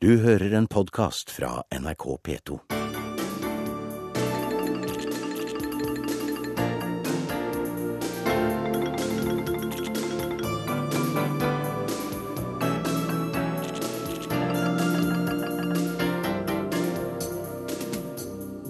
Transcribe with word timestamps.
Du 0.00 0.12
hører 0.22 0.52
en 0.54 0.66
podkast 0.70 1.30
fra 1.34 1.62
NRK 1.74 2.04
P2. 2.22 2.58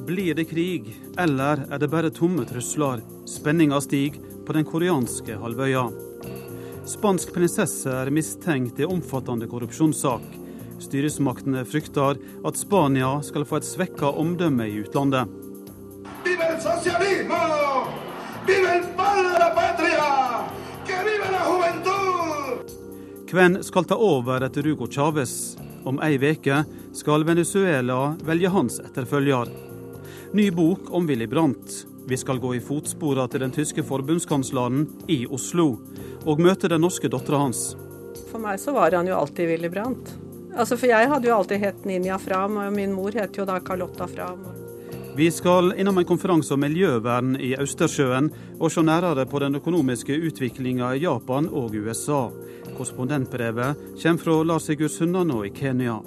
Blir 0.06 0.34
det 0.34 0.44
krig, 0.48 0.96
eller 1.18 1.66
er 1.68 1.76
det 1.76 1.88
bare 1.92 2.08
tomme 2.08 2.48
trusler? 2.48 3.04
Spenninga 3.28 3.84
stiger 3.84 4.16
på 4.48 4.56
den 4.56 4.64
koreanske 4.64 5.36
halvøya. 5.36 5.90
Spansk 6.88 7.36
prinsesse 7.36 8.00
er 8.00 8.16
mistenkt 8.16 8.80
i 8.80 8.88
omfattende 8.88 9.44
korrupsjonssak. 9.44 10.47
Styresmaktene 10.78 11.64
frykter 11.66 12.18
at 12.46 12.56
Spania 12.56 13.18
skal 13.26 13.46
få 13.48 13.58
et 13.58 13.66
svekka 13.66 14.12
omdømme 14.20 14.68
i 14.68 14.80
utlandet. 14.82 15.28
¡Viva 16.24 16.44
el 16.54 16.60
socialismo! 16.60 17.40
¡Viva 18.46 18.74
el 18.76 18.84
padre 18.96 19.32
de 19.32 19.38
la 19.38 19.50
patria! 19.54 20.08
¡Que 20.86 20.98
viva 21.04 21.30
la 21.30 21.44
juventud! 21.50 22.74
Hvem 23.30 23.62
skal 23.62 23.84
ta 23.84 23.96
over 23.96 24.46
etter 24.46 24.66
Hugo 24.66 24.86
Chávez? 24.86 25.56
Om 25.84 26.00
ei 26.02 26.18
veke 26.18 26.64
skal 26.92 27.24
Venezuela 27.24 28.16
velge 28.24 28.48
hans 28.48 28.80
etterfølger. 28.80 29.50
Ny 30.32 30.50
bok 30.50 30.90
om 30.94 31.06
Willy 31.06 31.26
Brandt. 31.26 31.84
Vi 32.08 32.16
skal 32.16 32.38
gå 32.40 32.54
i 32.56 32.60
fotsporene 32.60 33.28
til 33.28 33.40
den 33.44 33.52
tyske 33.52 33.82
forbundskansleren 33.84 34.86
i 35.12 35.26
Oslo, 35.26 35.74
og 36.24 36.40
møte 36.40 36.70
den 36.72 36.80
norske 36.80 37.08
dattera 37.12 37.42
hans. 37.42 37.74
For 38.30 38.40
meg 38.40 38.60
så 38.60 38.72
var 38.72 38.96
han 38.96 39.08
jo 39.08 39.18
alltid 39.18 39.48
Willy 39.48 39.68
Brandt. 39.72 40.14
Altså, 40.56 40.76
For 40.76 40.88
jeg 40.90 41.08
hadde 41.10 41.28
jo 41.28 41.36
alltid 41.36 41.60
hett 41.62 41.84
Ninja 41.88 42.18
Fram, 42.18 42.56
og 42.56 42.72
min 42.74 42.94
mor 42.96 43.14
het 43.14 43.36
jo 43.36 43.46
da 43.48 43.58
Carlotta 43.60 44.08
Fram. 44.10 44.46
Vi 45.18 45.26
skal 45.34 45.72
innom 45.74 45.98
en 45.98 46.06
konferanse 46.06 46.54
om 46.54 46.60
miljøvern 46.62 47.32
i 47.42 47.56
Østersjøen, 47.58 48.28
og 48.60 48.70
se 48.70 48.84
nærere 48.86 49.24
på 49.26 49.40
den 49.42 49.58
økonomiske 49.58 50.14
utviklinga 50.28 50.92
i 50.94 51.02
Japan 51.02 51.48
og 51.50 51.74
USA. 51.74 52.28
Korrespondentbrevet 52.76 53.80
kommer 53.98 54.22
fra 54.22 54.36
Lars 54.46 54.68
Sigurd 54.68 54.94
Sunnanå 54.94 55.42
i 55.48 55.50
Kenya. 55.50 55.98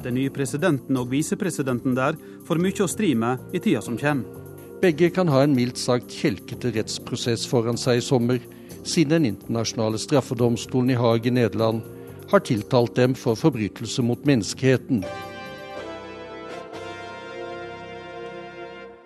Den 0.00 0.16
nye 0.16 0.32
presidenten 0.32 0.96
og 0.96 1.10
visepresidenten 1.12 1.92
der 1.96 2.16
får 2.48 2.60
mye 2.60 2.84
å 2.84 2.88
stri 2.88 3.12
med 3.14 3.52
i 3.52 3.60
tida 3.60 3.84
som 3.84 4.00
kommer. 4.00 4.40
Begge 4.80 5.08
kan 5.12 5.28
ha 5.32 5.42
en 5.44 5.54
mildt 5.56 5.78
sagt 5.80 6.12
kjelkete 6.12 6.72
rettsprosess 6.74 7.46
foran 7.48 7.76
seg 7.80 8.00
i 8.00 8.04
sommer, 8.04 8.40
siden 8.84 9.14
den 9.16 9.28
internasjonale 9.34 10.00
straffedomstolen 10.00 10.92
i 10.92 10.98
Haag 10.98 11.28
i 11.28 11.32
Nederland 11.32 11.84
har 12.30 12.44
tiltalt 12.44 12.96
dem 12.96 13.14
for 13.18 13.38
forbrytelse 13.38 14.02
mot 14.02 14.24
menneskeheten. 14.26 15.04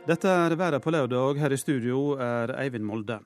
Dette 0.09 0.29
er 0.29 0.55
været 0.57 0.81
på 0.83 0.91
lørdag. 0.91 1.37
Her 1.37 1.53
i 1.53 1.57
studio 1.61 2.15
er 2.17 2.55
Eivind 2.63 2.87
Molde. 2.89 3.19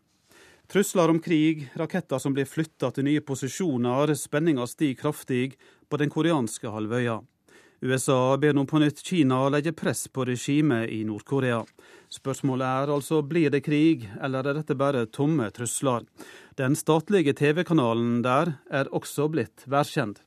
Trusler 0.72 1.10
om 1.12 1.20
krig, 1.22 1.68
raketter 1.78 2.18
som 2.18 2.34
blir 2.34 2.48
flytta 2.48 2.88
til 2.90 3.04
nye 3.06 3.20
posisjoner, 3.20 4.14
spenninga 4.16 4.66
stiger 4.66 4.98
kraftig 5.02 5.52
på 5.90 6.00
den 6.00 6.10
koreanske 6.10 6.70
halvøya. 6.72 7.20
USA 7.82 8.36
ber 8.38 8.54
nå 8.54 8.62
på 8.70 8.78
nytt 8.78 9.00
Kina 9.02 9.40
legge 9.50 9.72
press 9.74 10.04
på 10.06 10.22
regimet 10.28 10.86
i 10.94 11.00
Nord-Korea. 11.02 11.64
Spørsmålet 12.14 12.62
er 12.68 12.92
altså 12.94 13.18
blir 13.26 13.50
det 13.50 13.64
krig, 13.66 14.06
eller 14.22 14.46
er 14.46 14.60
dette 14.60 14.76
bare 14.78 15.08
tomme 15.10 15.48
trusler? 15.50 16.06
Den 16.54 16.78
statlige 16.78 17.34
TV-kanalen 17.34 18.20
der 18.22 18.54
er 18.70 18.92
også 18.94 19.26
blitt 19.34 19.66
værkjent. 19.66 20.22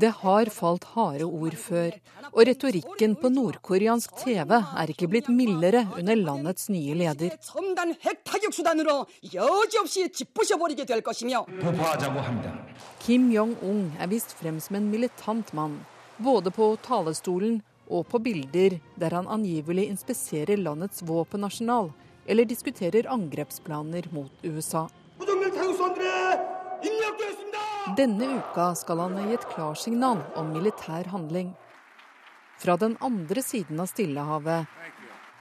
Det 0.00 0.10
har 0.20 0.50
falt 0.52 0.84
harde 0.92 1.24
ord 1.24 1.56
før, 1.56 1.94
og 2.28 2.40
retorikken 2.48 3.14
på 3.16 3.30
nordkoreansk 3.32 4.18
TV 4.20 4.52
er 4.52 4.92
ikke 4.92 5.08
blitt 5.08 5.30
mildere 5.32 5.86
under 5.96 6.18
landets 6.20 6.68
nye 6.68 6.96
leder. 6.98 7.32
Kim 13.04 13.30
Jong-un 13.32 13.84
er 13.96 14.10
vist 14.12 14.34
frem 14.36 14.58
som 14.60 14.76
en 14.76 14.90
militant 14.90 15.54
mann, 15.56 15.78
både 16.18 16.52
på 16.52 16.74
talestolen 16.84 17.62
og 17.88 18.04
på 18.12 18.20
bilder 18.26 18.76
der 19.00 19.16
han 19.16 19.28
angivelig 19.28 19.88
inspiserer 19.88 20.60
landets 20.60 21.00
våpenarsenal 21.04 21.94
eller 22.26 22.44
diskuterer 22.48 23.08
angrepsplaner 23.12 24.08
mot 24.12 24.44
USA. 24.44 24.84
Denne 27.96 28.26
uka 28.38 28.74
skal 28.74 28.98
han 29.04 29.18
gi 29.20 29.34
et 29.36 29.44
klarsignal 29.52 30.22
om 30.34 30.52
militær 30.54 31.10
handling. 31.12 31.52
Fra 32.58 32.76
den 32.76 32.96
andre 33.00 33.42
siden 33.42 33.80
av 33.80 33.90
Stillehavet 33.90 34.66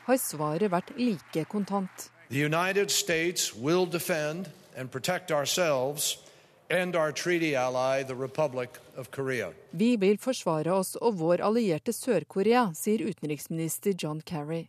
har 0.07 0.19
svaret 0.19 0.71
vært 0.73 0.91
like 0.97 1.45
kontant. 1.51 2.09
The 2.29 2.45
United 2.45 2.91
States 2.91 3.53
will 3.55 3.85
defend 3.85 4.49
and 4.75 4.91
protect 4.91 5.31
ourselves 5.31 6.17
and 6.69 6.95
our 6.95 7.11
treaty 7.11 7.55
ally, 7.55 8.03
the 8.03 8.15
Republic 8.15 8.69
of 8.97 9.11
Korea. 9.11 9.51
Vi 9.71 9.95
vil 9.97 10.17
forsvare 10.17 10.73
oss 10.73 10.95
og 10.95 11.19
vår 11.19 11.41
allierte 11.41 11.93
Sør-Korea, 11.93 12.71
sier 12.75 13.05
utenriksminister 13.05 13.93
John 13.97 14.21
Kerry. 14.21 14.67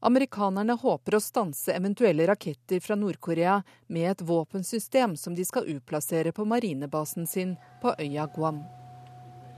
Amerikanerne 0.00 0.72
håper 0.80 1.14
å 1.14 1.20
stanse 1.20 1.74
eventuelle 1.76 2.24
raketter 2.26 2.80
fra 2.80 2.96
Nord-Korea 2.96 3.58
med 3.92 4.10
et 4.10 4.22
våpensystem 4.24 5.12
som 5.16 5.34
de 5.36 5.44
skal 5.44 5.68
utplassere 5.68 6.32
på 6.32 6.46
marinebasen 6.48 7.26
sin 7.28 7.52
på 7.82 7.92
øya 8.00 8.24
Guam. 8.34 8.62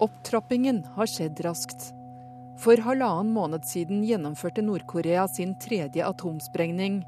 Opptrappingen 0.03 0.81
har 0.97 1.07
skjedd 1.07 1.45
raskt. 1.47 1.93
For 2.59 2.83
halvannen 2.83 3.31
måned 3.35 3.63
siden 3.71 4.03
gjennomførte 4.07 4.65
Nord-Korea 4.67 5.29
sin 5.31 5.55
tredje 5.63 6.03
atomsprengning. 6.07 7.05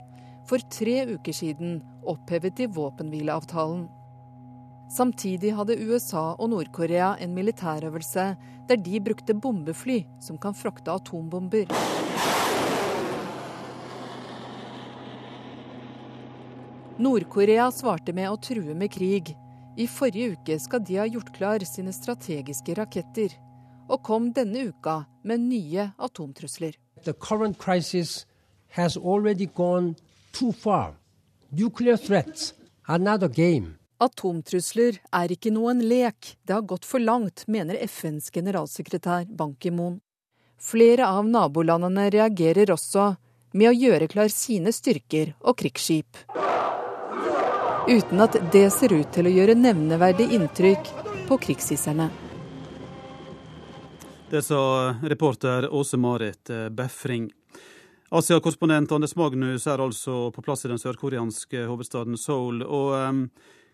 For 0.46 0.62
tre 0.70 1.00
uker 1.16 1.34
siden 1.34 1.80
opphevet 2.06 2.54
de 2.60 2.70
våpenhvileavtalen. 2.70 3.88
Samtidig 4.94 5.56
hadde 5.58 5.80
USA 5.82 6.36
og 6.38 6.52
Nord-Korea 6.54 7.16
en 7.18 7.34
militærøvelse 7.34 8.30
der 8.68 8.82
de 8.86 9.02
brukte 9.02 9.34
bombefly 9.34 10.04
som 10.22 10.38
kan 10.38 10.54
frakte 10.54 10.94
atombomber. 10.94 11.66
Nord-Korea 16.94 17.72
svarte 17.74 18.12
med 18.14 18.30
å 18.30 18.36
true 18.38 18.74
med 18.78 18.92
krig. 18.94 19.32
I 19.74 19.86
forrige 19.90 20.36
uke 20.36 20.58
skal 20.62 20.82
de 20.86 21.00
ha 21.00 21.06
gjort 21.10 21.32
klar 21.34 21.64
sine 21.66 21.90
strategiske 21.90 22.76
raketter, 22.78 23.32
og 23.90 24.04
kom 24.06 24.28
denne 24.36 24.68
uka 24.70 25.00
med 25.26 25.42
nye 25.42 25.88
atomtrusler. 25.98 26.76
The 27.02 27.12
current 27.12 27.58
crisis 27.58 28.26
has 28.78 28.96
already 28.96 29.46
gone 29.46 29.96
too 30.32 30.52
far. 30.52 30.94
Nuclear 31.50 31.96
threats 31.96 32.54
are 32.86 33.02
not 33.02 33.22
a 33.22 33.28
game. 33.28 33.74
Atomtrusler 33.98 35.00
er 35.10 35.34
ikke 35.34 35.50
noen 35.50 35.82
lek, 35.82 36.36
det 36.46 36.54
har 36.54 36.62
gått 36.62 36.86
for 36.86 37.02
langt, 37.02 37.42
mener 37.50 37.74
FNs 37.88 38.30
generalsekretær 38.30 39.26
Ban 39.34 39.58
Ki-moon. 39.58 39.98
Flere 40.62 41.10
av 41.10 41.26
nabolandene 41.26 42.06
reagerer 42.14 42.70
også 42.70 43.16
med 43.54 43.70
å 43.70 43.76
gjøre 43.76 44.10
klar 44.10 44.32
sine 44.32 44.72
styrker 44.74 45.32
og 45.46 45.56
krigsskip. 45.60 46.18
Uten 47.88 48.20
at 48.24 48.36
det 48.52 48.66
ser 48.74 48.94
ut 48.96 49.10
til 49.14 49.28
å 49.28 49.32
gjøre 49.32 49.54
nevneverdig 49.58 50.30
inntrykk 50.34 50.90
på 51.28 51.38
krigshisserne. 51.46 52.10
Det 54.30 54.42
sa 54.42 54.60
reporter 55.04 55.68
Åse 55.70 56.00
Marit 56.00 56.50
Befring. 56.74 57.28
Asia-korrespondent 58.14 58.92
Anders 58.92 59.16
Magnus 59.16 59.66
er 59.66 59.82
altså 59.82 60.30
på 60.34 60.42
plass 60.42 60.64
i 60.64 60.70
den 60.70 60.80
sørkoreanske 60.80 61.64
hovedstaden 61.68 62.18
Seoul. 62.20 62.60
Og 62.62 62.92
um, 62.94 63.22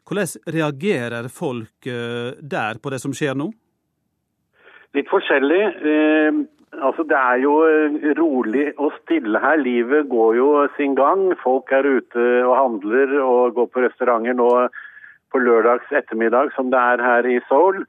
hvordan 0.09 0.53
reagerer 0.57 1.29
folk 1.33 1.89
uh, 1.89 2.37
der 2.41 2.81
på 2.83 2.93
det 2.93 3.01
som 3.03 3.15
skjer 3.17 3.37
nå? 3.39 3.51
Litt 4.97 5.11
forskjellig. 5.13 5.61
Eh, 6.75 6.87
altså 6.87 7.03
Det 7.03 7.17
er 7.17 7.37
jo 7.43 7.55
rolig 8.19 8.73
og 8.79 8.93
stille 9.03 9.39
her. 9.39 9.57
Livet 9.57 10.09
går 10.09 10.35
jo 10.35 10.69
sin 10.77 10.95
gang. 10.95 11.33
Folk 11.43 11.73
er 11.73 11.87
ute 11.87 12.45
og 12.45 12.57
handler 12.57 13.21
og 13.23 13.55
går 13.55 13.67
på 13.67 13.81
restauranter 13.87 14.33
nå 14.33 14.69
på 15.31 15.39
lørdags 15.39 15.93
ettermiddag, 15.93 16.51
som 16.55 16.71
det 16.71 16.79
er 16.79 17.03
her 17.03 17.27
i 17.27 17.41
Seoul. 17.49 17.85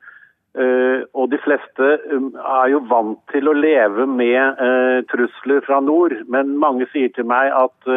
Uh, 0.52 1.08
og 1.16 1.32
de 1.32 1.38
fleste 1.40 1.86
um, 2.12 2.34
er 2.36 2.68
jo 2.74 2.82
vant 2.92 3.20
til 3.32 3.48
å 3.48 3.54
leve 3.56 4.04
med 4.04 4.60
uh, 4.60 5.00
trusler 5.08 5.64
fra 5.64 5.80
nord, 5.80 6.12
men 6.28 6.58
mange 6.60 6.90
sier 6.92 7.08
til 7.16 7.24
meg 7.24 7.54
at 7.56 7.88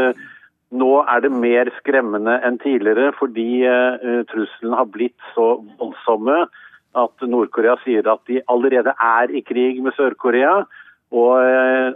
nå 0.71 0.93
er 1.03 1.25
det 1.25 1.33
mer 1.35 1.71
skremmende 1.81 2.37
enn 2.47 2.61
tidligere 2.63 3.11
fordi 3.19 3.67
truslene 4.31 4.79
har 4.79 4.89
blitt 4.91 5.19
så 5.35 5.49
voldsomme 5.79 6.47
at 6.95 7.27
Nord-Korea 7.27 7.77
sier 7.85 8.07
at 8.11 8.23
de 8.31 8.41
allerede 8.51 8.95
er 8.95 9.33
i 9.35 9.43
krig 9.47 9.83
med 9.83 9.97
Sør-Korea. 9.99 10.63
Og 11.15 11.39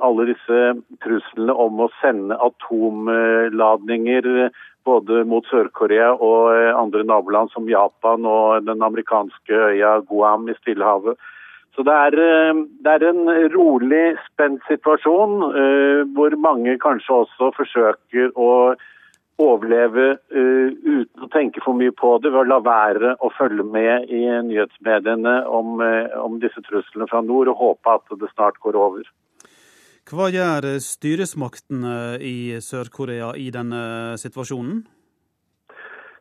alle 0.05 0.29
disse 0.29 0.59
truslene 1.03 1.55
om 1.59 1.81
å 1.83 1.89
sende 1.99 2.37
atomladninger 2.39 4.29
både 4.87 5.25
mot 5.29 5.47
Sør-Korea 5.51 6.13
og 6.15 6.53
andre 6.79 7.03
naboland 7.09 7.51
som 7.55 7.67
Japan 7.71 8.29
og 8.29 8.69
den 8.69 8.85
amerikanske 8.85 9.59
øya 9.73 9.99
Guam 10.09 10.47
i 10.49 10.55
Stillehavet. 10.61 11.19
Så 11.75 11.85
det 11.87 11.95
er, 11.95 12.15
det 12.85 12.93
er, 12.93 13.05
en 13.07 13.29
rolig, 13.55 14.17
spent 14.27 14.63
situasjon 14.67 15.37
hvor 16.17 16.35
mange 16.43 16.75
kanskje 16.83 17.21
også 17.23 17.53
forsøker 17.59 18.33
å 18.35 18.51
overleve 19.39 20.09
uh, 20.19 20.69
uten 20.83 21.25
å 21.25 21.31
tenke 21.33 21.63
for 21.65 21.79
mye 21.79 21.95
på 21.95 22.17
det, 22.23 22.33
ved 22.35 22.43
å 22.43 22.49
la 22.49 22.59
være 22.65 23.15
å 23.23 23.31
følge 23.37 23.65
med 23.65 24.11
i 24.11 24.25
nyhetsmediene 24.49 25.39
om, 25.47 25.79
uh, 25.83 26.19
om 26.25 26.39
disse 26.43 26.63
truslene 26.67 27.09
fra 27.11 27.23
nord, 27.25 27.51
og 27.53 27.63
håpe 27.63 27.97
at 28.01 28.19
det 28.19 28.31
snart 28.35 28.61
går 28.65 28.79
over. 28.79 29.09
Hva 30.09 30.31
gjør 30.33 30.65
styresmaktene 30.81 32.17
i 32.25 32.57
Sør-Korea 32.65 33.35
i 33.37 33.51
denne 33.53 34.17
situasjonen? 34.17 34.87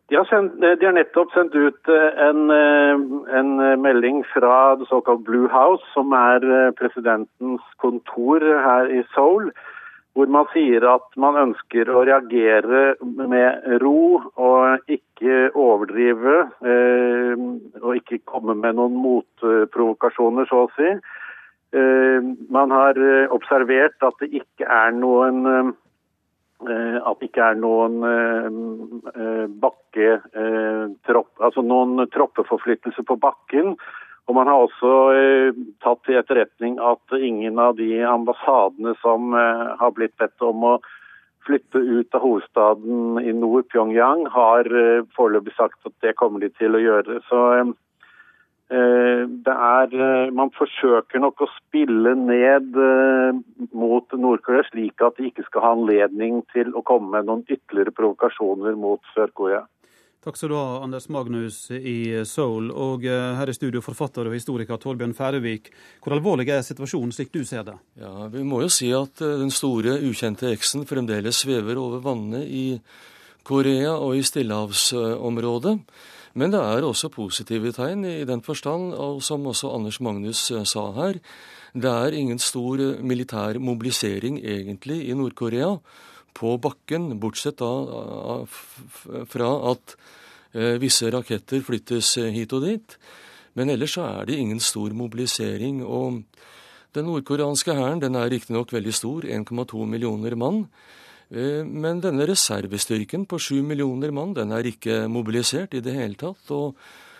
De 0.07 0.15
har, 0.15 0.27
sendt, 0.27 0.53
de 0.59 0.85
har, 0.85 0.93
nettopp 0.95 1.33
sendt 1.35 1.55
ut 1.55 1.89
en, 1.91 2.51
en, 2.51 3.49
melding 3.83 4.21
fra 4.31 4.75
det 4.79 4.87
såkalt 4.87 5.25
Blue 5.27 5.49
House, 5.51 5.83
som 5.91 6.13
er 6.15 6.43
presidentens 6.79 7.63
kontor 7.83 8.43
her 8.43 8.87
i 8.87 9.01
Seoul 9.15 9.49
hvor 10.17 10.29
man 10.33 10.47
sier 10.49 10.81
at 10.89 11.11
man 11.21 11.35
ønsker 11.37 11.89
å 11.93 12.01
reagere 12.07 12.95
med 13.05 13.67
ro 13.83 14.17
og 14.33 14.89
ikke 14.89 15.51
overdrive. 15.53 16.37
Eh, 16.65 17.43
og 17.83 17.99
ikke 17.99 18.23
komme 18.25 18.55
med 18.57 18.79
noen 18.79 18.97
motprovokasjoner, 19.03 20.49
så 20.49 20.63
å 20.65 20.71
si. 20.73 20.95
Eh, 21.77 22.31
man 22.49 22.73
har 22.73 22.97
observert 23.35 24.01
at 24.07 24.17
det 24.23 24.31
ikke 24.41 24.65
er 24.65 24.97
noen 24.97 25.45
eh, 25.53 26.97
at 26.97 27.19
det 27.21 27.27
ikke 27.29 27.51
er 27.51 27.57
noen 27.61 27.99
bakketropp, 29.61 31.29
altså 31.37 31.61
noen 31.61 32.01
troppeforflyttelse 32.09 33.05
på 33.05 33.19
bakken. 33.21 33.75
Og 34.27 34.35
Man 34.35 34.49
har 34.51 34.59
også 34.59 34.93
eh, 35.15 35.59
tatt 35.83 36.01
til 36.03 36.19
etterretning 36.19 36.75
at 36.83 37.15
ingen 37.15 37.59
av 37.63 37.77
de 37.79 38.01
ambassadene 38.03 38.91
som 38.99 39.31
eh, 39.31 39.67
har 39.79 39.93
blitt 39.95 40.17
bedt 40.19 40.43
om 40.43 40.65
å 40.67 40.73
flytte 41.47 41.79
ut 41.79 42.15
av 42.17 42.25
hovedstaden 42.25 43.21
i 43.23 43.31
nord, 43.31 43.69
Pyongyang, 43.71 44.25
har 44.33 44.67
eh, 44.67 45.05
foreløpig 45.15 45.55
sagt 45.55 45.79
at 45.87 45.95
det 46.03 46.17
kommer 46.19 46.43
de 46.43 46.51
til 46.59 46.75
å 46.75 46.83
gjøre. 46.83 47.21
Så 47.29 47.41
eh, 47.55 47.71
det 49.47 49.55
er 49.55 49.95
eh, 49.95 50.33
Man 50.35 50.51
forsøker 50.59 51.23
nok 51.23 51.45
å 51.45 51.49
spille 51.53 52.17
ned 52.19 52.75
eh, 52.83 53.39
mot 53.71 54.19
Nord-Korea, 54.27 54.67
slik 54.67 55.07
at 55.07 55.15
de 55.21 55.31
ikke 55.31 55.47
skal 55.47 55.69
ha 55.69 55.73
anledning 55.77 56.43
til 56.51 56.75
å 56.75 56.83
komme 56.83 57.15
med 57.15 57.31
noen 57.31 57.47
ytterligere 57.47 57.95
provokasjoner 57.95 58.75
mot 58.75 59.15
Sør-Korea. 59.15 59.63
Takk 60.27 60.35
skal 60.35 60.49
du 60.51 60.57
ha, 60.57 60.81
Anders 60.83 61.05
Magnus 61.07 61.57
i 61.71 62.11
Seoul. 62.27 62.65
Og 62.75 63.05
eh, 63.07 63.35
her 63.39 63.47
i 63.47 63.53
studio, 63.55 63.79
forfatter 63.79 64.27
og 64.27 64.33
historiker 64.35 64.75
Torbjørn 64.75 65.13
Færøvik. 65.15 65.69
Hvor 66.03 66.17
alvorlig 66.17 66.49
er 66.51 66.65
situasjonen 66.67 67.13
slik 67.15 67.29
du 67.31 67.45
ser 67.47 67.63
det? 67.63 67.77
Ja, 67.95 68.25
Vi 68.33 68.41
må 68.43 68.59
jo 68.59 68.67
si 68.67 68.89
at 68.91 69.21
eh, 69.23 69.37
den 69.39 69.53
store, 69.55 69.93
ukjente 70.03 70.49
eksen 70.51 70.83
fremdeles 70.89 71.39
svever 71.45 71.79
over 71.79 72.03
vannene 72.03 72.41
i 72.43 72.65
Korea 73.47 73.93
og 73.95 74.17
i 74.17 74.25
stillehavsområdet. 74.27 75.77
Men 76.35 76.51
det 76.51 76.59
er 76.59 76.89
også 76.89 77.07
positive 77.13 77.71
tegn 77.79 78.03
i 78.03 78.27
den 78.27 78.43
forstand, 78.43 78.97
og 78.99 79.23
som 79.23 79.47
også 79.47 79.71
Anders 79.77 80.01
Magnus 80.03 80.43
eh, 80.51 80.67
sa 80.67 80.89
her. 80.99 81.21
Det 81.71 81.93
er 81.93 82.19
ingen 82.19 82.43
stor 82.43 82.83
militær 82.99 83.61
mobilisering 83.63 84.43
egentlig 84.43 85.05
i 85.07 85.15
Nord-Korea 85.15 85.77
på 86.33 86.57
bakken, 86.61 87.11
bortsett 87.21 87.59
da 87.61 88.43
fra 89.27 89.51
at 89.71 89.95
Eh, 90.57 90.77
visse 90.81 91.09
raketter 91.11 91.61
flyttes 91.61 92.15
eh, 92.21 92.31
hit 92.33 92.53
og 92.55 92.63
dit. 92.65 92.97
Men 93.57 93.69
ellers 93.73 93.97
så 93.97 94.05
er 94.07 94.29
det 94.29 94.37
ingen 94.39 94.61
stor 94.63 94.93
mobilisering. 94.95 95.83
Og 95.83 96.23
den 96.95 97.09
nordkoreanske 97.09 97.75
hæren 97.77 98.15
er 98.15 98.31
riktignok 98.31 98.71
veldig 98.73 98.93
stor, 98.93 99.27
1,2 99.27 99.85
millioner 99.85 100.37
mann. 100.39 100.65
Eh, 101.29 101.61
men 101.65 102.01
denne 102.01 102.25
reservestyrken 102.29 103.27
på 103.27 103.39
7 103.39 103.61
millioner 103.61 104.13
mann 104.15 104.33
den 104.37 104.55
er 104.55 104.65
ikke 104.65 105.05
mobilisert 105.11 105.75
i 105.77 105.83
det 105.83 105.93
hele 105.93 106.15
tatt. 106.15 106.51
og 106.51 106.75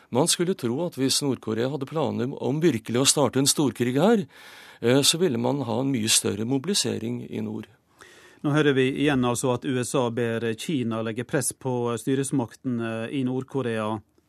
man 0.09 0.27
skulle 0.27 0.55
tro 0.55 0.85
at 0.85 0.95
hvis 0.95 1.19
Nord-Korea 1.21 1.67
hadde 1.67 1.85
planer 1.85 2.31
om 2.39 2.61
virkelig 2.63 3.01
å 3.01 3.05
starte 3.05 3.39
en 3.39 3.45
storkrig 3.45 3.99
her, 3.99 4.23
så 5.03 5.19
ville 5.19 5.37
man 5.37 5.59
ha 5.67 5.81
en 5.81 5.91
mye 5.91 6.07
større 6.07 6.45
mobilisering 6.47 7.27
i 7.27 7.41
nord. 7.43 7.67
Nå 8.45 8.51
hører 8.53 8.75
vi 8.77 8.85
igjen 9.01 9.25
altså 9.25 9.55
at 9.55 9.65
USA 9.65 10.03
ber 10.13 10.43
Kina 10.61 10.99
legge 11.05 11.25
press 11.25 11.49
på 11.57 11.71
styresmaktene 11.97 13.07
i 13.09 13.23
Nord-Korea. 13.25 13.87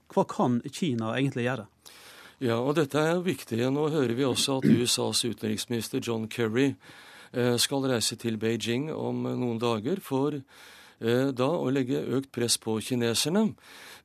Hva 0.09 0.25
kan 0.25 0.63
Kina 0.73 1.13
egentlig 1.19 1.45
gjøre? 1.45 1.67
Ja, 2.41 2.57
og 2.57 2.79
dette 2.79 3.03
er 3.03 3.21
viktig. 3.21 3.61
Nå 3.75 3.89
hører 3.93 4.15
vi 4.17 4.25
også 4.25 4.61
at 4.63 4.71
USAs 4.71 5.25
utenriksminister 5.27 6.01
John 6.01 6.25
Kerry 6.33 6.71
eh, 6.71 7.57
skal 7.61 7.85
reise 7.91 8.17
til 8.17 8.39
Beijing 8.41 8.89
om 8.95 9.27
noen 9.29 9.61
dager 9.61 10.01
for 10.01 10.39
eh, 10.39 11.29
da 11.29 11.49
å 11.53 11.69
legge 11.75 12.01
økt 12.01 12.31
press 12.33 12.57
på 12.63 12.79
kineserne. 12.81 13.51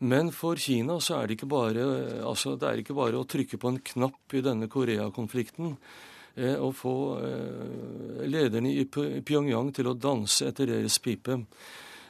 Men 0.03 0.33
for 0.35 0.59
Kina 0.59 0.99
så 0.99 1.21
er 1.21 1.29
det 1.29 1.37
ikke 1.37 1.53
bare, 1.53 1.85
altså, 2.25 2.57
det 2.59 2.67
er 2.67 2.83
ikke 2.83 2.97
bare 2.97 3.21
å 3.21 3.29
trykke 3.29 3.61
på 3.61 3.71
en 3.71 3.79
knapp 3.93 4.35
i 4.35 4.43
denne 4.43 4.67
Korea-konflikten. 4.67 5.77
Eh, 5.77 6.12
å 6.35 6.71
få 6.73 6.95
eh, 7.21 8.21
lederne 8.25 8.71
i 8.73 8.85
Pyongyang 8.89 9.69
til 9.75 9.91
å 9.91 9.97
danse 9.97 10.47
etter 10.49 10.71
deres 10.71 10.97
pipe. 11.03 11.37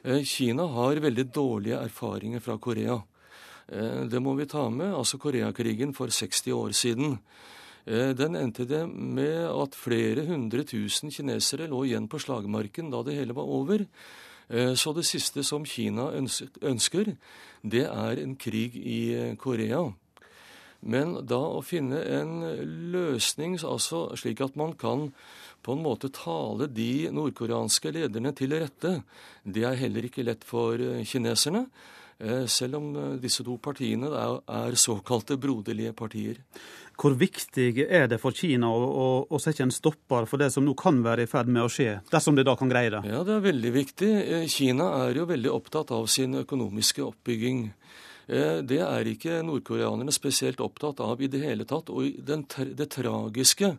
Eh, 0.04 0.24
Kina 0.24 0.68
har 0.72 1.02
veldig 1.04 1.26
dårlige 1.34 1.82
erfaringer 1.84 2.44
fra 2.44 2.58
Korea. 2.58 3.02
Det 3.64 4.20
må 4.20 4.34
vi 4.36 4.44
ta 4.46 4.66
med. 4.70 4.92
Altså 4.92 5.18
Koreakrigen 5.18 5.94
for 5.96 6.12
60 6.12 6.52
år 6.52 6.74
siden. 6.76 7.14
Den 7.88 8.36
endte 8.36 8.66
det 8.68 8.82
med 8.92 9.48
at 9.48 9.78
flere 9.80 10.26
hundre 10.28 10.66
tusen 10.68 11.10
kinesere 11.10 11.70
lå 11.72 11.80
igjen 11.88 12.10
på 12.12 12.20
slagmarken 12.20 12.92
da 12.92 13.00
det 13.08 13.16
hele 13.16 13.34
var 13.34 13.48
over. 13.48 13.86
Så 14.76 14.94
det 14.94 15.08
siste 15.08 15.46
som 15.48 15.64
Kina 15.64 16.10
ønsker, 16.12 17.16
det 17.64 17.86
er 17.88 18.22
en 18.26 18.36
krig 18.36 18.76
i 18.76 19.00
Korea. 19.40 19.88
Men 20.84 21.16
da 21.28 21.40
å 21.40 21.64
finne 21.64 22.02
en 22.20 22.36
løsning 22.94 23.56
altså 23.64 24.10
slik 24.20 24.44
at 24.44 24.58
man 24.60 24.76
kan 24.80 25.10
på 25.64 25.76
en 25.78 25.84
måte 25.84 26.12
tale 26.12 26.68
de 26.68 27.08
nordkoreanske 27.16 27.94
lederne 27.96 28.34
til 28.36 28.56
rette, 28.58 28.98
det 29.44 29.64
er 29.68 29.80
heller 29.80 30.10
ikke 30.10 30.26
lett 30.28 30.44
for 30.48 30.80
eh, 30.82 31.04
kineserne. 31.08 31.68
Eh, 32.20 32.46
selv 32.52 32.82
om 32.82 32.90
eh, 32.96 33.14
disse 33.24 33.46
to 33.48 33.56
partiene 33.64 34.12
er 34.12 34.76
såkalte 34.80 35.40
broderlige 35.40 35.96
partier. 35.96 36.42
Hvor 37.00 37.16
viktig 37.18 37.88
er 37.88 38.06
det 38.12 38.20
for 38.22 38.36
Kina 38.38 38.68
å, 38.70 38.84
å, 38.84 39.06
å, 39.34 39.40
sette 39.42 39.64
en 39.66 39.74
stopper 39.74 40.28
for 40.30 40.44
det 40.44 40.52
som 40.54 40.66
nå 40.68 40.76
kan 40.78 41.00
være 41.04 41.26
i 41.26 41.32
ferd 41.32 41.50
med 41.50 41.66
å 41.66 41.72
skje, 41.72 41.96
dersom 42.12 42.36
de 42.38 42.46
da 42.46 42.54
kan 42.60 42.70
greie 42.70 42.92
det? 42.94 43.02
Ja, 43.10 43.24
det 43.26 43.34
er 43.40 43.48
veldig 43.48 43.72
viktig. 43.74 44.12
Kina 44.52 44.92
er 45.08 45.18
jo 45.18 45.26
veldig 45.32 45.52
opptatt 45.52 45.96
av 45.96 46.06
sin 46.12 46.38
økonomiske 46.44 47.02
oppbygging. 47.08 47.72
Eh, 48.28 48.62
det 48.64 48.80
er 48.84 49.10
ikke 49.10 49.42
nordkoreanerne 49.44 50.14
spesielt 50.16 50.64
opptatt 50.64 51.02
av 51.04 51.22
i 51.22 51.30
det 51.32 51.44
hele 51.44 51.68
tatt. 51.68 51.92
Og 51.92 52.24
det 52.24 52.90
tragiske 52.94 53.74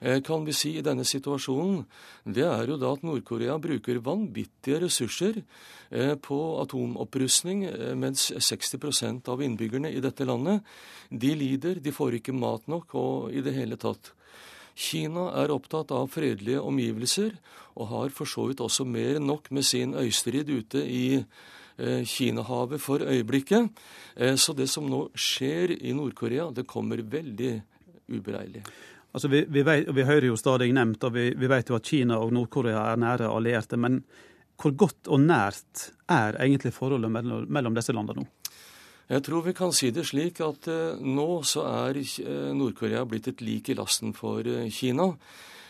eh, 0.00 0.20
kan 0.24 0.44
vi 0.44 0.56
si 0.56 0.74
i 0.76 0.84
denne 0.84 1.06
situasjonen, 1.08 1.84
det 2.28 2.44
er 2.44 2.68
jo 2.68 2.76
da 2.80 2.92
at 2.96 3.06
Nord-Korea 3.06 3.56
bruker 3.62 4.02
vanvittige 4.04 4.82
ressurser 4.84 5.40
eh, 5.40 6.14
på 6.20 6.38
atomopprustning, 6.64 7.64
mens 7.96 8.28
60% 8.36 9.32
av 9.32 9.42
innbyggerne 9.44 9.92
i 9.94 10.04
dette 10.04 10.28
landet 10.28 10.64
de 11.08 11.32
lider, 11.38 11.80
de 11.80 11.94
får 11.94 12.20
ikke 12.20 12.36
mat 12.36 12.68
nok 12.68 12.94
og 13.00 13.32
i 13.32 13.44
det 13.44 13.56
hele 13.56 13.80
tatt. 13.80 14.12
Kina 14.78 15.32
er 15.40 15.50
opptatt 15.50 15.90
av 15.90 16.06
fredelige 16.12 16.60
omgivelser, 16.62 17.32
og 17.78 17.88
har 17.90 18.12
for 18.14 18.30
så 18.30 18.44
vidt 18.46 18.60
også 18.62 18.84
mer 18.86 19.16
enn 19.18 19.26
nok 19.26 19.48
med 19.54 19.66
sin 19.66 19.94
øystrid 19.98 20.50
ute 20.50 20.82
i 20.82 21.24
Kinahavet 21.78 22.82
for 22.82 23.04
øyeblikket. 23.06 23.70
Eh, 24.16 24.34
så 24.34 24.54
det 24.58 24.68
som 24.70 24.86
nå 24.90 25.08
skjer 25.14 25.76
i 25.78 25.94
Nord-Korea, 25.94 26.50
det 26.54 26.66
kommer 26.66 27.02
veldig 27.02 27.52
ubereilig. 28.08 28.64
Altså, 29.12 29.28
vi, 29.32 29.44
vi, 29.48 29.62
vet, 29.64 29.88
vi, 29.94 30.04
hører 30.04 30.28
jo 30.28 30.36
stadig 30.36 30.72
nevnt, 30.76 31.04
og 31.06 31.14
vi, 31.14 31.30
vi 31.38 31.50
vet 31.50 31.70
jo 31.70 31.78
at 31.78 31.86
Kina 31.86 32.18
og 32.20 32.34
Nord-Korea 32.36 32.90
er 32.92 33.00
nære 33.00 33.30
allierte. 33.30 33.78
Men 33.80 34.02
hvor 34.58 34.74
godt 34.74 35.08
og 35.08 35.22
nært 35.22 35.88
er 36.10 36.36
egentlig 36.42 36.74
forholdet 36.76 37.12
mellom, 37.14 37.46
mellom 37.48 37.78
disse 37.78 37.94
landene 37.94 38.24
nå? 38.24 38.28
Jeg 39.08 39.24
tror 39.24 39.46
vi 39.46 39.54
kan 39.56 39.70
si 39.72 39.88
det 39.94 40.04
slik 40.04 40.42
at 40.44 40.66
eh, 40.68 40.98
nå 41.00 41.40
så 41.48 41.62
er 41.64 41.96
eh, 41.96 42.50
Nord-Korea 42.52 43.06
blitt 43.08 43.30
et 43.30 43.40
lik 43.40 43.70
i 43.72 43.76
lasten 43.78 44.12
for 44.16 44.44
eh, 44.44 44.66
Kina. 44.68 45.14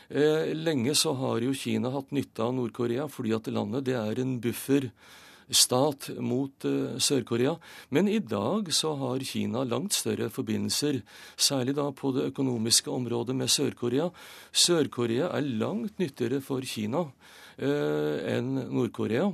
Eh, 0.09 0.51
lenge 0.59 0.97
så 0.99 1.13
har 1.21 1.45
jo 1.45 1.55
Kina 1.55 1.93
hatt 1.95 2.11
nytte 2.17 2.43
av 2.43 2.57
Nord-Korea 2.57 3.07
fordi 3.13 3.37
at 3.37 3.51
landet 3.53 3.87
det 3.87 3.95
er 4.01 4.19
en 4.25 4.39
buffer 4.43 4.89
stat 5.51 6.11
mot 6.21 6.67
uh, 6.69 6.99
Sør-Korea. 7.01 7.55
Men 7.95 8.09
i 8.09 8.19
dag 8.21 8.71
så 8.75 8.95
har 9.01 9.25
Kina 9.25 9.65
langt 9.65 9.97
større 9.97 10.29
forbindelser, 10.33 11.01
særlig 11.37 11.77
da 11.79 11.89
på 11.93 12.13
det 12.17 12.29
økonomiske 12.33 12.91
området 12.93 13.37
med 13.37 13.53
Sør-Korea. 13.53 14.11
Sør-Korea 14.53 15.33
er 15.33 15.51
langt 15.61 15.99
nyttigere 15.99 16.41
for 16.45 16.65
Kina 16.67 17.07
eh, 17.57 18.37
enn 18.37 18.55
Nord-Korea. 18.69 19.29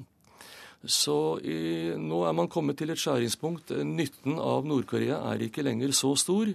Så 0.85 1.39
i, 1.41 1.95
nå 1.97 2.25
er 2.29 2.35
man 2.37 2.51
kommet 2.53 2.77
til 2.79 2.93
et 2.93 3.01
skjæringspunkt. 3.01 3.73
Nytten 3.89 4.37
av 4.41 4.67
Nord-Korea 4.69 5.23
er 5.33 5.47
ikke 5.47 5.65
lenger 5.65 5.95
så 5.97 6.13
stor. 6.21 6.51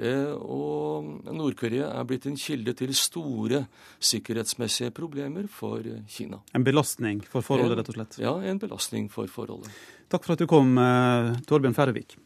Eh, 0.00 0.32
og 0.32 1.28
Nord-Korea 1.28 1.90
er 1.92 2.06
blitt 2.08 2.24
en 2.30 2.38
kilde 2.40 2.72
til 2.78 2.94
store 2.96 3.66
sikkerhetsmessige 4.00 4.94
problemer 4.96 5.44
for 5.52 5.84
Kina. 6.08 6.40
En 6.56 6.64
belastning 6.64 7.20
for 7.28 7.44
forholdet, 7.44 7.82
rett 7.82 7.92
og 7.92 7.98
slett? 7.98 8.18
Ja, 8.22 8.32
en 8.40 8.60
belastning 8.62 9.10
for 9.12 9.28
forholdet. 9.28 9.68
Takk 10.10 10.24
for 10.24 10.34
at 10.34 10.40
du 10.40 10.48
kom, 10.48 10.72
eh, 10.78 11.36
Torbjørn 11.46 11.76
Færøvik. 11.76 12.16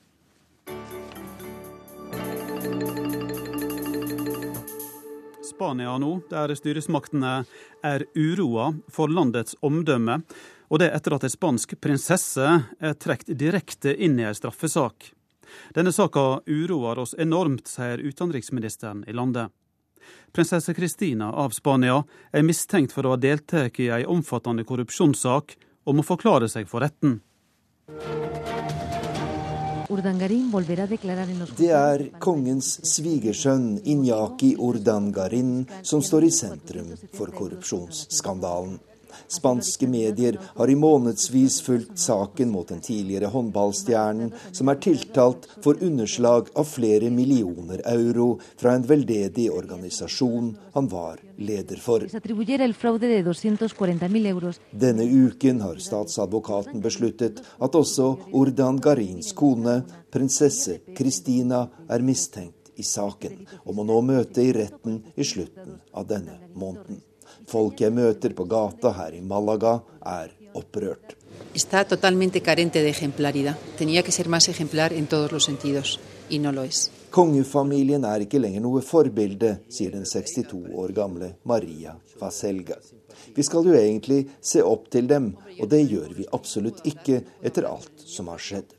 Spania 5.43 5.99
nå, 5.99 6.23
der 6.31 6.55
styresmaktene 6.55 7.45
er 7.83 8.07
uroa 8.15 8.73
for 8.91 9.11
landets 9.11 9.55
omdømme. 9.63 10.23
Og 10.71 10.81
det 10.81 10.91
etter 10.97 11.15
at 11.15 11.27
ei 11.27 11.31
spansk 11.31 11.77
prinsesse 11.83 12.47
er 12.81 12.97
trukket 12.99 13.37
direkte 13.39 13.93
inn 13.95 14.19
i 14.19 14.27
ei 14.27 14.35
straffesak. 14.35 15.13
Denne 15.75 15.93
saka 15.93 16.41
uroer 16.47 17.03
oss 17.03 17.15
enormt, 17.19 17.69
sier 17.69 17.99
utenriksministeren 17.99 19.05
i 19.09 19.13
landet. 19.17 19.53
Prinsesse 20.33 20.75
Christina 20.75 21.31
av 21.33 21.51
Spania 21.51 22.03
er 22.33 22.43
mistenkt 22.43 22.93
for 22.93 23.07
å 23.07 23.15
ha 23.15 23.21
deltatt 23.21 23.79
i 23.81 23.91
ei 23.95 24.05
omfattende 24.05 24.67
korrupsjonssak 24.67 25.57
og 25.85 25.97
må 25.97 26.05
forklare 26.07 26.49
seg 26.51 26.69
for 26.69 26.85
retten. 26.85 27.21
Det 31.59 31.71
er 31.71 32.05
kongens 32.19 32.71
svigersønn 32.89 33.69
Inyaki 33.85 34.55
Urdangarin 34.57 35.53
som 35.83 36.03
står 36.03 36.27
i 36.27 36.33
sentrum 36.35 36.91
for 37.15 37.31
korrupsjonsskandalen. 37.37 38.81
Spanske 39.29 39.89
medier 39.91 40.39
har 40.57 40.71
i 40.71 40.77
månedsvis 40.79 41.61
fulgt 41.67 41.99
saken 41.99 42.51
mot 42.53 42.69
den 42.69 42.81
tidligere 42.85 43.31
håndballstjernen, 43.33 44.33
som 44.53 44.71
er 44.71 44.81
tiltalt 44.83 45.49
for 45.65 45.81
underslag 45.85 46.51
av 46.55 46.69
flere 46.69 47.11
millioner 47.11 47.83
euro 47.95 48.39
fra 48.61 48.75
en 48.75 48.87
veldedig 48.89 49.51
organisasjon 49.53 50.55
han 50.75 50.89
var 50.89 51.21
leder 51.37 51.81
for. 51.83 52.07
Denne 54.85 55.05
uken 55.05 55.61
har 55.61 55.81
statsadvokaten 55.89 56.83
besluttet 56.85 57.41
at 57.59 57.79
også 57.79 58.11
Ordan 58.33 58.81
Garins 58.83 59.33
kone, 59.37 59.81
prinsesse 60.11 60.81
Christina, 60.97 61.67
er 61.89 62.03
mistenkt 62.03 62.73
i 62.77 62.83
saken, 62.83 63.45
og 63.65 63.77
må 63.79 63.87
nå 63.87 64.01
møte 64.03 64.43
i 64.43 64.53
retten 64.55 65.03
i 65.15 65.27
slutten 65.27 65.81
av 65.95 66.09
denne 66.11 66.41
måneden. 66.55 67.03
Folk 67.49 67.81
jeg 67.81 67.93
møter 67.93 68.33
på 68.37 68.47
gata 68.49 68.95
her 68.99 69.17
i 69.17 69.21
Malaga, 69.25 69.79
er 70.05 70.33
opprørt. 70.57 71.17
Kongefamilien 77.15 78.05
er 78.09 78.25
ikke 78.25 78.41
lenger 78.43 78.63
noe 78.65 78.83
forbilde, 78.83 79.53
sier 79.71 79.93
den 79.95 80.07
62 80.09 80.55
år 80.75 80.95
gamle 80.97 81.35
Maria 81.47 81.95
Vaselga. 82.19 82.81
Vi 83.35 83.43
skal 83.47 83.69
jo 83.69 83.77
egentlig 83.79 84.25
se 84.43 84.63
opp 84.67 84.89
til 84.91 85.07
dem, 85.11 85.35
og 85.61 85.69
det 85.71 85.85
gjør 85.85 86.17
vi 86.17 86.27
absolutt 86.35 86.83
ikke 86.91 87.21
etter 87.43 87.69
alt 87.71 88.03
som 88.03 88.33
har 88.33 88.43
skjedd. 88.43 88.73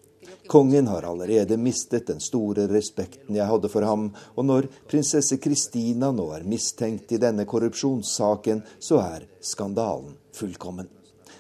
Kongen 0.47 0.87
har 0.87 1.03
allerede 1.03 1.57
mistet 1.57 2.07
den 2.07 2.19
store 2.21 2.67
respekten 2.69 3.35
jeg 3.35 3.47
hadde 3.49 3.69
for 3.71 3.85
ham, 3.85 4.09
og 4.35 4.45
når 4.45 4.67
prinsesse 4.89 5.39
Kristina 5.41 6.11
nå 6.13 6.27
er 6.35 6.45
mistenkt 6.47 7.11
i 7.15 7.21
denne 7.21 7.47
korrupsjonssaken, 7.49 8.61
så 8.79 9.01
er 9.01 9.25
skandalen 9.41 10.17
fullkommen. 10.35 10.89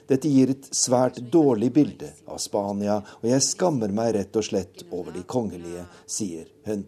Dette 0.09 0.29
gir 0.29 0.51
et 0.53 0.67
svært 0.75 1.17
dårlig 1.33 1.71
bilde 1.73 2.11
av 2.29 2.37
Spania, 2.41 2.99
og 3.21 3.25
jeg 3.29 3.45
skammer 3.45 3.93
meg 3.93 4.13
rett 4.17 4.37
og 4.37 4.45
slett 4.45 4.85
over 4.91 5.13
de 5.15 5.25
kongelige, 5.25 5.85
sier 6.05 6.49
hun. 6.67 6.85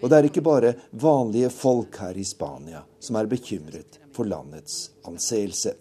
Og 0.00 0.08
det 0.08 0.18
er 0.18 0.28
ikke 0.30 0.44
bare 0.44 0.74
vanlige 0.96 1.52
folk 1.52 2.00
her 2.00 2.16
i 2.16 2.24
Spania 2.24 2.84
som 3.00 3.20
er 3.20 3.28
bekymret 3.28 4.00
for 4.16 4.28
landets 4.28 4.94
anseelse 5.04 5.74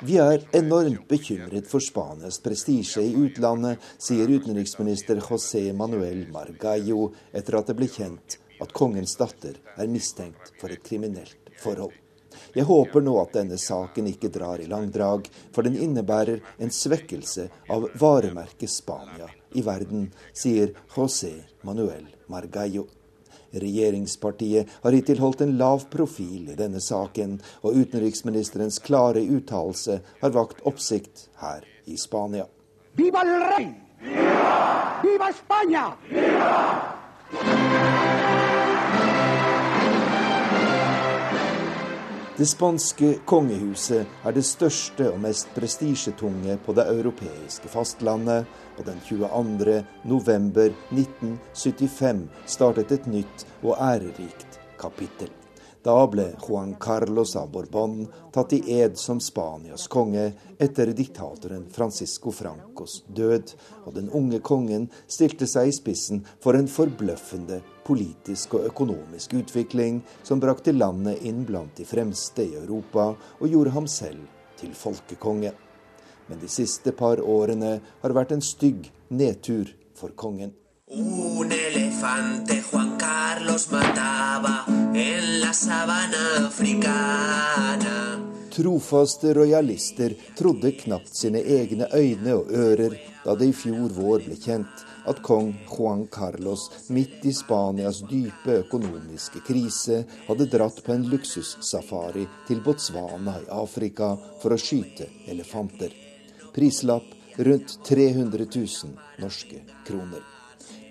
Vi 0.00 0.16
er 0.18 0.44
enormt 0.58 1.08
bekymret 1.08 1.70
for 1.70 1.84
Spanias 1.84 2.40
prestisje 2.42 3.04
i 3.06 3.14
utlandet, 3.14 3.78
sier 4.02 4.30
utenriksminister 4.30 5.22
José 5.22 5.70
Manuel 5.76 6.26
Margallo 6.34 7.10
etter 7.30 7.60
at 7.60 7.70
det 7.70 7.78
ble 7.78 7.90
kjent 7.92 8.38
at 8.60 8.74
kongens 8.76 9.14
datter 9.20 9.56
er 9.76 9.90
mistenkt 9.90 10.54
for 10.60 10.74
et 10.74 10.82
kriminelt 10.84 11.54
forhold. 11.62 11.94
Jeg 12.54 12.66
håper 12.66 13.02
nå 13.02 13.14
at 13.22 13.34
denne 13.38 13.58
saken 13.58 14.08
ikke 14.10 14.30
drar 14.34 14.62
i 14.62 14.68
langdrag, 14.70 15.26
for 15.54 15.66
den 15.66 15.78
innebærer 15.78 16.42
en 16.58 16.72
svekkelse 16.74 17.46
av 17.70 17.86
varemerket 18.00 18.70
Spania 18.70 19.30
i 19.54 19.62
verden, 19.66 20.08
sier 20.34 20.74
José 20.94 21.36
Manuel 21.66 22.08
Margallo. 22.30 22.88
Regjeringspartiet 23.52 24.68
har 24.82 24.94
hittil 24.94 25.20
holdt 25.22 25.40
en 25.44 25.56
lav 25.58 25.86
profil 25.92 26.52
i 26.52 26.58
denne 26.58 26.80
saken, 26.82 27.38
og 27.64 27.76
utenriksministerens 27.82 28.78
klare 28.84 29.22
uttalelse 29.24 30.00
har 30.22 30.36
vakt 30.36 30.62
oppsikt 30.68 31.28
her 31.42 31.66
i 31.86 31.98
Spania. 31.98 32.46
Viva 32.98 33.24
el 33.26 33.34
rey! 33.50 33.68
Viva! 34.00 35.00
Viva 35.02 35.30
España! 35.30 35.84
Viva! 36.10 36.90
Det 42.40 42.46
spanske 42.48 43.18
kongehuset 43.28 44.06
er 44.24 44.32
det 44.32 44.46
største 44.48 45.10
og 45.10 45.18
mest 45.20 45.50
prestisjetunge 45.52 46.54
på 46.64 46.72
det 46.72 46.86
europeiske 46.88 47.68
fastlandet, 47.68 48.48
og 48.78 48.86
den 48.86 49.02
22. 49.04 49.82
november 50.08 50.72
1975 50.88 52.24
startet 52.48 52.96
et 52.96 53.10
nytt 53.12 53.44
og 53.60 53.76
ærerikt 53.76 54.56
kapittel. 54.80 55.28
Da 55.82 56.06
ble 56.12 56.26
Juan 56.36 56.74
Carlos 56.74 57.36
av 57.36 57.48
Borbón 57.52 58.02
tatt 58.32 58.52
i 58.52 58.60
ed 58.80 58.98
som 59.00 59.20
Spanias 59.20 59.86
konge 59.88 60.26
etter 60.60 60.92
diktatoren 60.92 61.64
Francisco 61.72 62.34
Francos 62.36 62.98
død, 63.08 63.54
og 63.86 63.94
den 63.96 64.10
unge 64.12 64.42
kongen 64.44 64.90
stilte 65.08 65.48
seg 65.48 65.70
i 65.70 65.72
spissen 65.72 66.20
for 66.44 66.58
en 66.58 66.68
forbløffende 66.68 67.62
politisk 67.86 68.58
og 68.58 68.68
økonomisk 68.68 69.38
utvikling 69.40 70.02
som 70.20 70.42
brakte 70.42 70.76
landet 70.76 71.24
inn 71.24 71.46
blant 71.48 71.72
de 71.80 71.88
fremste 71.88 72.44
i 72.44 72.58
Europa 72.60 73.14
og 73.14 73.48
gjorde 73.48 73.72
ham 73.72 73.88
selv 73.88 74.28
til 74.60 74.76
folkekonge. 74.76 75.54
Men 76.28 76.44
de 76.44 76.52
siste 76.52 76.92
par 76.92 77.24
årene 77.24 77.78
har 78.02 78.16
vært 78.20 78.36
en 78.36 78.44
stygg 78.44 78.92
nedtur 79.08 79.72
for 79.96 80.12
kongen. 80.12 80.52
Un 80.92 81.48
elefante 81.54 82.60
Juan 82.68 82.98
Carlos 83.00 83.70
mataba 83.72 84.79
en 84.94 85.40
la 85.40 85.52
sabana 85.52 86.46
africana. 86.46 88.20
Trofaste 88.50 89.34
rojalister 89.34 90.14
trodde 90.38 90.72
knapt 90.72 91.14
sine 91.16 91.38
egne 91.38 91.86
øyne 91.94 92.34
og 92.34 92.50
ører 92.50 92.96
da 93.24 93.36
det 93.38 93.50
i 93.52 93.54
fjor 93.54 93.92
vår 93.94 94.24
ble 94.26 94.38
kjent 94.40 94.82
at 95.10 95.22
kong 95.22 95.52
Juan 95.70 96.06
Carlos 96.12 96.66
midt 96.90 97.24
i 97.24 97.32
Spanias 97.36 98.02
dype 98.10 98.58
økonomiske 98.64 99.44
krise 99.46 100.02
hadde 100.26 100.48
dratt 100.50 100.82
på 100.84 100.96
en 100.96 101.06
luksussafari 101.12 102.26
til 102.48 102.60
Botswana 102.66 103.38
i 103.44 103.48
Afrika 103.54 104.12
for 104.42 104.56
å 104.56 104.60
skyte 104.60 105.06
elefanter. 105.30 105.94
Prislapp 106.54 107.38
rundt 107.38 107.78
300 107.86 108.50
000 108.50 109.22
norske 109.22 109.62
kroner. 109.86 110.22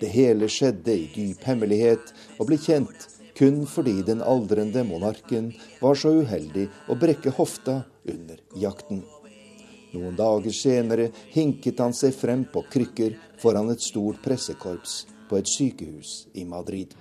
Det 0.00 0.08
hele 0.08 0.48
skjedde 0.48 0.96
i 0.96 1.08
dyp 1.12 1.44
hemmelighet 1.44 2.14
og 2.38 2.48
ble 2.48 2.56
kjent 2.56 3.10
kun 3.40 3.62
fordi 3.66 4.02
den 4.04 4.20
aldrende 4.20 4.84
monarken 4.84 5.46
var 5.80 5.96
så 5.96 6.12
uheldig 6.20 6.66
å 6.92 6.96
brekke 7.00 7.32
hofta 7.38 7.78
under 8.04 8.42
jakten. 8.60 9.00
Noen 9.94 10.18
dager 10.18 10.52
senere 10.54 11.08
hinket 11.32 11.80
han 11.80 11.96
seg 11.96 12.12
frem 12.14 12.44
på 12.52 12.62
krykker 12.70 13.16
foran 13.40 13.72
et 13.72 13.80
stort 13.80 14.20
pressekorps 14.22 15.06
på 15.30 15.38
et 15.40 15.48
sykehus 15.48 16.10
i 16.36 16.44
Madrid. 16.44 16.92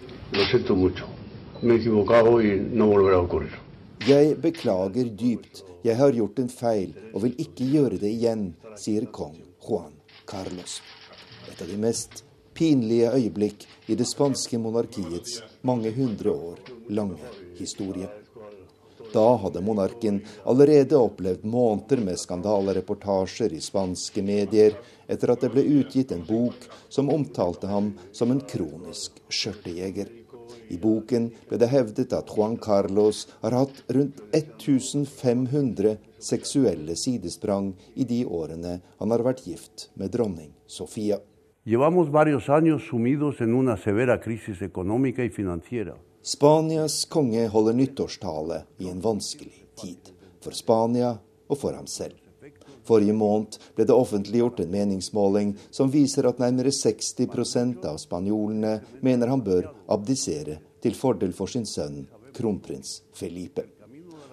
Jeg 4.08 4.40
beklager 4.40 5.12
dypt, 5.24 5.64
jeg 5.84 6.00
har 6.00 6.16
gjort 6.22 6.40
en 6.40 6.50
feil 6.56 6.96
og 7.12 7.26
vil 7.28 7.36
ikke 7.44 7.68
gjøre 7.68 8.00
det 8.00 8.16
igjen, 8.16 8.48
sier 8.80 9.12
kong 9.12 9.36
Juan 9.68 9.92
Carlos. 10.24 10.80
Et 11.52 11.62
av 11.62 11.68
de 11.68 11.78
mest 11.84 12.24
pinlige 12.60 13.12
øyeblikk 13.16 13.64
i 13.88 13.96
det 13.96 14.08
spanske 14.10 14.58
monarkiets 14.60 15.38
mange 15.64 15.94
hundre 15.96 16.32
år 16.32 16.58
lange 16.92 17.30
historie. 17.56 18.10
Da 19.14 19.38
hadde 19.42 19.62
monarken 19.64 20.20
allerede 20.44 21.00
opplevd 21.00 21.46
måneder 21.48 22.04
med 22.04 22.20
skandalereportasjer 22.20 23.56
i 23.56 23.62
spanske 23.64 24.22
medier 24.22 24.76
etter 25.08 25.32
at 25.34 25.46
det 25.46 25.54
ble 25.56 25.64
utgitt 25.80 26.12
en 26.12 26.26
bok 26.28 26.68
som 26.92 27.14
omtalte 27.16 27.72
ham 27.72 27.94
som 28.12 28.36
en 28.36 28.44
kronisk 28.44 29.24
skjørtejeger. 29.32 30.12
I 30.70 30.78
boken 30.84 31.32
ble 31.48 31.62
det 31.64 31.72
hevdet 31.72 32.14
at 32.14 32.36
Juan 32.36 32.60
Carlos 32.60 33.24
har 33.40 33.56
hatt 33.56 33.82
rundt 33.88 34.20
1500 34.36 35.96
seksuelle 36.20 37.00
sidesprang 37.00 37.72
i 37.96 38.04
de 38.04 38.26
årene 38.28 38.82
han 39.00 39.16
har 39.16 39.26
vært 39.32 39.48
gift 39.48 39.90
med 39.96 40.12
dronning 40.12 40.52
Sofia. 40.68 41.24
Llevamos 41.70 42.10
varios 42.10 42.50
años 42.50 42.82
sumidos 42.90 43.42
en 43.42 43.54
una 43.54 43.78
severa 43.78 44.20
crisis 44.20 44.60
económica 44.64 45.24
y 45.24 45.30
financiera. 45.30 45.96
Spanias 46.26 47.06
konge 47.06 47.48
holder 47.48 47.76
nyttårstale 47.76 48.66
i 48.80 48.90
en 48.90 49.00
vanskelig 49.00 49.68
tid. 49.78 50.10
For 50.42 50.58
Spania 50.58 51.12
og 51.48 51.58
for 51.62 51.78
ham 51.78 51.86
selv. 51.86 52.18
Forrige 52.82 53.14
måned 53.14 53.60
ble 53.78 53.86
det 53.86 53.94
offentliggjort 53.94 54.64
en 54.66 54.74
meningsmåling 54.74 55.54
som 55.70 55.94
viser 55.94 56.26
at 56.26 56.42
nærmere 56.42 56.74
60% 56.74 57.86
av 57.86 58.02
spanjolene 58.02 58.80
mener 59.06 59.30
han 59.30 59.46
bør 59.46 59.70
abdisere 59.94 60.58
til 60.82 60.98
fordel 60.98 61.38
for 61.38 61.54
sin 61.54 61.70
sønn 61.70 62.08
kronprins 62.34 63.04
Felipe. 63.14 63.79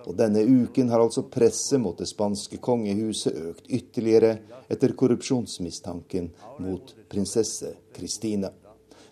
Og 0.06 0.14
denne 0.14 0.42
uken 0.46 0.90
har 0.92 1.02
altså 1.02 1.25
presset 1.30 1.80
mot 1.82 1.98
det 1.98 2.06
spanske 2.06 2.60
kongehuset 2.62 3.34
økt 3.50 3.66
ytterligere 3.66 4.36
etter 4.70 4.94
korrupsjonsmistanken 4.98 6.30
mot 6.62 6.92
prinsesse 7.10 7.72
Christina. 7.96 8.52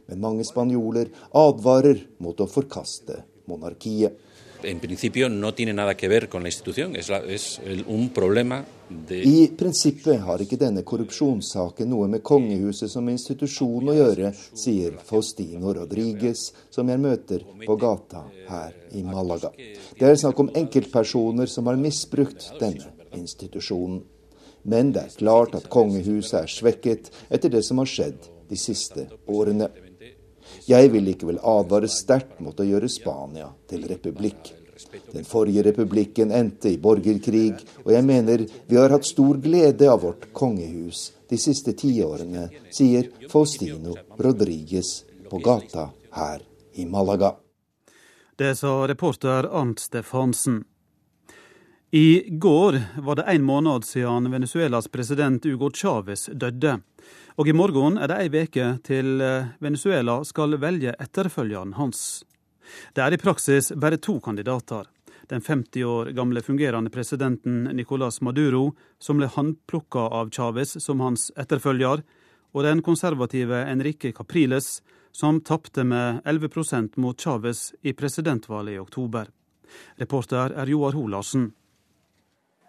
Men 0.07 0.23
mange 0.23 0.47
spanjoler 0.47 1.11
advarer 1.35 2.05
mot 2.23 2.39
å 2.39 2.47
forkaste 2.51 3.25
monarkiet 3.51 4.21
en 4.65 4.81
principio 4.81 5.29
no 5.29 5.55
tiene 5.55 5.73
nada 5.73 5.97
que 5.97 6.09
ver 6.09 6.29
con 6.29 6.43
la 6.43 6.49
institución, 6.49 6.97
es, 6.97 7.09
la, 7.09 7.19
es 7.19 7.61
un 7.87 8.09
problema 8.11 8.65
de 8.89 9.23
I 9.25 9.49
prinsippet 9.57 10.21
har 10.21 10.43
ikke 10.45 10.59
denne 10.61 10.83
korrupsjonssaken 10.87 11.89
noe 11.89 12.09
med 12.13 12.23
kongehuset 12.27 12.91
som 12.93 13.09
institusjon 13.09 13.89
å 13.91 13.97
gjøre, 13.97 14.33
sier 14.35 14.99
Faustino 15.05 15.73
Rodriguez, 15.75 16.51
som 16.71 16.89
jeg 16.93 17.01
møter 17.01 17.47
på 17.65 17.77
gata 17.81 18.25
her 18.49 18.75
i 18.93 19.05
Malaga. 19.07 19.53
Det 19.57 20.09
er 20.09 20.21
snakk 20.21 20.45
om 20.45 20.53
enkeltpersoner 20.55 21.51
som 21.51 21.71
har 21.71 21.81
misbrukt 21.81 22.53
denne 22.61 22.93
institusjonen. 23.17 24.03
Men 24.65 24.93
det 24.93 25.03
er 25.03 25.17
klart 25.19 25.57
at 25.59 25.69
kongehuset 25.73 26.39
er 26.43 26.53
svekket 26.53 27.11
etter 27.29 27.53
det 27.53 27.65
som 27.67 27.83
har 27.83 27.89
skjedd 27.89 28.31
de 28.49 28.57
siste 28.61 29.09
årene. 29.29 29.69
Jeg 30.67 30.91
vil 30.93 31.05
likevel 31.09 31.41
advare 31.43 31.89
sterkt 31.91 32.41
mot 32.45 32.61
å 32.61 32.67
gjøre 32.67 32.91
Spania 32.93 33.51
til 33.71 33.87
republikk. 33.91 34.53
Den 35.13 35.25
forrige 35.25 35.63
republikken 35.63 36.33
endte 36.35 36.73
i 36.73 36.79
borgerkrig, 36.79 37.63
og 37.85 37.93
jeg 37.95 38.05
mener 38.07 38.45
vi 38.67 38.77
har 38.79 38.93
hatt 38.95 39.07
stor 39.07 39.39
glede 39.43 39.89
av 39.91 40.03
vårt 40.03 40.29
kongehus 40.33 41.11
de 41.31 41.39
siste 41.41 41.73
tiårene, 41.79 42.49
sier 42.75 43.11
Faustino 43.31 43.97
Rodriguez 44.19 45.05
på 45.31 45.41
gata 45.45 45.89
her 46.19 46.43
i 46.75 46.87
Malaga. 46.87 47.35
Det 48.37 48.57
sa 48.59 48.83
reporter 48.89 49.47
Arnt 49.47 49.79
Stefansen. 49.79 50.65
I 51.95 52.27
går 52.31 52.81
var 53.07 53.17
det 53.17 53.23
en 53.23 53.45
måned 53.47 53.85
siden 53.87 54.31
Venezuelas 54.31 54.89
president 54.89 55.45
Hugo 55.45 55.71
Chávez 55.71 56.27
døde. 56.27 56.81
Og 57.35 57.49
i 57.51 57.53
morgen 57.57 57.97
er 57.99 58.07
det 58.07 58.17
ei 58.23 58.31
veke 58.31 58.65
til 58.87 59.19
eh, 59.19 59.49
Venezuela 59.59 60.21
skal 60.23 60.55
velge 60.63 60.93
etterfølgeren 61.03 61.73
hans. 61.75 62.23
Det 62.95 63.03
er 63.03 63.15
i 63.17 63.19
praksis 63.19 63.73
bare 63.75 63.99
to 63.99 64.21
kandidater. 64.23 64.87
Den 65.27 65.43
50 65.43 65.83
år 65.89 66.11
gamle 66.15 66.43
fungerende 66.47 66.93
presidenten 66.95 67.65
Nicolas 67.75 68.21
Maduro, 68.21 68.77
som 69.03 69.19
ble 69.19 69.27
håndplukka 69.27 70.05
av 70.15 70.31
Chávez 70.31 70.77
som 70.79 71.03
hans 71.03 71.33
etterfølger, 71.35 72.05
og 72.55 72.63
den 72.63 72.83
konservative 72.87 73.65
Enrique 73.67 74.13
Capriles, 74.15 74.79
som 75.11 75.41
tapte 75.41 75.83
med 75.83 76.23
11% 76.23 77.01
mot 77.03 77.19
Chávez 77.19 77.73
i 77.83 77.97
presidentvalget 77.99 78.77
i 78.77 78.83
oktober. 78.83 79.27
Reporter 79.99 80.55
er 80.55 80.71
Joar 80.71 80.95
Holarsen. 80.95 81.51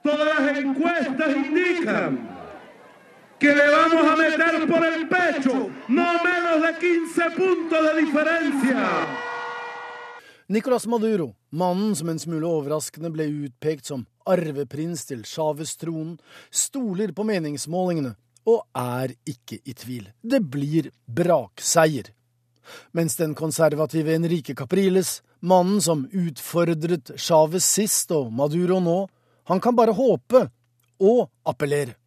Todas 0.02 0.26
las 0.26 0.58
encuestas 0.58 1.36
indican 1.36 2.45
que 3.40 3.48
le 3.48 3.70
vamos 3.70 4.06
a 4.12 4.16
meter 4.16 4.68
por 4.68 4.86
el 4.86 5.08
pecho 5.08 5.70
no 5.88 6.24
menos 6.24 6.62
de 6.62 6.72
15 6.80 7.32
puntos 7.36 7.80
de 7.86 8.02
diferencia. 8.02 8.86
Nicolas 10.48 10.88
Maduro, 10.88 11.36
mannen 11.50 11.96
som 11.96 12.10
en 12.10 12.20
smule 12.20 12.46
overraskende 12.46 13.10
ble 13.10 13.26
utpekt 13.48 13.90
som 13.90 14.06
arveprins 14.30 15.08
til 15.10 15.24
Chávez-tronen, 15.26 16.20
stoler 16.54 17.16
på 17.18 17.26
meningsmålingene 17.26 18.14
og 18.46 18.62
er 18.78 19.16
ikke 19.26 19.58
i 19.66 19.74
tvil. 19.74 20.12
Det 20.22 20.44
blir 20.46 20.92
brakseier. 21.10 22.12
Mens 22.94 23.18
den 23.18 23.34
konservative 23.34 24.14
Enrique 24.14 24.54
Capriles, 24.54 25.24
mannen 25.42 25.82
som 25.82 26.06
utfordret 26.14 27.16
Chávez 27.18 27.66
sist 27.66 28.14
og 28.14 28.32
Maduro 28.34 28.80
nå, 28.80 29.00
han 29.50 29.62
kan 29.62 29.76
bare 29.78 29.98
håpe 29.98 30.46
og 31.02 31.30
appellere. 31.46 31.98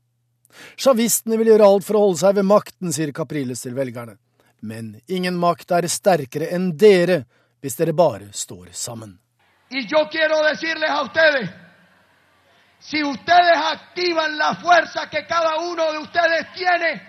Sjavistene 0.76 1.38
vil 1.38 1.52
gjøre 1.52 1.66
alt 1.66 1.86
for 1.86 1.98
å 1.98 2.04
holde 2.06 2.22
seg 2.22 2.38
ved 2.38 2.48
makten, 2.48 2.92
sier 2.92 3.12
Capriles 3.12 3.62
til 3.64 3.76
velgerne. 3.76 4.16
Men 4.60 4.96
ingen 5.06 5.36
makt 5.38 5.70
er 5.76 5.86
sterkere 5.90 6.50
enn 6.54 6.72
dere 6.76 7.22
hvis 7.62 7.78
dere 7.78 7.94
bare 7.94 8.32
står 8.32 8.72
sammen. 8.72 9.18
Y 9.70 9.84
yo 9.86 10.08
quiero 10.10 10.42
decirles 10.42 10.90
a 10.90 11.02
ustedes, 11.04 11.50
si 12.80 13.02
ustedes 13.04 13.58
activan 13.72 14.38
la 14.38 14.54
fuerza 14.54 15.10
que 15.10 15.26
cada 15.26 15.60
uno 15.60 15.92
de 15.92 15.98
ustedes 15.98 16.46
tiene, 16.56 17.02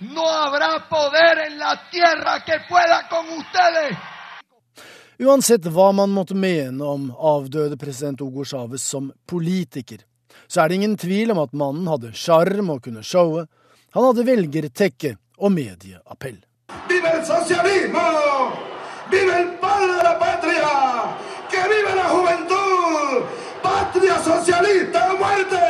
no 0.00 0.26
habrá 0.26 0.88
poder 0.88 1.46
en 1.46 1.58
la 1.58 1.90
tierra 1.90 2.42
que 2.44 2.60
pueda 2.68 3.08
con 3.08 3.26
ustedes. 3.38 3.98
Uansett 5.18 5.66
hva 5.70 5.92
man 5.92 6.10
måtte 6.10 6.34
mene 6.34 6.82
om 6.82 7.10
avdøde 7.12 7.76
president 7.78 8.20
Hugo 8.20 8.44
Chávez 8.44 8.82
som 8.82 9.12
politiker, 9.26 10.00
så 10.52 10.60
er 10.60 10.68
det 10.68 10.74
ingen 10.80 10.98
tvil 11.00 11.32
om 11.32 11.40
at 11.40 11.54
mannen 11.56 11.86
hadde 11.88 12.12
sjarm 12.12 12.70
og 12.74 12.82
kunne 12.84 13.02
showe. 13.02 13.46
Han 13.96 14.04
hadde 14.04 14.26
velgertekke 14.28 15.14
og 15.40 15.52
medieappell. 15.52 16.42
¡Viva 16.88 17.10
el 17.16 17.24
socialismo! 17.24 18.04
¡Viva 19.10 19.38
el 19.40 19.48
padre 19.62 19.92
de 19.96 20.02
la 20.08 20.18
patria! 20.18 20.72
¡Que 21.50 21.62
viva 21.72 21.94
la 21.96 22.08
juventud! 22.14 23.24
¡Patria 23.62 24.18
socialista 24.20 25.00
muerte! 25.20 25.62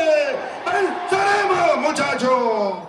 ¡Venceremos, 0.66 1.78
muchachos! 1.86 2.88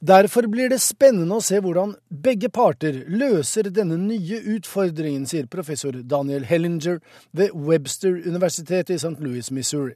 Derfor 0.00 0.46
blir 0.50 0.68
det 0.68 0.80
spennende 0.82 1.36
å 1.38 1.40
se 1.40 1.60
hvordan 1.62 1.94
begge 2.10 2.48
parter 2.50 3.04
løser 3.06 3.70
denne 3.70 3.96
nye 3.96 4.40
utfordringen, 4.56 5.28
sier 5.30 5.46
professor 5.46 5.94
Daniel 5.94 6.44
Hellinger 6.44 6.98
ved 7.30 7.54
Webster-universitetet 7.54 8.96
i 8.96 8.98
St. 8.98 9.20
Louis, 9.22 9.52
Missouri. 9.54 9.94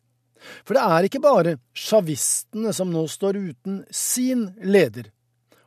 For 0.65 0.77
det 0.77 0.83
er 0.83 1.09
ikke 1.09 1.23
bare 1.25 1.57
sjavistene 1.75 2.73
som 2.77 2.93
nå 2.93 3.07
står 3.11 3.39
uten 3.51 3.85
sin 3.91 4.51
leder. 4.63 5.11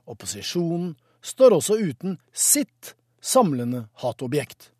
Opposisjonen 0.09 0.95
står 1.21 1.55
også 1.59 1.77
uten 1.79 2.17
sitt 2.33 2.95
samlende 3.21 3.87
hatobjekt. 4.01 4.71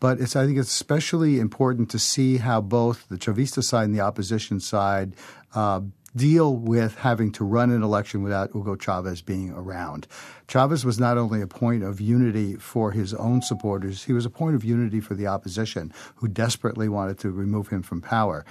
But 0.00 0.18
it's, 0.18 0.34
I 0.34 0.46
think 0.46 0.58
it's 0.58 0.70
especially 0.70 1.38
important 1.38 1.90
to 1.90 1.98
see 1.98 2.38
how 2.38 2.62
both 2.62 3.06
the 3.08 3.18
Chavista 3.18 3.62
side 3.62 3.84
and 3.84 3.94
the 3.94 4.00
opposition 4.00 4.58
side 4.58 5.14
uh, 5.54 5.80
deal 6.16 6.56
with 6.56 6.96
having 6.96 7.30
to 7.32 7.44
run 7.44 7.70
an 7.70 7.82
election 7.82 8.22
without 8.22 8.50
Hugo 8.52 8.76
Chavez 8.76 9.22
being 9.22 9.50
around. 9.50 10.06
Chavez 10.48 10.84
was 10.84 10.98
not 10.98 11.18
only 11.18 11.40
a 11.40 11.46
point 11.46 11.82
of 11.82 12.00
unity 12.00 12.56
for 12.56 12.92
his 12.92 13.14
own 13.14 13.42
supporters, 13.42 14.04
he 14.04 14.12
was 14.12 14.26
a 14.26 14.30
point 14.30 14.56
of 14.56 14.64
unity 14.64 15.00
for 15.00 15.14
the 15.14 15.26
opposition, 15.26 15.92
who 16.16 16.28
desperately 16.28 16.88
wanted 16.88 17.18
to 17.18 17.30
remove 17.30 17.68
him 17.68 17.82
from 17.82 18.00
power. 18.00 18.44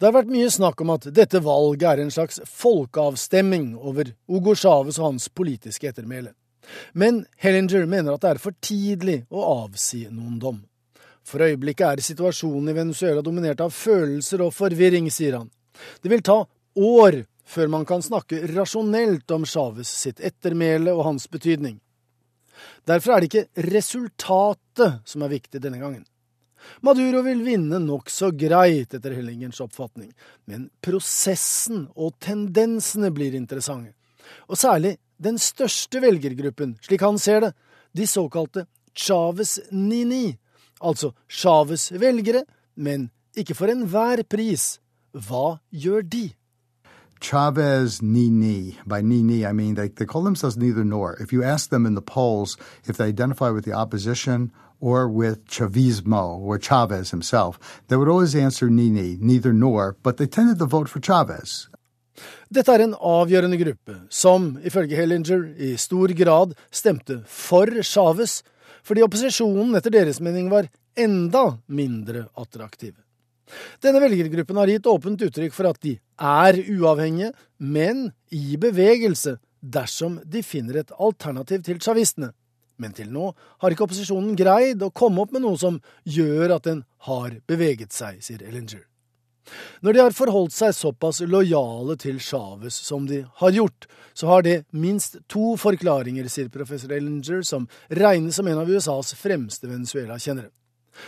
Det 0.00 0.08
har 0.08 0.14
vært 0.16 0.32
mye 0.32 0.50
snakk 0.50 0.80
om 0.80 0.94
at 0.94 1.08
dette 1.12 1.42
valget 1.44 1.86
er 1.90 2.02
en 2.04 2.12
slags 2.14 2.40
folkeavstemming 2.48 3.74
over 3.76 4.12
Hugo 4.30 4.54
Chávez 4.56 4.98
og 5.00 5.10
hans 5.10 5.28
politiske 5.28 5.90
ettermæle. 5.90 6.32
Men 6.92 7.24
Hellinger 7.40 7.86
mener 7.86 8.14
at 8.14 8.24
det 8.24 8.30
er 8.30 8.40
for 8.42 8.56
tidlig 8.64 9.24
å 9.28 9.44
avsi 9.66 10.06
noen 10.08 10.38
dom. 10.40 10.62
For 11.26 11.42
øyeblikket 11.44 11.86
er 11.86 12.04
situasjonen 12.04 12.72
i 12.72 12.76
Venezuela 12.78 13.22
dominert 13.22 13.60
av 13.60 13.74
følelser 13.74 14.42
og 14.46 14.54
forvirring, 14.56 15.10
sier 15.12 15.36
han. 15.36 15.50
Det 16.00 16.10
vil 16.12 16.24
ta 16.24 16.40
år 16.80 17.20
før 17.50 17.70
man 17.72 17.84
kan 17.84 18.02
snakke 18.02 18.46
rasjonelt 18.54 19.30
om 19.34 19.44
Chávez 19.44 19.90
sitt 19.90 20.20
ettermæle 20.24 20.94
og 20.94 21.04
hans 21.08 21.26
betydning. 21.30 21.80
Derfor 22.88 23.14
er 23.14 23.20
det 23.20 23.30
ikke 23.30 23.70
resultatet 23.74 25.00
som 25.08 25.24
er 25.24 25.32
viktig 25.32 25.60
denne 25.62 25.80
gangen. 25.80 26.04
Maduro 26.82 27.22
vil 27.26 27.42
vinne 27.44 27.80
nokså 27.82 28.30
greit, 28.38 28.94
etter 28.94 29.14
Hellingens 29.16 29.60
oppfatning, 29.62 30.10
men 30.50 30.68
prosessen 30.84 31.88
og 31.96 32.14
tendensene 32.22 33.12
blir 33.14 33.36
interessante. 33.38 33.94
Og 34.48 34.58
særlig 34.58 34.96
den 35.20 35.38
største 35.38 36.00
velgergruppen, 36.02 36.76
slik 36.84 37.02
han 37.04 37.18
ser 37.18 37.46
det, 37.46 37.52
de 37.96 38.06
såkalte 38.06 38.66
Chávez 38.94 39.58
Nini, 39.70 40.36
altså 40.80 41.12
Chávez 41.28 41.90
velgere, 41.92 42.44
men 42.76 43.10
ikke 43.36 43.54
for 43.54 43.70
enhver 43.70 44.22
pris. 44.30 44.78
Hva 45.12 45.58
gjør 45.74 46.06
de? 46.06 46.28
Chavez 47.20 48.00
Nini. 48.02 48.78
By 48.86 49.02
Nini, 49.02 49.44
I 49.44 49.52
mean 49.52 49.74
they, 49.74 49.88
they 49.88 50.06
call 50.06 50.22
themselves 50.24 50.56
neither 50.56 50.84
nor. 50.84 51.16
If 51.20 51.32
you 51.32 51.42
ask 51.42 51.70
them 51.70 51.84
in 51.86 51.94
the 51.94 52.02
polls 52.02 52.56
if 52.86 52.96
they 52.96 53.08
identify 53.08 53.50
with 53.50 53.64
the 53.64 53.72
opposition 53.72 54.52
or 54.80 55.08
with 55.08 55.46
Chavismo 55.46 56.38
or 56.38 56.58
Chavez 56.58 57.10
himself, 57.10 57.58
they 57.88 57.96
would 57.96 58.08
always 58.08 58.34
answer 58.34 58.68
Nini, 58.70 59.16
neither 59.20 59.52
nor, 59.52 59.96
but 60.02 60.16
they 60.16 60.26
tended 60.26 60.58
to 60.58 60.66
vote 60.66 60.88
for 60.88 61.00
Chavez. 61.00 61.68
Dette 62.50 62.72
er 62.74 62.84
en 62.84 62.96
avgjørende 62.96 63.58
gruppe 63.60 63.96
som, 64.10 64.56
ifølge 64.66 64.98
Hellinger, 64.98 65.44
i 65.56 65.76
stor 65.78 66.12
grad 66.18 66.56
stemte 66.70 67.20
for 67.26 67.70
Chavez, 67.86 68.40
fordi 68.82 69.04
opposisjonen 69.04 69.76
etter 69.78 69.94
deres 69.94 70.20
mening 70.24 70.50
var 70.50 70.68
enda 70.98 71.44
mindre 71.68 72.26
attraktiv. 72.34 72.96
Denne 73.82 74.02
velgergruppen 74.02 74.58
har 74.60 74.70
gitt 74.70 74.88
åpent 74.90 75.22
uttrykk 75.26 75.54
for 75.54 75.70
at 75.70 75.80
de 75.82 75.96
er 76.20 76.58
uavhengige, 76.76 77.32
men 77.58 78.10
i 78.30 78.58
bevegelse 78.60 79.38
dersom 79.60 80.20
de 80.24 80.42
finner 80.46 80.80
et 80.80 80.92
alternativ 80.98 81.64
til 81.66 81.80
chavistene. 81.82 82.30
Men 82.80 82.94
til 82.96 83.10
nå 83.12 83.32
har 83.60 83.74
ikke 83.74 83.84
opposisjonen 83.86 84.36
greid 84.38 84.82
å 84.82 84.92
komme 84.96 85.20
opp 85.22 85.34
med 85.36 85.44
noe 85.44 85.58
som 85.60 85.80
gjør 86.08 86.56
at 86.56 86.68
den 86.68 86.84
har 87.08 87.36
beveget 87.50 87.92
seg, 87.92 88.22
sier 88.24 88.42
Ellinger. 88.46 88.86
Når 89.82 89.96
de 89.96 90.02
har 90.02 90.14
forholdt 90.14 90.54
seg 90.54 90.74
såpass 90.76 91.20
lojale 91.26 91.96
til 92.00 92.20
Chávez 92.22 92.76
som 92.86 93.08
de 93.08 93.24
har 93.40 93.54
gjort, 93.56 93.88
så 94.14 94.28
har 94.30 94.44
det 94.46 94.62
minst 94.70 95.18
to 95.32 95.56
forklaringer, 95.60 96.28
sier 96.30 96.50
professor 96.52 96.92
Ellinger, 96.94 97.42
som 97.46 97.66
regnes 97.88 98.38
som 98.38 98.48
en 98.48 98.62
av 98.62 98.70
USAs 98.70 99.14
fremste 99.18 99.70
Venezuela-kjennere. 99.70 100.50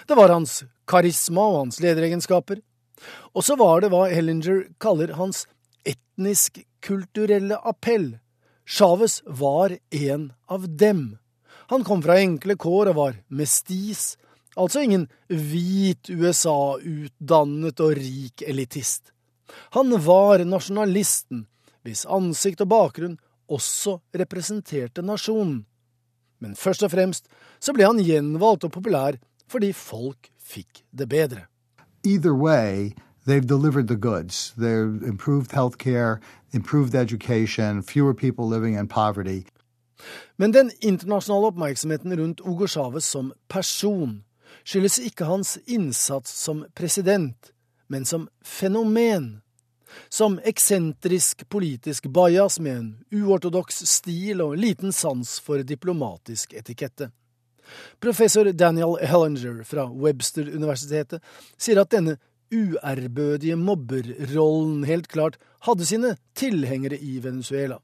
Det 0.08 0.16
var 0.18 0.32
hans 0.32 0.62
karisma 0.88 1.44
og 1.52 1.58
hans 1.60 1.80
lederegenskaper. 1.84 2.62
Og 3.34 3.44
så 3.44 3.56
var 3.60 3.82
det 3.82 3.92
hva 3.92 4.06
Ellinger 4.10 4.66
kaller 4.82 5.14
hans 5.18 5.44
etnisk-kulturelle 5.88 7.58
appell. 7.58 8.16
Chávez 8.66 9.20
var 9.26 9.76
en 9.90 10.32
av 10.48 10.68
dem. 10.68 11.18
Han 11.72 11.84
kom 11.84 12.02
fra 12.04 12.18
enkle 12.20 12.52
kår 12.60 12.90
og 12.90 12.96
var 12.98 13.14
mestis, 13.32 14.18
altså 14.60 14.82
ingen 14.84 15.06
hvit 15.32 16.10
USA-utdannet 16.12 17.80
og 17.80 17.94
rik 17.96 18.42
elitist. 18.44 19.08
Han 19.72 19.94
var 20.04 20.44
nasjonalisten, 20.44 21.46
hvis 21.80 22.04
ansikt 22.04 22.60
og 22.66 22.68
bakgrunn 22.74 23.14
også 23.48 24.02
representerte 24.20 25.00
nasjonen. 25.00 25.62
Men 26.44 26.58
først 26.60 26.84
og 26.84 26.92
fremst 26.92 27.32
så 27.56 27.72
ble 27.72 27.88
han 27.88 28.04
gjenvalgt 28.04 28.68
og 28.68 28.74
populær 28.76 29.16
fordi 29.48 29.72
folk 29.72 30.28
fikk 30.44 30.84
det 30.92 31.08
bedre. 31.08 31.46
Either 32.04 32.36
way, 32.36 32.92
they've 33.24 33.48
delivered 33.48 33.88
the 33.88 33.96
goods. 33.96 34.52
They've 34.58 35.00
improved 35.08 35.52
health 35.52 35.78
care, 35.78 36.20
improved 36.52 36.94
education, 36.94 37.80
fewer 37.80 38.12
people 38.12 38.44
living 38.44 38.76
in 38.76 38.88
poverty. 38.88 39.46
Men 40.36 40.52
den 40.52 40.70
internasjonale 40.80 41.52
oppmerksomheten 41.52 42.16
rundt 42.16 42.40
Hugo 42.40 42.66
Chávez 42.66 43.06
som 43.06 43.32
person 43.48 44.22
skyldes 44.64 44.98
ikke 45.02 45.28
hans 45.28 45.56
innsats 45.66 46.32
som 46.44 46.64
president, 46.74 47.52
men 47.88 48.04
som 48.04 48.28
fenomen. 48.44 49.40
Som 50.08 50.38
eksentrisk 50.48 51.48
politisk 51.52 52.06
bajas 52.08 52.58
med 52.60 52.76
en 52.76 52.92
uortodoks 53.12 53.82
stil 53.90 54.40
og 54.40 54.56
liten 54.56 54.92
sans 54.92 55.36
for 55.44 55.60
diplomatisk 55.68 56.54
etikette. 56.56 57.10
Professor 58.00 58.48
Daniel 58.52 58.96
Hellinger 59.00 59.62
fra 59.68 59.84
Webster-universitetet 59.92 61.20
sier 61.60 61.82
at 61.82 61.92
denne 61.92 62.16
uærbødige 62.52 63.56
mobberrollen 63.56 64.82
helt 64.88 65.08
klart 65.12 65.38
hadde 65.64 65.86
sine 65.88 66.16
tilhengere 66.36 66.98
i 66.98 67.18
Venezuela, 67.24 67.78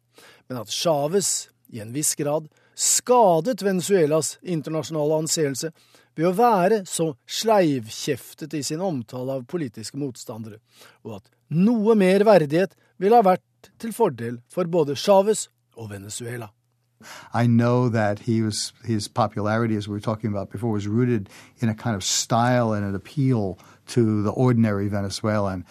men 0.49 0.61
at 0.61 0.73
Chávez 0.73 1.49
i 1.73 1.81
en 1.81 1.93
viss 1.93 2.15
grad 2.19 2.49
skadet 2.79 3.63
Venezuelas 3.63 4.37
internasjonale 4.43 5.23
anseelse 5.25 5.73
ved 6.19 6.27
å 6.27 6.35
være 6.35 6.83
så 6.87 7.13
sleivkjeftet 7.31 8.55
i 8.59 8.63
sin 8.67 8.83
omtale 8.83 9.39
av 9.39 9.47
politiske 9.51 9.99
motstandere, 9.99 10.59
og 11.07 11.21
at 11.21 11.31
noe 11.55 11.95
mer 11.99 12.25
verdighet 12.27 12.75
ville 12.99 13.19
ha 13.19 13.27
vært 13.27 13.71
til 13.79 13.95
fordel 13.95 14.41
for 14.51 14.71
både 14.71 14.99
Chávez 14.99 15.47
og 15.79 15.93
Venezuela. 15.93 16.51
I 17.33 17.47
know 17.47 17.89
that 17.89 18.19
he 18.27 18.43
was 18.43 18.73
his 18.85 19.07
popularity, 19.07 19.77
as 19.77 19.87
we 19.87 19.93
were 19.93 20.01
talking 20.01 20.31
about 20.31 20.51
before, 20.51 20.73
was 20.73 20.89
rooted 20.89 21.29
in 21.61 21.69
a 21.69 21.75
kind 21.75 21.95
of 21.95 22.03
style 22.03 22.73
and 22.73 22.85
an 22.85 22.95
appeal 22.95 23.57
to 23.95 24.23
the 24.23 24.31
ordinary 24.31 24.89
Venezuelan. 24.89 25.65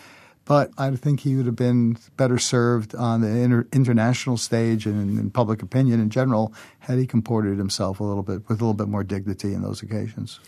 But 0.47 0.71
I 0.77 0.95
think 0.95 1.19
he 1.19 1.35
would 1.35 1.45
have 1.45 1.57
been 1.57 1.97
better 2.15 2.39
served 2.39 2.95
on 2.95 3.21
the 3.21 3.27
inter- 3.27 3.67
international 3.73 4.37
stage 4.37 4.85
and 4.85 5.19
in 5.19 5.29
public 5.29 5.61
opinion 5.61 5.99
in 5.99 6.09
general 6.09 6.53
had 6.79 6.97
he 6.97 7.05
comported 7.05 7.57
himself 7.57 7.99
a 7.99 8.03
little 8.03 8.23
bit 8.23 8.47
with 8.47 8.61
a 8.61 8.65
little 8.65 8.73
bit 8.73 8.87
more 8.87 9.03
dignity 9.03 9.53
in 9.53 9.61
those 9.61 9.83
occasions. 9.83 10.39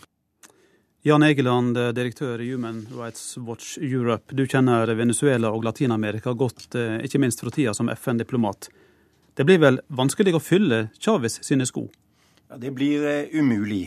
Jan 1.02 1.22
Egeland, 1.22 1.94
direktør 1.94 2.40
i 2.40 2.50
Human 2.50 2.86
Rights 2.92 3.38
Watch 3.38 3.78
Europe. 3.78 4.34
Du 4.36 4.46
kjenner 4.46 4.94
Venezuela 4.94 5.48
og 5.48 5.64
Latin-Amerika 5.64 6.32
godt, 6.32 6.74
eh, 6.74 7.04
ikke 7.04 7.18
minst 7.18 7.40
fra 7.40 7.50
tida 7.50 7.74
som 7.74 7.88
FN-diplomat. 7.88 8.68
Det 9.34 9.44
blir 9.44 9.58
vel 9.58 9.80
vanskelig 9.88 10.34
å 10.36 10.40
fylle 10.40 10.88
Chávez 10.98 11.38
sine 11.44 11.64
sko? 11.66 11.86
Ja, 12.50 12.56
det 12.56 12.74
blir 12.74 13.04
uh, 13.04 13.32
umulig. 13.32 13.86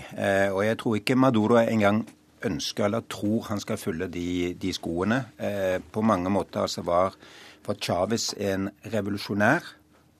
Og 0.53 0.63
jeg 0.65 0.77
tror 0.77 0.95
ikke 0.95 1.15
Maduro 1.15 1.57
engang 1.61 2.05
ønsker 2.47 2.87
eller 2.87 3.05
tror 3.09 3.49
han 3.49 3.61
skal 3.63 3.79
fylle 3.81 4.09
de, 4.11 4.53
de 4.59 4.73
skoene. 4.75 5.19
Eh, 5.37 5.77
på 5.79 6.03
mange 6.05 6.31
måter 6.33 6.65
altså 6.65 6.83
var, 6.87 7.17
var 7.65 7.79
Chávez 7.79 8.31
en 8.37 8.69
revolusjonær, 8.93 9.67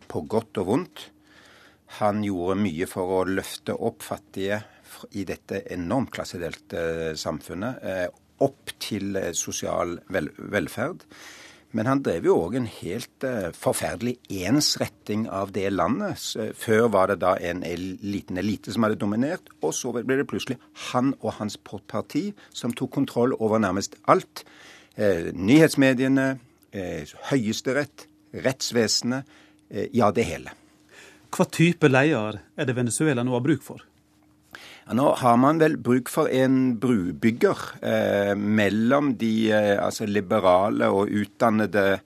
på 0.07 0.21
godt 0.29 0.59
og 0.61 0.69
vondt. 0.69 1.05
Han 1.99 2.23
gjorde 2.25 2.59
mye 2.61 2.87
for 2.89 3.19
å 3.19 3.23
løfte 3.29 3.75
opp 3.75 4.03
fattige 4.05 4.61
i 5.17 5.23
dette 5.27 5.63
enormt 5.73 6.11
klassedelte 6.13 7.13
samfunnet 7.19 7.81
opp 8.43 8.73
til 8.81 9.17
sosial 9.37 9.97
vel 10.13 10.29
velferd. 10.53 11.03
Men 11.73 11.89
han 11.89 12.03
drev 12.05 12.27
jo 12.29 12.35
òg 12.45 12.57
en 12.59 12.67
helt 12.69 13.25
uh, 13.25 13.49
forferdelig 13.57 14.15
ensretting 14.45 15.25
av 15.31 15.53
det 15.55 15.71
landet. 15.73 16.21
Så, 16.21 16.51
før 16.57 16.87
var 16.93 17.09
det 17.09 17.19
da 17.23 17.33
en 17.41 17.63
liten 17.65 18.37
elite 18.41 18.73
som 18.73 18.85
hadde 18.85 18.99
dominert, 19.01 19.49
og 19.65 19.73
så 19.73 19.93
ble 19.95 20.19
det 20.19 20.27
plutselig 20.29 20.59
han 20.91 21.15
og 21.21 21.39
hans 21.39 21.57
parti 21.57 22.27
som 22.53 22.75
tok 22.77 22.93
kontroll 22.99 23.33
over 23.39 23.61
nærmest 23.63 23.97
alt. 24.05 24.45
Uh, 24.97 25.33
nyhetsmediene, 25.33 26.33
Høyesterett, 27.29 28.07
rettsvesenet. 28.41 29.27
ja, 29.93 30.07
det 30.09 30.23
hele. 30.25 30.49
Hva 31.29 31.45
type 31.45 31.85
leder 31.85 32.39
er 32.57 32.65
det 32.65 32.73
Venezuela 32.73 33.21
nå 33.21 33.35
har 33.35 33.43
bruk 33.45 33.61
for? 33.61 33.83
Ja, 34.83 34.95
nå 34.99 35.13
har 35.15 35.37
man 35.39 35.61
vel 35.61 35.77
bruk 35.79 36.09
for 36.11 36.27
en 36.27 36.75
brubygger 36.75 37.59
eh, 37.87 38.33
mellom 38.35 39.13
de 39.15 39.33
eh, 39.55 39.77
altså 39.79 40.03
liberale 40.09 40.89
og 40.91 41.07
utdannede 41.07 42.01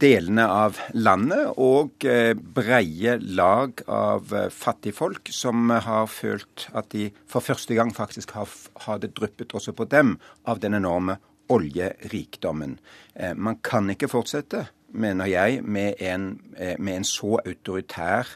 delene 0.00 0.46
av 0.48 0.78
landet 0.96 1.58
og 1.60 2.06
eh, 2.08 2.32
breie 2.32 3.18
lag 3.20 3.82
av 3.92 4.32
eh, 4.32 4.46
fattigfolk 4.48 5.28
som 5.36 5.68
har 5.68 6.08
følt 6.08 6.64
at 6.72 6.88
de 6.94 7.10
for 7.28 7.44
første 7.44 7.76
gang 7.76 7.92
faktisk 7.92 8.32
har, 8.38 8.48
har 8.86 9.02
det 9.02 9.12
dryppet 9.18 9.52
også 9.52 9.74
på 9.76 9.84
dem 9.92 10.14
av 10.48 10.62
den 10.62 10.78
enorme 10.80 11.18
oljerikdommen. 11.52 12.78
Eh, 13.12 13.34
man 13.36 13.60
kan 13.60 13.92
ikke 13.92 14.08
fortsette 14.08 14.62
mener 14.94 15.28
jeg, 15.28 15.60
med 15.60 16.00
en, 16.00 16.24
eh, 16.56 16.78
med 16.78 17.02
en 17.02 17.04
så 17.04 17.34
autoritær 17.42 18.32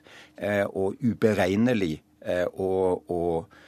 og 0.75 1.01
uberegnelig 1.03 1.97
og, 2.59 3.11
og 3.11 3.49
Eh, 3.49 3.68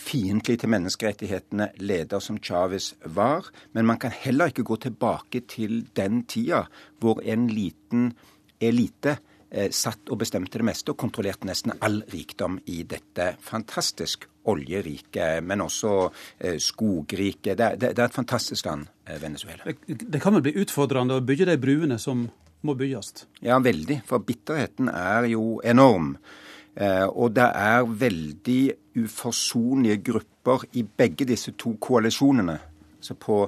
fiendtlig 0.00 0.58
til 0.60 0.72
menneskerettighetene 0.72 1.70
leder 1.78 2.22
som 2.22 2.38
Chávez 2.42 2.92
var. 3.04 3.48
Men 3.72 3.86
man 3.86 4.00
kan 4.02 4.14
heller 4.14 4.52
ikke 4.52 4.66
gå 4.66 4.76
tilbake 4.88 5.44
til 5.48 5.84
den 5.96 6.24
tida 6.28 6.66
hvor 7.00 7.22
en 7.24 7.48
liten 7.52 8.10
elite 8.60 9.18
eh, 9.50 9.70
satt 9.70 10.10
og 10.10 10.20
bestemte 10.22 10.58
det 10.58 10.66
meste 10.66 10.92
og 10.92 11.00
kontrollerte 11.00 11.48
nesten 11.48 11.76
all 11.80 12.00
rikdom 12.12 12.58
i 12.66 12.82
dette 12.88 13.34
fantastisk 13.44 14.26
oljerike, 14.46 15.40
men 15.42 15.64
også 15.64 15.92
eh, 16.38 16.58
skogrike. 16.62 17.54
Det, 17.54 17.70
det, 17.80 17.92
det, 17.92 17.98
er 17.98 18.08
et 18.08 18.16
fantastisk 18.16 18.66
land, 18.66 18.86
eh, 19.06 19.20
Venezuela. 19.22 19.66
Det, 19.86 20.00
det 20.06 20.22
kan 20.22 20.36
vel 20.36 20.46
bli 20.46 20.56
utfordrende 20.62 21.18
å 21.18 21.24
bygge 21.26 21.50
de 21.50 21.58
bruene 21.60 21.98
som 22.02 22.26
må 22.66 22.74
bygges? 22.74 23.26
Ja, 23.44 23.58
veldig. 23.62 24.00
For 24.08 24.22
bitterheten 24.24 24.90
er 24.90 25.28
jo 25.30 25.60
enorm. 25.64 26.14
Eh, 26.76 27.06
og 27.06 27.34
det 27.36 27.48
er 27.54 27.86
veldig 27.88 28.62
uforsonlige 29.00 30.02
grupper 30.10 30.66
i 30.72 30.82
begge 30.82 31.24
disse 31.28 31.52
to 31.56 31.76
koalisjonene. 31.80 32.58
Så 33.00 33.14
på, 33.14 33.46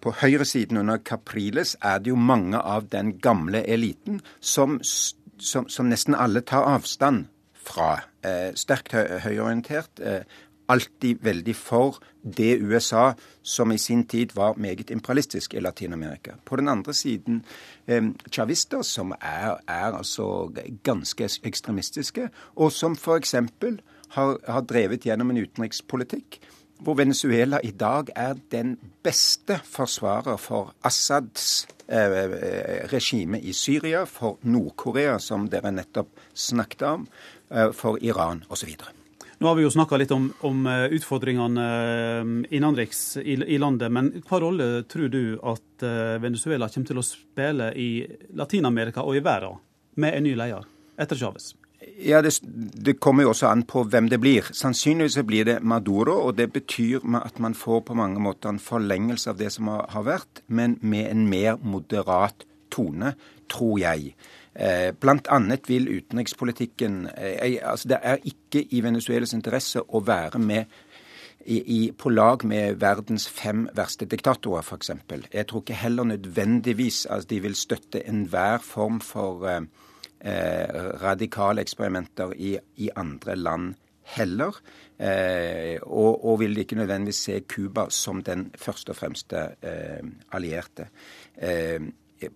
på 0.00 0.12
høyresiden 0.22 0.80
under 0.80 0.96
Capriles 1.04 1.76
er 1.82 1.98
det 1.98 2.12
jo 2.12 2.16
mange 2.16 2.58
av 2.58 2.88
den 2.92 3.18
gamle 3.18 3.62
eliten 3.68 4.20
som, 4.40 4.78
som, 4.82 5.68
som 5.68 5.90
nesten 5.92 6.16
alle 6.16 6.40
tar 6.40 6.68
avstand 6.68 7.26
fra. 7.60 7.98
Eh, 8.24 8.52
sterkt 8.56 8.96
høyorientert. 8.96 10.00
Eh, 10.00 10.24
alltid 10.70 11.24
veldig 11.24 11.54
for 11.56 11.98
det 12.22 12.58
USA 12.60 13.12
som 13.42 13.72
i 13.72 13.78
sin 13.78 14.04
tid 14.08 14.34
var 14.36 14.58
meget 14.60 14.90
imperialistisk 14.90 15.54
i 15.54 15.60
Latin-Amerika. 15.60 16.36
På 16.44 16.56
den 16.56 16.68
andre 16.68 16.94
siden 16.94 17.42
eh, 17.86 18.02
chavister 18.30 18.82
som 18.82 19.12
er, 19.20 19.58
er 19.68 19.96
altså 19.96 20.52
ganske 20.82 21.28
ekstremistiske, 21.44 22.28
og 22.56 22.72
som 22.72 22.96
f.eks. 22.96 23.34
Har, 24.10 24.38
har 24.48 24.60
drevet 24.66 25.04
gjennom 25.06 25.30
en 25.30 25.38
utenrikspolitikk 25.38 26.40
hvor 26.80 26.96
Venezuela 26.96 27.60
i 27.64 27.70
dag 27.70 28.08
er 28.16 28.34
den 28.52 28.76
beste 29.04 29.60
forsvarer 29.64 30.36
for 30.36 30.74
Assads 30.84 31.68
eh, 31.88 32.04
eh 32.04 32.92
regime 32.92 33.40
i 33.40 33.52
Syria, 33.52 34.04
for 34.04 34.38
Nord-Korea, 34.42 35.18
som 35.18 35.48
dere 35.48 35.72
nettopp 35.72 36.08
snakket 36.34 36.82
om, 36.82 37.08
eh, 37.50 37.72
for 37.72 37.98
Iran 38.00 38.44
osv. 38.48 38.74
Nå 39.40 39.48
har 39.48 39.54
vi 39.56 39.62
jo 39.64 39.70
snakka 39.72 39.96
litt 39.96 40.10
om, 40.12 40.26
om 40.44 40.66
eh, 40.68 40.90
utfordringene 40.92 41.62
eh, 41.64 42.32
innenriks 42.58 43.16
i, 43.16 43.38
i, 43.40 43.56
landet, 43.58 43.88
men 43.88 44.10
hva 44.28 44.40
rolle 44.42 44.66
tror 44.84 45.08
du 45.08 45.38
at 45.40 45.84
eh, 45.86 46.18
Venezuela 46.20 46.68
kommer 46.68 46.90
til 46.90 47.00
å 47.00 47.04
spille 47.06 47.70
i 47.72 47.88
Latin-Amerika 48.36 49.00
og 49.00 49.16
i 49.16 49.22
verden 49.24 49.56
med 49.96 50.18
en 50.18 50.28
ny 50.28 50.34
leder 50.36 50.68
etter 51.00 51.16
Chávez? 51.16 51.54
Ja, 52.04 52.20
det, 52.20 52.34
det, 52.44 52.98
kommer 53.00 53.24
jo 53.24 53.30
også 53.32 53.48
an 53.48 53.64
på 53.64 53.86
hvem 53.88 54.10
det 54.12 54.20
blir. 54.20 54.50
Sannsynligvis 54.52 55.16
blir 55.24 55.48
det 55.48 55.56
Maduro, 55.64 56.18
og 56.26 56.36
det 56.36 56.50
betyr 56.52 57.00
at 57.22 57.40
man 57.40 57.56
får 57.56 57.80
på 57.88 57.96
mange 57.96 58.20
måter 58.20 58.52
en 58.52 58.60
forlengelse 58.60 59.32
av 59.32 59.40
det 59.40 59.48
som 59.56 59.72
har, 59.72 60.04
vært, 60.04 60.44
men 60.52 60.76
med 60.84 61.08
en 61.08 61.24
mer 61.32 61.56
moderat 61.64 62.44
tone, 62.68 63.14
tror 63.48 63.80
jeg. 63.80 64.12
Eh, 64.54 64.90
blant 64.98 65.28
annet 65.30 65.68
vil 65.70 65.86
utenrikspolitikken 65.88 67.04
eh, 67.14 67.60
altså 67.62 67.88
Det 67.88 67.98
er 68.02 68.16
ikke 68.26 68.64
i 68.74 68.80
Venezuelas 68.82 69.32
interesse 69.32 69.78
å 69.78 70.00
være 70.02 70.40
med 70.42 70.64
i, 71.46 71.56
i, 71.56 71.92
på 71.92 72.10
lag 72.10 72.42
med 72.44 72.80
verdens 72.80 73.28
fem 73.30 73.68
verste 73.76 74.08
diktatorer, 74.10 74.64
f.eks. 74.66 74.90
Jeg 75.32 75.46
tror 75.48 75.62
ikke 75.62 75.78
heller 75.78 76.08
nødvendigvis 76.10 77.06
at 77.10 77.28
de 77.30 77.40
vil 77.40 77.54
støtte 77.56 78.02
enhver 78.08 78.58
form 78.64 79.00
for 79.00 79.46
eh, 79.48 79.62
eh, 80.20 80.82
radikale 81.00 81.64
eksperimenter 81.64 82.34
i, 82.36 82.56
i, 82.76 82.90
andre 82.96 83.36
land 83.36 83.74
heller. 84.16 84.58
Eh, 84.98 85.78
og, 85.82 86.24
og, 86.24 86.40
vil 86.42 86.58
ikke 86.58 86.76
nødvendigvis 86.76 87.22
se 87.24 87.40
Cuba 87.48 87.86
som 87.90 88.22
den 88.22 88.50
første 88.58 88.92
og 88.92 89.00
fremste 89.00 89.46
eh, 89.62 90.04
allierte. 90.36 90.90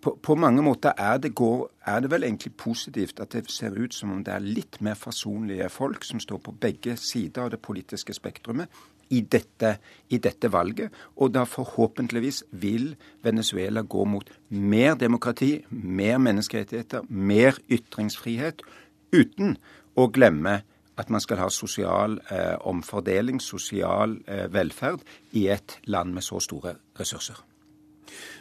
På, 0.00 0.14
på, 0.16 0.34
mange 0.34 0.62
måter 0.64 0.94
er 0.96 1.18
det, 1.20 1.34
går, 1.36 1.66
er 1.86 2.00
det, 2.00 2.10
vel 2.10 2.24
egentlig 2.24 2.54
positivt 2.56 3.20
at 3.20 3.34
det 3.36 3.50
ser 3.52 3.76
ut 3.76 3.94
som 3.94 4.14
om 4.14 4.22
det 4.24 4.32
er 4.32 4.44
litt 4.44 4.80
mer 4.80 4.96
forsonlige 4.96 5.68
folk 5.68 6.04
som 6.08 6.22
står 6.22 6.40
på 6.46 6.54
begge 6.60 6.96
sider 6.96 7.44
av 7.44 7.50
det 7.52 7.60
politiske 7.60 8.16
spektrumet 8.16 8.72
i 9.12 9.20
dette, 9.20 9.74
i 10.08 10.18
dette 10.18 10.48
valget. 10.52 10.92
Og 11.20 11.34
da 11.34 11.44
forhåpentligvis 11.44 12.44
vil 12.50 12.94
Venezuela 13.22 13.82
gå 13.82 14.04
mot 14.08 14.30
mer 14.48 14.96
demokrati, 14.96 15.58
mer 15.68 16.18
menneskerettigheter, 16.18 17.04
mer 17.08 17.60
ytringsfrihet, 17.68 18.64
uten 19.12 19.58
å 19.94 20.08
glemme 20.08 20.62
at 20.96 21.10
man 21.10 21.22
skal 21.22 21.42
ha 21.42 21.48
sosial 21.50 22.20
eh, 22.30 22.54
omfordeling, 22.70 23.40
sosial 23.42 24.16
eh, 24.30 24.46
velferd, 24.52 25.02
i 25.36 25.48
et 25.52 25.80
land 25.90 26.14
med 26.14 26.24
så 26.24 26.40
store 26.42 26.78
ressurser. 26.98 27.42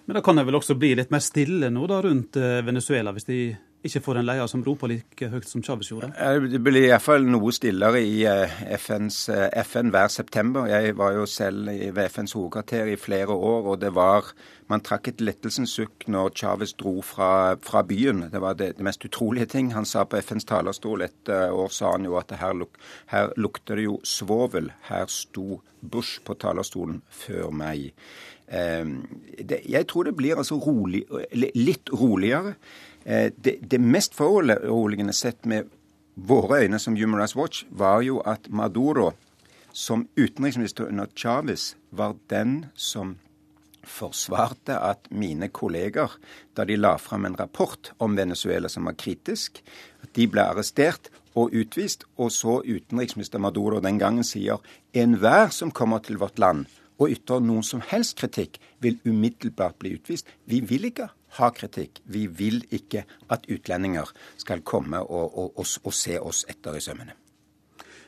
Men 0.05 0.19
da 0.19 0.23
kan 0.25 0.39
det 0.39 0.47
vel 0.47 0.59
også 0.59 0.75
bli 0.79 0.93
litt 0.99 1.13
mer 1.13 1.23
stille 1.23 1.69
nå 1.73 1.85
da 1.87 2.01
rundt 2.03 2.39
eh, 2.39 2.59
Venezuela, 2.65 3.13
hvis 3.15 3.29
de 3.29 3.39
ikke 3.83 3.99
får 3.99 4.19
en 4.19 4.27
leder 4.27 4.47
som 4.47 4.61
roper 4.63 4.91
like 4.93 5.27
høyt 5.27 5.47
som 5.47 5.63
Chávez 5.63 5.89
gjorde? 5.91 6.09
Det 6.47 6.59
blir 6.63 6.87
iallfall 6.87 7.25
noe 7.27 7.51
stillere 7.55 7.99
i 8.03 8.21
eh, 8.29 8.61
FNs, 8.79 9.17
eh, 9.33 9.49
FN 9.65 9.91
hver 9.91 10.11
september. 10.11 10.69
Jeg 10.71 10.95
var 10.99 11.17
jo 11.17 11.25
selv 11.27 11.67
ved 11.67 12.03
FNs 12.07 12.35
hovedkvarter 12.37 12.93
i 12.93 12.99
flere 12.99 13.35
år, 13.35 13.71
og 13.73 13.81
det 13.83 13.93
var 13.95 14.33
Man 14.71 14.79
trakk 14.79 15.09
et 15.09 15.19
lettelsens 15.21 15.73
sukk 15.75 16.05
når 16.07 16.29
Chávez 16.39 16.71
dro 16.79 17.01
fra, 17.03 17.57
fra, 17.61 17.81
byen. 17.83 18.29
Det 18.31 18.39
var 18.41 18.55
det, 18.55 18.77
det, 18.77 18.85
mest 18.87 19.03
utrolige 19.05 19.45
ting. 19.45 19.73
Han 19.73 19.85
sa 19.85 20.05
på 20.07 20.17
FNs 20.17 20.47
talerstol 20.47 21.03
et 21.03 21.29
år 21.29 21.67
sa 21.69 21.91
han 21.91 22.07
jo 22.07 22.15
at 22.17 22.31
her, 22.39 22.55
luk, 22.55 22.79
her 23.11 23.35
lukter 23.35 23.75
det 23.75 23.89
jo 23.89 23.99
svovel. 24.07 24.71
Her 24.87 25.05
sto 25.11 25.59
Bush 25.83 26.23
på 26.23 26.33
talerstolen 26.39 27.01
før 27.11 27.51
meg. 27.51 27.91
Ehm, 28.53 29.05
jeg 29.49 29.87
tror 29.89 30.03
det 30.03 30.15
blir 30.15 30.37
altså 30.37 30.59
rolig, 30.61 31.03
litt 31.33 31.89
roligere. 31.93 32.55
Eh, 33.05 33.31
det, 33.35 33.57
det 33.71 33.81
mest 33.81 34.15
foruroligende 34.15 35.13
sett 35.13 35.45
med 35.45 35.71
våre 36.15 36.61
øyne 36.63 36.79
som 36.79 36.95
Human 36.95 37.19
Rights 37.19 37.35
Watch, 37.35 37.65
var 37.69 38.01
jo 38.01 38.19
at 38.19 38.49
Maduro 38.49 39.13
som 39.73 40.07
utenriksminister 40.17 40.85
under 40.85 41.05
Chávez 41.15 41.75
var 41.89 42.15
den 42.29 42.65
som 42.75 43.17
forsvarte 43.83 44.77
at 44.77 45.09
mine 45.09 45.49
kolleger, 45.49 46.13
da 46.55 46.63
de 46.63 46.77
la 46.77 46.95
fram 46.97 47.25
en 47.25 47.35
rapport 47.35 47.91
om 47.97 48.15
Venezuela 48.15 48.69
som 48.69 48.85
var 48.85 48.95
kritisk, 48.95 49.59
at 50.03 50.13
de 50.15 50.27
ble 50.29 50.45
arrestert 50.45 51.09
og 51.35 51.51
utvist. 51.51 52.05
Og 52.15 52.31
så 52.31 52.61
utenriksminister 52.61 53.41
Maduro 53.41 53.81
den 53.83 53.99
gangen 53.99 54.23
sier 54.23 54.61
enhver 54.93 55.49
som 55.49 55.73
kommer 55.73 56.05
til 56.05 56.21
vårt 56.21 56.39
land 56.39 56.69
og 56.99 57.11
ytre 57.13 57.39
noen 57.43 57.65
som 57.65 57.81
helst 57.89 58.17
kritikk, 58.19 58.59
vil 58.83 58.99
umiddelbart 59.05 59.79
bli 59.81 59.95
utvist. 59.97 60.29
Vi 60.45 60.61
vil 60.61 60.89
ikke 60.91 61.09
ha 61.39 61.49
kritikk. 61.55 62.03
Vi 62.05 62.27
vil 62.27 62.61
ikke 62.71 63.05
at 63.33 63.49
utlendinger 63.49 64.13
skal 64.37 64.61
komme 64.61 65.01
og, 65.01 65.33
og, 65.33 65.51
og, 65.57 65.67
og 65.83 65.97
se 65.97 66.19
oss 66.19 66.45
etter 66.49 66.77
i 66.77 66.83
sømmene. 66.83 67.17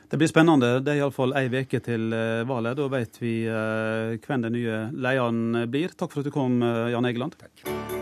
Det 0.06 0.20
blir 0.20 0.30
spennende. 0.30 0.76
Det 0.86 0.92
er 0.94 1.02
iallfall 1.02 1.34
ei 1.34 1.48
uke 1.50 1.80
til 1.82 2.12
eh, 2.14 2.46
valget. 2.46 2.78
Da 2.78 2.86
vet 2.92 3.20
vi 3.22 3.34
eh, 3.50 4.14
hvem 4.22 4.46
den 4.46 4.54
nye 4.54 4.80
lederen 4.94 5.66
blir. 5.70 5.98
Takk 5.98 6.14
for 6.14 6.22
at 6.22 6.30
du 6.30 6.34
kom, 6.34 6.60
eh, 6.62 6.92
Jan 6.94 7.10
Egeland. 7.10 7.38
Takk. 7.42 7.95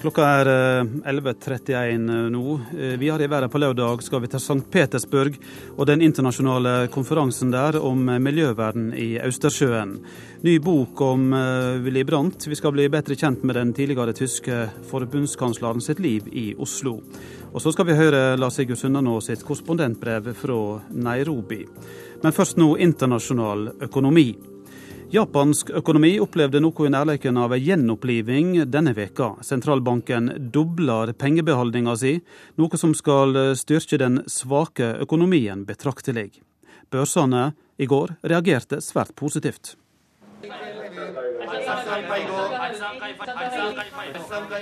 Klokka 0.00 0.24
er 0.24 0.48
11.31 1.04 1.70
eh, 1.76 1.88
eh, 1.92 2.28
nå. 2.32 2.60
Eh, 2.72 2.94
videre 2.96 3.26
i 3.26 3.28
verden 3.28 3.50
på 3.52 3.60
lørdag 3.60 4.00
skal 4.00 4.22
vi 4.24 4.30
til 4.32 4.40
St. 4.40 4.62
Petersburg 4.72 5.34
og 5.74 5.82
den 5.90 6.00
internasjonale 6.00 6.88
konferansen 6.94 7.52
der 7.52 7.76
om 7.84 8.08
miljøverden 8.08 8.94
i 8.96 9.18
Østersjøen. 9.20 9.98
Ny 10.40 10.56
bok 10.64 11.02
om 11.04 11.34
Willy 11.84 12.06
Brandt. 12.08 12.48
Vi 12.48 12.56
skal 12.56 12.72
bli 12.72 12.88
bedre 12.88 13.12
kjent 13.12 13.44
med 13.44 13.60
den 13.60 13.74
tidligere 13.76 14.16
tyske 14.16 14.62
forbundskansleren 14.88 15.84
sitt 15.84 16.00
liv 16.00 16.32
i 16.32 16.54
Oslo. 16.56 17.02
Og 17.52 17.60
så 17.60 17.74
skal 17.74 17.90
vi 17.90 17.98
høre 18.00 18.38
Lars 18.40 18.56
Sigurd 18.56 18.80
Sunnanå 18.80 19.18
sitt 19.20 19.44
korrespondentbrev 19.44 20.32
fra 20.32 20.62
Nairobi. 20.96 21.66
Men 22.22 22.32
først 22.32 22.56
nå 22.56 22.72
internasjonal 22.80 23.74
økonomi. 23.84 24.30
Japansk 25.10 25.72
økonomi 25.74 26.12
opplevde 26.22 26.60
noe 26.62 26.86
i 26.86 26.90
nærleiken 26.94 27.38
av 27.42 27.50
ei 27.56 27.64
gjenoppliving 27.64 28.52
denne 28.70 28.92
veka. 28.94 29.32
Sentralbanken 29.42 30.30
dobler 30.54 31.10
pengebeholdninga 31.18 31.96
si, 31.98 32.12
noe 32.54 32.78
som 32.78 32.94
skal 32.94 33.34
styrke 33.58 33.98
den 33.98 34.20
svake 34.30 34.92
økonomien 35.02 35.66
betraktelig. 35.66 36.28
Børsene 36.94 37.50
i 37.74 37.90
går 37.90 38.14
reagerte 38.22 38.78
svært 38.78 39.10
positivt. 39.18 39.74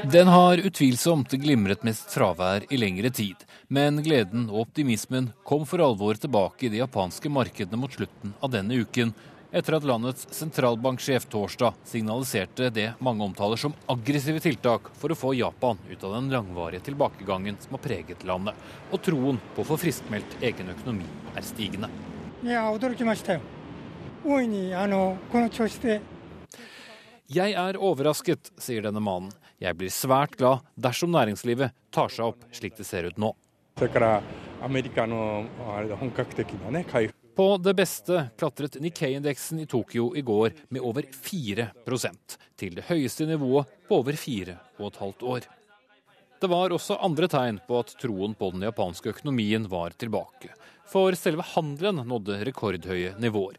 Den 0.08 0.28
har 0.32 0.60
utvilsomt 0.64 1.32
glimret 1.44 1.84
med 1.84 1.96
fravær 2.08 2.64
i 2.72 2.80
lengre 2.80 3.12
tid, 3.12 3.44
men 3.68 4.00
gleden 4.00 4.48
og 4.48 4.68
optimismen 4.68 5.34
kom 5.44 5.68
for 5.68 5.84
alvor 5.84 6.16
tilbake 6.16 6.66
i 6.66 6.72
de 6.72 6.80
japanske 6.80 7.28
markedene 7.28 7.80
mot 7.80 7.92
slutten 7.92 8.32
av 8.40 8.56
denne 8.56 8.80
uken, 8.80 9.12
etter 9.50 9.76
at 9.78 9.84
landets 9.84 10.26
sentralbanksjef 10.34 11.24
torsdag 11.32 11.74
signaliserte 11.84 12.70
det 12.70 12.92
mange 12.98 13.24
omtaler 13.24 13.56
som 13.56 13.74
aggressive 13.86 14.40
tiltak 14.44 14.90
for 14.98 15.12
å 15.12 15.16
få 15.18 15.32
Japan 15.38 15.80
ut 15.88 16.04
av 16.04 16.14
den 16.18 16.28
langvarige 16.32 16.84
tilbakegangen 16.90 17.56
som 17.60 17.76
har 17.76 17.82
preget 17.84 18.24
landet, 18.28 18.54
og 18.92 19.02
troen 19.02 19.40
på 19.54 19.64
å 19.64 19.68
få 19.70 19.78
friskmeldt 19.80 20.38
egen 20.44 20.72
økonomi 20.74 21.08
er 21.34 21.46
stigende. 21.46 21.90
Jeg 27.28 27.52
er 27.60 27.76
overrasket, 27.76 28.52
sier 28.60 28.84
denne 28.84 29.02
mannen. 29.04 29.32
Jeg 29.60 29.76
blir 29.76 29.92
svært 29.92 30.36
glad 30.38 30.64
dersom 30.80 31.10
næringslivet 31.12 31.74
tar 31.92 32.12
seg 32.14 32.30
opp 32.30 32.44
slik 32.54 32.76
det 32.78 32.86
ser 32.88 33.08
ut 33.10 33.18
nå. 33.20 33.34
På 37.38 37.52
det 37.56 37.70
beste 37.78 38.24
klatret 38.34 38.80
Nikkei-indeksen 38.82 39.60
i 39.62 39.66
Tokyo 39.70 40.08
i 40.18 40.24
går 40.26 40.56
med 40.74 40.82
over 40.82 41.04
4% 41.06 42.34
til 42.58 42.74
det 42.74 42.82
høyeste 42.88 43.28
nivået 43.30 43.70
på 43.86 44.00
over 44.00 44.18
fire 44.18 44.56
og 44.80 44.88
et 44.88 44.98
halvt 44.98 45.22
år. 45.22 45.46
Det 46.42 46.50
var 46.50 46.74
også 46.74 46.96
andre 46.98 47.28
tegn 47.30 47.60
på 47.68 47.78
at 47.78 47.94
troen 48.02 48.34
på 48.34 48.48
den 48.56 48.66
japanske 48.66 49.12
økonomien 49.14 49.70
var 49.70 49.94
tilbake. 49.94 50.50
For 50.90 51.14
selve 51.14 51.46
handelen 51.52 52.02
nådde 52.10 52.40
rekordhøye 52.48 53.14
nivåer. 53.22 53.54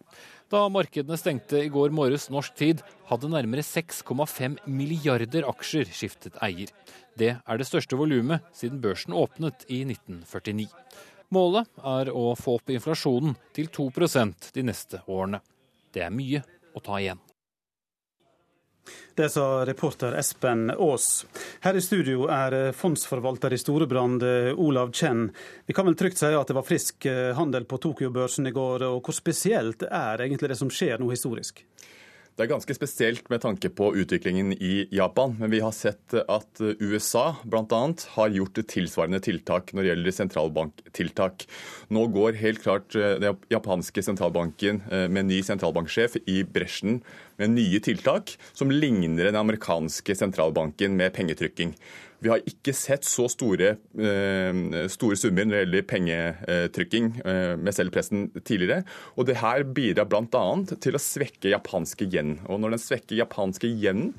Da 0.51 0.65
markedene 0.67 1.15
stengte 1.15 1.63
i 1.63 1.71
går 1.71 1.95
morges 1.95 2.27
norsk 2.33 2.59
tid, 2.59 2.83
hadde 3.07 3.31
nærmere 3.31 3.63
6,5 3.63 4.59
milliarder 4.67 5.47
aksjer 5.47 5.87
skiftet 5.87 6.35
eier. 6.43 6.67
Det 7.15 7.37
er 7.37 7.61
det 7.61 7.67
største 7.71 7.95
volumet 7.95 8.43
siden 8.51 8.83
børsen 8.83 9.15
åpnet 9.15 9.63
i 9.71 9.85
1949. 9.87 10.67
Målet 11.29 11.69
er 11.85 12.09
å 12.09 12.33
få 12.33 12.55
opp 12.57 12.71
inflasjonen 12.73 13.35
til 13.53 13.69
2% 13.69 14.49
de 14.55 14.63
neste 14.65 15.03
årene. 15.05 15.43
Det 15.93 16.01
er 16.01 16.13
mye 16.13 16.41
å 16.73 16.81
ta 16.81 16.97
igjen. 16.97 17.19
Det 19.13 19.27
sa 19.29 19.65
reporter 19.67 20.15
Espen 20.17 20.71
Aas. 20.73 21.25
Her 21.61 21.77
i 21.77 21.83
studio 21.85 22.25
er 22.33 22.71
fondsforvalter 22.73 23.53
i 23.53 23.59
Storebrand, 23.61 24.23
Olav 24.57 24.93
Chen. 24.97 25.27
Vi 25.67 25.75
kan 25.77 25.85
vel 25.85 25.97
trygt 25.99 26.17
si 26.17 26.31
at 26.33 26.49
det 26.49 26.57
var 26.57 26.65
frisk 26.65 27.05
handel 27.37 27.67
på 27.69 27.77
Tokyo-børsen 27.83 28.49
i 28.49 28.55
går. 28.55 28.87
og 28.87 29.03
Hvor 29.05 29.13
spesielt 29.13 29.85
er 29.85 30.25
egentlig 30.25 30.49
det 30.49 30.57
som 30.57 30.71
skjer 30.73 30.97
nå 30.97 31.11
historisk? 31.13 31.61
Det 32.39 32.45
er 32.45 32.53
ganske 32.53 32.71
spesielt 32.71 33.25
med 33.27 33.41
tanke 33.43 33.67
på 33.75 33.89
utviklingen 33.99 34.53
i 34.63 34.85
Japan. 34.95 35.33
Men 35.41 35.51
vi 35.51 35.59
har 35.59 35.73
sett 35.75 36.13
at 36.15 36.61
USA 36.79 37.33
bl.a. 37.43 37.79
har 38.13 38.31
gjort 38.31 38.61
tilsvarende 38.63 39.19
tiltak 39.19 39.73
når 39.73 39.83
det 39.83 39.89
gjelder 39.89 40.15
sentralbanktiltak. 40.15 41.43
Nå 41.91 42.05
går 42.15 42.39
helt 42.39 42.63
klart 42.63 42.95
den 42.95 43.43
japanske 43.51 44.05
sentralbanken 44.07 44.79
med 44.87 45.27
ny 45.27 45.41
sentralbanksjef 45.43 46.15
i 46.31 46.45
bresjen 46.47 47.01
med 47.43 47.57
nye 47.57 47.83
tiltak 47.83 48.37
som 48.53 48.71
ligner 48.71 49.27
den 49.27 49.41
amerikanske 49.43 50.15
sentralbanken 50.15 50.95
med 50.95 51.11
pengetrykking. 51.19 51.75
Vi 52.19 52.31
har 52.31 52.43
ikke 52.49 52.73
sett 52.75 53.05
så 53.07 53.29
store, 53.31 53.73
store 54.91 55.17
summer 55.19 55.45
når 55.47 55.55
det 55.55 55.61
gjelder 55.61 55.85
pengetrykking 55.87 57.05
med 57.61 57.75
selvpressen 57.75 58.25
tidligere. 58.43 58.83
Og 59.15 59.29
det 59.29 59.37
her 59.39 59.63
bidrar 59.63 60.09
bl.a. 60.11 60.43
til 60.83 60.97
å 60.97 61.01
svekke 61.01 61.53
japanske 61.53 62.09
yen. 62.11 62.35
Og 62.51 62.59
når 62.59 62.75
den 62.75 62.83
svekker 62.83 63.21
japanske 63.21 63.71
yen, 63.71 64.09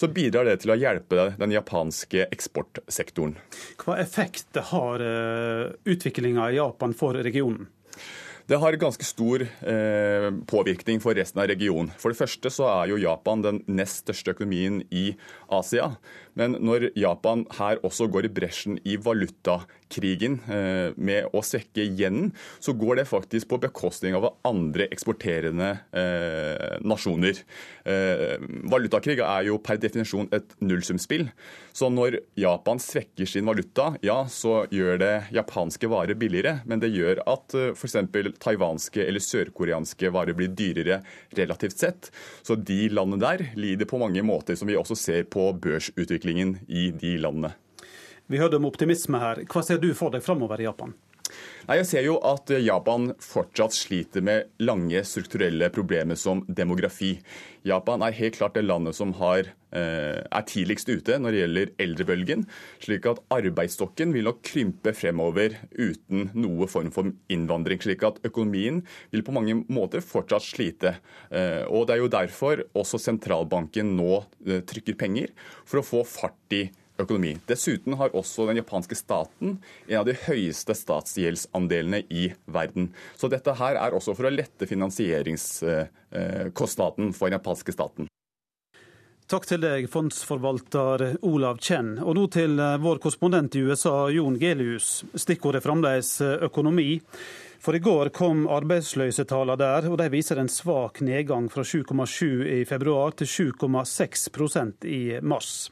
så 0.00 0.08
bidrar 0.08 0.48
det 0.48 0.62
til 0.62 0.72
å 0.72 0.78
hjelpe 0.80 1.28
den 1.40 1.52
japanske 1.52 2.30
eksportsektoren. 2.30 3.36
Hva 3.84 3.98
effekt 4.00 4.56
har 4.72 5.04
utviklinga 5.84 6.48
i 6.48 6.58
Japan 6.62 6.96
for 6.96 7.20
regionen? 7.20 7.68
Det 8.50 8.58
har 8.58 8.74
ganske 8.82 9.06
stor 9.06 9.44
eh, 9.44 10.24
påvirkning 10.50 10.98
for 10.98 11.14
resten 11.14 11.38
av 11.38 11.46
regionen. 11.46 11.92
For 12.02 12.10
det 12.10 12.18
første 12.18 12.50
så 12.50 12.66
er 12.66 12.90
jo 12.90 12.98
Japan 12.98 13.44
den 13.44 13.60
nest 13.70 14.02
største 14.02 14.34
økonomien 14.34 14.80
i 14.90 15.12
Asia. 15.54 15.92
Men 16.40 16.56
når 16.64 16.88
Japan 16.98 17.44
her 17.58 17.80
også 17.86 18.08
går 18.10 18.26
i 18.26 18.32
bresjen 18.32 18.78
i 18.88 18.96
valutakrigen 19.00 20.38
eh, 20.48 20.96
med 20.96 21.28
å 21.36 21.42
svekke 21.44 21.84
yenen, 21.84 22.30
så 22.62 22.72
går 22.76 23.02
det 23.02 23.08
faktisk 23.10 23.50
på 23.50 23.60
bekostning 23.60 24.16
av 24.16 24.30
andre 24.48 24.88
eksporterende 24.90 25.72
eh, 25.92 26.78
nasjoner. 26.80 27.44
valutakrig 28.70 29.18
er 29.24 29.46
jo 29.48 29.56
per 29.62 29.78
definisjon 29.80 30.28
et 30.36 30.52
nullsumspill. 30.62 31.26
Så 31.74 31.88
når 31.92 32.18
Japan 32.38 32.80
svekker 32.82 33.28
sin 33.28 33.48
valuta, 33.48 33.94
ja, 34.04 34.22
så 34.30 34.64
gjør 34.70 35.00
det 35.00 35.12
japanske 35.34 35.88
varer 35.90 36.18
billigere. 36.18 36.60
Men 36.68 36.82
det 36.82 36.92
gjør 36.94 37.22
at 37.30 37.56
f.eks. 37.72 37.96
taiwanske 38.42 39.02
eller 39.06 39.24
sørkoreanske 39.24 40.12
varer 40.14 40.36
blir 40.38 40.52
dyrere 40.54 41.00
relativt 41.38 41.80
sett. 41.82 42.10
Så 42.46 42.56
de 42.56 42.88
landene 42.92 43.20
der 43.20 43.46
lider 43.58 43.88
på 43.90 44.00
mange 44.00 44.22
måter, 44.26 44.58
som 44.58 44.70
vi 44.70 44.78
også 44.78 44.98
ser 44.98 45.26
på 45.30 45.50
børsutviklingen 45.62 46.29
i 46.68 46.90
de 46.94 47.16
landene. 47.18 47.52
Vi 48.30 48.38
hørte 48.38 48.60
om 48.60 48.68
optimisme 48.68 49.18
her. 49.18 49.42
Hva 49.50 49.62
ser 49.66 49.80
du 49.82 49.90
for 49.98 50.14
deg 50.14 50.22
framover 50.22 50.62
i 50.62 50.68
Japan? 50.68 50.94
Nei, 51.68 51.76
Jeg 51.80 51.86
ser 51.86 52.04
jo 52.06 52.18
at 52.26 52.50
Japan 52.60 53.12
fortsatt 53.22 53.76
sliter 53.76 54.24
med 54.24 54.50
lange 54.58 55.04
strukturelle 55.06 55.70
problemer 55.70 56.18
som 56.18 56.42
demografi. 56.48 57.18
Japan 57.66 58.02
er 58.02 58.16
helt 58.16 58.38
klart 58.38 58.56
det 58.56 58.64
landet 58.64 58.96
som 58.96 59.12
har, 59.18 59.52
er 59.70 60.46
tidligst 60.48 60.88
ute 60.90 61.18
når 61.20 61.30
det 61.30 61.40
gjelder 61.42 61.72
eldrebølgen. 61.84 62.46
slik 62.82 63.06
at 63.06 63.20
arbeidsstokken 63.30 64.12
vil 64.12 64.26
nok 64.26 64.40
krympe 64.42 64.94
fremover 64.96 65.54
uten 65.76 66.30
noe 66.34 66.66
form 66.66 66.90
for 66.90 67.12
innvandring. 67.28 67.78
slik 67.78 68.02
at 68.02 68.18
økonomien 68.24 68.82
vil 69.12 69.22
på 69.22 69.32
mange 69.32 69.64
måter 69.68 70.00
fortsatt 70.00 70.42
slite. 70.42 70.96
Og 71.68 71.86
Det 71.86 71.94
er 71.94 72.00
jo 72.00 72.08
derfor 72.08 72.64
også 72.74 72.98
sentralbanken 72.98 73.96
nå 73.96 74.24
trykker 74.44 74.96
penger, 74.96 75.28
for 75.64 75.80
å 75.80 75.86
få 75.86 76.04
fart 76.06 76.52
i 76.52 76.70
økonomi. 77.04 77.32
Dessuten 77.48 77.92
har 78.00 78.16
også 78.16 78.46
den 78.50 78.60
japanske 78.60 78.96
staten 78.98 79.48
en 79.88 80.00
av 80.00 80.06
de 80.08 80.14
høyeste 80.26 80.74
statsgjeldsandelene 80.76 82.00
i 82.10 82.32
verden. 82.50 82.84
Så 83.16 83.28
dette 83.32 83.52
her 83.58 83.74
er 83.80 83.90
også 83.96 84.14
for 84.18 84.24
å 84.28 84.34
lette 84.34 84.66
finansieringskostnaden 84.70 87.06
for 87.16 87.24
den 87.28 87.36
japanske 87.38 87.72
staten. 87.76 88.04
Takk 89.30 89.44
til 89.46 89.60
deg, 89.62 89.86
fondsforvalter 89.86 91.22
Olav 91.22 91.62
Chen. 91.62 92.02
Og 92.02 92.18
nå 92.18 92.26
til 92.34 92.58
vår 92.58 92.98
korrespondent 92.98 93.54
i 93.54 93.62
USA, 93.62 94.10
Jon 94.10 94.34
Gelius. 94.40 95.06
Stikkordet 95.14 95.62
fremdeles 95.62 96.18
økonomi. 96.48 96.98
For 97.60 97.76
i 97.76 97.82
går 97.84 98.08
kom 98.16 98.46
arbeidsløsetallene 98.48 99.58
der, 99.60 99.86
og 99.92 99.98
de 100.00 100.06
viser 100.10 100.40
en 100.40 100.48
svak 100.48 101.02
nedgang 101.04 101.50
fra 101.52 101.60
7,7 101.60 102.46
i 102.56 102.62
februar 102.64 103.12
til 103.20 103.28
7,6% 103.28 104.88
i 104.88 105.02
mars. 105.20 105.68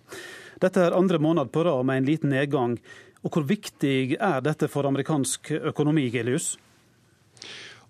Dette 0.59 0.83
er 0.83 0.97
andre 0.97 1.21
måned 1.23 1.53
på 1.55 1.62
rad 1.66 1.87
med 1.87 2.01
en 2.01 2.09
liten 2.09 2.33
nedgang. 2.35 2.79
Og 3.23 3.31
Hvor 3.35 3.44
viktig 3.47 4.16
er 4.18 4.40
dette 4.42 4.68
for 4.71 4.87
amerikansk 4.87 5.53
økonomi, 5.71 6.09
Gelius? 6.11 6.57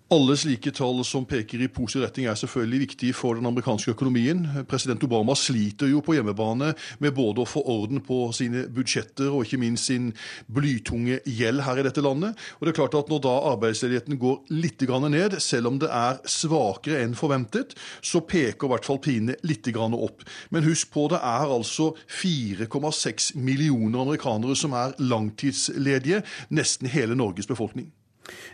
Alle 0.09 0.33
slike 0.41 0.71
tall 0.73 1.03
som 1.05 1.21
peker 1.29 1.61
i 1.61 1.67
positiv 1.69 2.01
retning 2.01 2.25
er 2.31 2.37
selvfølgelig 2.39 2.79
viktige 2.81 3.13
for 3.13 3.37
den 3.37 3.45
amerikanske 3.45 3.91
økonomien. 3.93 4.39
President 4.65 5.03
Obama 5.05 5.35
sliter 5.37 5.85
jo 5.91 5.99
på 6.01 6.15
hjemmebane 6.15 6.71
med 6.97 7.13
både 7.13 7.43
å 7.43 7.49
få 7.49 7.61
orden 7.69 8.01
på 8.01 8.17
sine 8.33 8.63
budsjetter 8.73 9.29
og 9.29 9.43
ikke 9.45 9.59
minst 9.61 9.91
sin 9.91 10.07
blytunge 10.49 11.19
gjeld 11.29 11.61
her 11.67 11.77
i 11.77 11.83
dette 11.85 12.01
landet. 12.01 12.33
Og 12.57 12.65
det 12.65 12.73
er 12.73 12.79
klart 12.79 12.97
at 12.97 13.13
Når 13.13 13.21
da 13.21 13.35
arbeidsledigheten 13.51 14.17
går 14.17 14.49
litt 14.49 14.81
ned, 14.81 15.37
selv 15.41 15.67
om 15.67 15.77
det 15.77 15.91
er 15.93 16.17
svakere 16.25 17.03
enn 17.03 17.13
forventet, 17.13 17.77
så 18.01 18.21
peker 18.25 18.65
i 18.65 18.73
hvert 18.73 18.89
fall 18.89 18.97
pinene 18.97 19.37
litt 19.43 19.69
opp. 19.77 20.25
Men 20.49 20.65
husk 20.65 20.89
på, 20.89 21.05
det 21.13 21.21
er 21.21 21.45
altså 21.53 21.93
4,6 22.09 23.35
millioner 23.37 24.01
amerikanere 24.01 24.55
som 24.55 24.73
er 24.73 24.97
langtidsledige. 24.97 26.23
Nesten 26.49 26.89
hele 26.89 27.13
Norges 27.13 27.45
befolkning. 27.45 27.91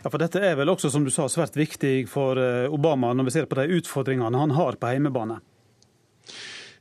Ja, 0.04 0.10
for 0.10 0.22
Dette 0.22 0.42
er 0.42 0.56
vel 0.58 0.72
også, 0.72 0.90
som 0.92 1.04
du 1.06 1.12
sa, 1.14 1.28
svært 1.30 1.58
viktig 1.58 2.06
for 2.12 2.38
Obama 2.72 3.12
når 3.16 3.28
vi 3.28 3.36
ser 3.36 3.50
på 3.50 3.58
de 3.60 3.80
utfordringene 3.80 4.44
han 4.44 4.56
har 4.56 4.78
på 4.80 4.92
heimebane? 4.92 5.40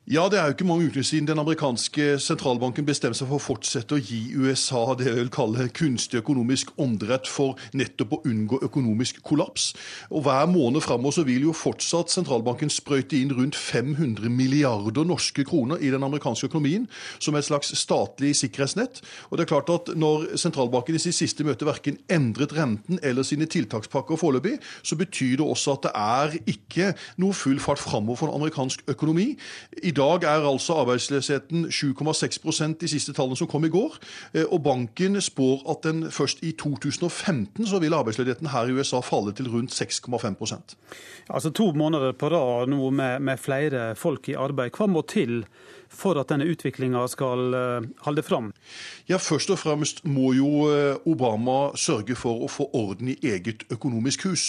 Ja, 0.05 0.27
det 0.29 0.37
er 0.37 0.43
jo 0.45 0.53
ikke 0.53 0.65
mange 0.69 0.85
uker 0.85 1.01
siden 1.01 1.25
den 1.25 1.39
amerikanske 1.41 2.19
sentralbanken 2.21 2.85
bestemte 2.85 3.17
seg 3.17 3.25
for 3.25 3.39
å 3.39 3.41
fortsette 3.41 3.95
å 3.95 3.97
gi 3.97 4.35
USA 4.37 4.93
det 4.93 5.07
jeg 5.07 5.17
vil 5.17 5.31
kalle 5.33 5.63
kunstig 5.73 6.19
økonomisk 6.19 6.75
åndedrett 6.77 7.25
for 7.25 7.57
nettopp 7.73 8.13
å 8.13 8.19
unngå 8.29 8.59
økonomisk 8.67 9.23
kollaps. 9.25 9.71
Og 10.13 10.27
Hver 10.27 10.45
måned 10.51 10.85
framover 10.85 11.25
vil 11.25 11.47
jo 11.47 11.55
fortsatt 11.57 12.13
sentralbanken 12.13 12.69
sprøyte 12.69 13.17
inn 13.17 13.33
rundt 13.33 13.57
500 13.57 14.29
milliarder 14.29 15.07
norske 15.09 15.41
kroner 15.49 15.81
i 15.81 15.89
den 15.89 16.05
amerikanske 16.05 16.51
økonomien 16.51 16.85
som 17.17 17.33
et 17.33 17.49
slags 17.49 17.73
statlig 17.73 18.35
sikkerhetsnett. 18.37 19.01
Og 19.31 19.39
det 19.39 19.47
er 19.47 19.53
klart 19.55 19.73
at 19.73 19.89
Når 19.97 20.37
sentralbanken 20.37 20.99
i 20.99 21.01
sitt 21.01 21.17
siste 21.17 21.41
møte 21.41 21.65
verken 21.65 21.97
endret 22.13 22.53
renten 22.53 23.01
eller 23.01 23.25
sine 23.25 23.49
tiltakspakker 23.49 24.21
foreløpig, 24.21 24.59
så 24.83 24.93
betyr 25.01 25.41
det 25.41 25.49
også 25.49 25.79
at 25.79 25.89
det 25.89 25.95
er 25.97 26.39
ikke 26.45 26.93
noe 27.17 27.33
full 27.33 27.57
fart 27.57 27.81
framover 27.81 28.21
for 28.21 28.37
amerikansk 28.37 28.85
økonomi. 28.93 29.31
I 29.81 29.94
dag 29.95 30.25
er 30.27 30.45
altså 30.45 30.81
arbeidsløsheten 30.83 31.69
7,6% 31.71 32.77
de 32.81 32.89
siste 32.91 33.13
tallene 33.15 33.39
som 33.39 33.49
kom 33.49 33.65
i 33.65 33.71
går. 33.73 33.97
Og 34.45 34.59
banken 34.65 35.19
spår 35.21 35.63
at 35.71 35.87
den 35.87 36.09
først 36.11 36.43
i 36.43 36.51
2015 36.51 37.67
så 37.67 37.79
vil 37.79 37.95
arbeidsledigheten 37.97 38.51
her 38.53 38.69
i 38.69 38.75
USA 38.75 39.01
falle 39.05 39.33
til 39.35 39.49
rundt 39.51 39.73
6,5% 39.73 40.75
Altså 41.29 41.49
To 41.49 41.71
måneder 41.73 42.11
på 42.11 42.29
rad 42.29 42.69
nå 42.69 42.89
med, 42.89 43.19
med 43.19 43.37
flere 43.41 43.95
folk 43.95 44.29
i 44.29 44.37
arbeid. 44.37 44.75
Hva 44.77 44.85
må 44.87 45.01
til 45.09 45.45
for 45.95 46.19
at 46.21 46.31
denne 46.31 46.47
utviklinga 46.51 47.05
skal 47.11 47.55
holde 48.05 48.23
fram? 48.25 48.51
Ja, 49.09 49.19
Først 49.25 49.49
og 49.49 49.59
fremst 49.59 50.03
må 50.05 50.33
jo 50.35 50.67
Obama 51.09 51.71
sørge 51.79 52.15
for 52.19 52.45
å 52.45 52.49
få 52.51 52.67
orden 52.77 53.09
i 53.11 53.17
eget 53.25 53.65
økonomisk 53.73 54.27
hus. 54.29 54.43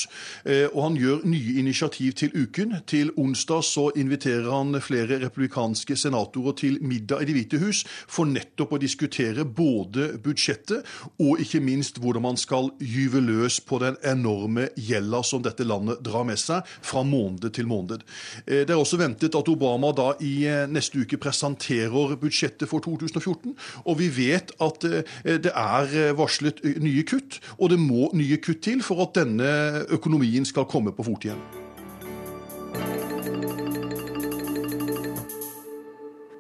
Og 0.44 0.78
han 0.82 0.98
gjør 1.00 1.24
nye 1.28 1.56
initiativ 1.60 2.12
til 2.20 2.34
uken. 2.34 2.76
Til 2.86 3.12
onsdag 3.16 3.64
så 3.64 3.86
inviterer 3.96 4.50
han 4.52 4.76
flere 4.84 5.18
republikanske 5.22 5.96
senatorer 5.96 6.56
til 6.60 6.78
middag 6.84 7.22
i 7.22 7.28
Det 7.28 7.36
hvite 7.36 7.60
hus 7.62 7.82
for 7.88 8.28
nettopp 8.28 8.76
å 8.76 8.80
diskutere 8.82 9.44
både 9.44 10.12
budsjettet 10.22 10.86
og 11.22 11.40
ikke 11.42 11.62
minst 11.64 12.00
hvordan 12.02 12.24
man 12.26 12.40
skal 12.40 12.70
gyve 12.80 13.22
løs 13.24 13.58
på 13.64 13.80
den 13.82 13.98
enorme 14.06 14.68
gjelda 14.76 15.22
som 15.26 15.44
dette 15.44 15.66
landet 15.66 16.02
drar 16.04 16.26
med 16.28 16.40
seg 16.40 16.66
fra 16.84 17.04
måned 17.06 17.48
til 17.56 17.68
måned. 17.70 18.04
Det 18.46 18.70
er 18.70 18.78
også 18.78 19.00
ventet 19.00 19.36
at 19.36 19.50
Obama 19.50 19.92
da 19.96 20.12
i 20.20 20.46
neste 20.70 21.02
uke 21.02 21.18
presenterer 21.20 21.35
budsjettet 21.35 22.69
for 22.69 22.79
2014. 22.79 23.55
Og 23.85 23.97
vi 23.99 24.09
vet 24.09 24.51
at 24.61 24.79
det 25.23 25.51
er 25.51 26.13
varslet 26.15 26.61
nye 26.79 27.03
kutt, 27.03 27.39
og 27.57 27.69
det 27.73 27.79
må 27.79 28.11
nye 28.13 28.37
kutt 28.37 28.61
til 28.61 28.81
for 28.85 29.01
at 29.03 29.15
denne 29.19 29.83
økonomien 29.89 30.45
skal 30.45 30.69
komme 30.69 30.91
på 30.95 31.03
fot 31.03 31.25
igjen. 31.25 31.41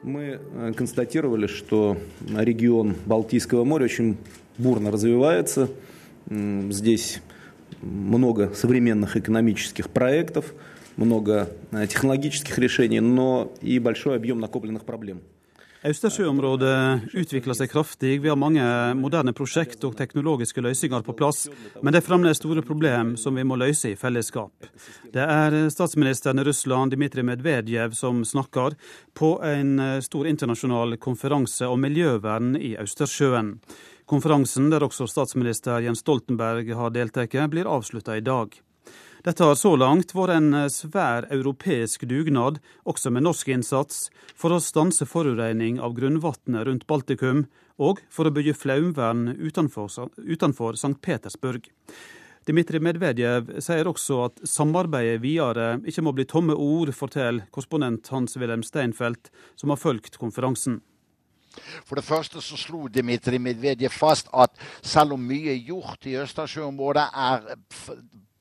Мы 0.03 0.39
констатировали, 0.75 1.45
что 1.47 1.95
регион 2.35 2.95
Балтийского 3.05 3.63
моря 3.63 3.85
очень 3.85 4.17
бурно 4.57 4.91
развивается. 4.91 5.69
Здесь 6.27 7.21
много 7.81 8.51
современных 8.55 9.15
экономических 9.15 9.89
проектов, 9.89 10.53
много 10.95 11.47
технологических 11.71 12.57
решений, 12.59 12.99
но 12.99 13.51
и 13.61 13.79
большой 13.79 14.15
объем 14.15 14.39
накопленных 14.39 14.85
проблем. 14.85 15.21
Østersjøområdet 15.81 17.09
utvikler 17.17 17.57
seg 17.57 17.71
kraftig. 17.71 18.19
Vi 18.21 18.29
har 18.29 18.37
mange 18.37 18.61
moderne 18.93 19.33
prosjekt 19.33 19.81
og 19.87 19.95
teknologiske 19.97 20.61
løsninger 20.61 21.01
på 21.01 21.15
plass, 21.17 21.47
men 21.81 21.89
det 21.89 22.03
er 22.03 22.05
fremdeles 22.05 22.37
store 22.37 22.61
problem 22.61 23.15
som 23.17 23.33
vi 23.33 23.41
må 23.41 23.57
løse 23.57 23.89
i 23.89 23.97
fellesskap. 23.97 24.53
Det 25.09 25.25
er 25.25 25.57
statsministeren 25.73 26.37
i 26.37 26.45
Russland, 26.45 26.93
Dmitrij 26.93 27.25
Medvedev, 27.25 27.97
som 27.97 28.21
snakker 28.21 28.77
på 29.17 29.33
en 29.41 29.81
stor 30.05 30.29
internasjonal 30.29 30.99
konferanse 31.01 31.65
om 31.65 31.81
miljøvern 31.81 32.53
i 32.61 32.75
Østersjøen. 32.77 33.55
Konferansen, 34.05 34.69
der 34.69 34.85
også 34.85 35.09
statsminister 35.09 35.81
Jens 35.81 36.05
Stoltenberg 36.05 36.69
har 36.77 36.93
deltatt, 36.93 37.33
blir 37.49 37.65
avslutta 37.65 38.21
i 38.21 38.21
dag. 38.21 38.53
Dette 39.26 39.42
har 39.42 39.56
så 39.58 39.72
langt 39.74 40.12
vært 40.14 40.36
en 40.36 40.52
eh, 40.54 40.68
svær 40.70 41.24
europeisk 41.34 42.04
dugnad, 42.06 42.60
også 42.86 43.10
med 43.10 43.24
norsk 43.26 43.48
innsats, 43.50 44.04
for 44.38 44.54
å 44.54 44.60
stanse 44.62 45.02
forurensning 45.02 45.80
av 45.82 45.96
grunnvannet 45.96 46.68
rundt 46.68 46.84
Baltikum, 46.86 47.40
og 47.74 47.98
for 48.06 48.28
å 48.28 48.30
bygge 48.30 48.54
flaumvern 48.54 49.32
utenfor, 49.34 50.12
utenfor 50.14 50.78
St. 50.78 50.94
Petersburg. 51.02 51.66
Dmitrij 52.46 52.84
Medvedev 52.86 53.50
sier 53.58 53.90
også 53.90 54.20
at 54.28 54.38
samarbeidet 54.46 55.18
videre 55.24 55.80
ikke 55.82 56.04
må 56.06 56.12
bli 56.14 56.28
tomme 56.30 56.54
ord, 56.54 56.92
forteller 56.94 57.48
korrespondent 57.50 58.06
Hans-Wilhelm 58.14 58.62
Steinfeld, 58.62 59.32
som 59.58 59.74
har 59.74 59.80
fulgt 59.82 60.20
konferansen. 60.22 60.78
For 61.82 61.98
det 61.98 62.06
første 62.06 62.38
så 62.44 62.54
slo 62.60 62.84
Dmitrij 62.94 63.42
Medvedev 63.42 63.90
fast 63.90 64.30
at 64.30 64.54
selv 64.86 65.18
om 65.18 65.26
mye 65.26 65.56
er 65.56 65.66
gjort 65.66 66.06
i 66.06 66.14
Østersjøområdet, 66.22 67.08
er 67.10 67.58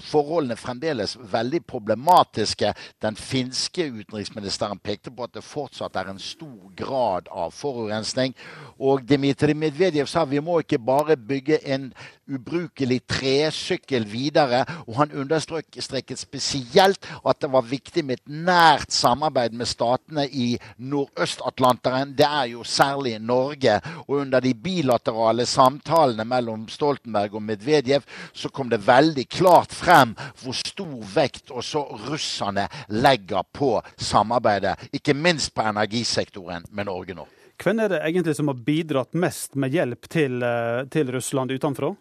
forholdene 0.03 0.57
fremdeles 0.59 1.15
veldig 1.31 1.61
problematiske. 1.67 2.73
Den 3.03 3.15
finske 3.15 3.87
utenriksministeren 3.91 4.79
pekte 4.83 5.11
på 5.11 5.27
at 5.27 5.35
det 5.37 5.45
fortsatt 5.45 5.95
er 5.95 6.11
en 6.11 6.19
stor 6.21 6.71
grad 6.77 7.29
av 7.31 7.53
forurensning. 7.55 8.35
Og 8.79 9.05
Dmitrij 9.07 9.55
Medvedev 9.55 10.09
sa 10.11 10.25
vi 10.25 10.43
må 10.43 10.59
ikke 10.61 10.81
bare 10.81 11.17
bygge 11.17 11.61
en 11.63 11.91
ubrukelig 12.31 13.01
tresykkel 13.07 14.05
videre. 14.09 14.63
Og 14.87 14.97
han 14.99 15.13
understreket 15.15 16.19
spesielt 16.19 17.07
at 17.25 17.41
det 17.41 17.51
var 17.53 17.67
viktig 17.69 18.05
med 18.05 18.19
et 18.19 18.33
nært 18.47 18.93
samarbeid 18.95 19.55
med 19.57 19.69
statene 19.69 20.27
i 20.29 20.55
Nordøst-Atlanteren. 20.77 22.15
Det 22.17 22.27
er 22.27 22.51
jo 22.55 22.63
særlig 22.63 23.17
Norge. 23.19 23.79
Og 24.07 24.21
under 24.23 24.43
de 24.43 24.53
bilaterale 24.53 25.45
samtalene 25.49 26.25
mellom 26.25 26.67
Stoltenberg 26.71 27.37
og 27.37 27.45
Medvedev 27.45 28.05
så 28.33 28.49
kom 28.49 28.69
det 28.69 28.83
veldig 28.85 29.27
klart 29.29 29.73
frem 29.75 30.15
hvor 30.41 30.57
stor 30.57 30.97
vekt 31.15 31.51
også 31.53 31.83
russerne 32.07 32.67
legger 32.89 33.45
på 33.53 33.77
samarbeidet, 33.97 34.75
ikke 34.93 35.13
minst 35.13 35.53
på 35.55 35.65
energisektoren 35.65 36.65
med 36.71 36.89
Norge 36.89 37.15
nå. 37.17 37.25
Hvem 37.63 37.79
er 37.79 37.91
det 37.91 38.01
egentlig 38.03 38.35
som 38.35 38.49
har 38.51 38.63
bidratt 38.67 39.15
mest 39.15 39.55
med 39.55 39.71
hjelp 39.71 40.09
til, 40.11 40.43
eh, 40.43 40.85
til 40.91 41.11
Russland 41.11 41.51
utenfra? 41.51 41.93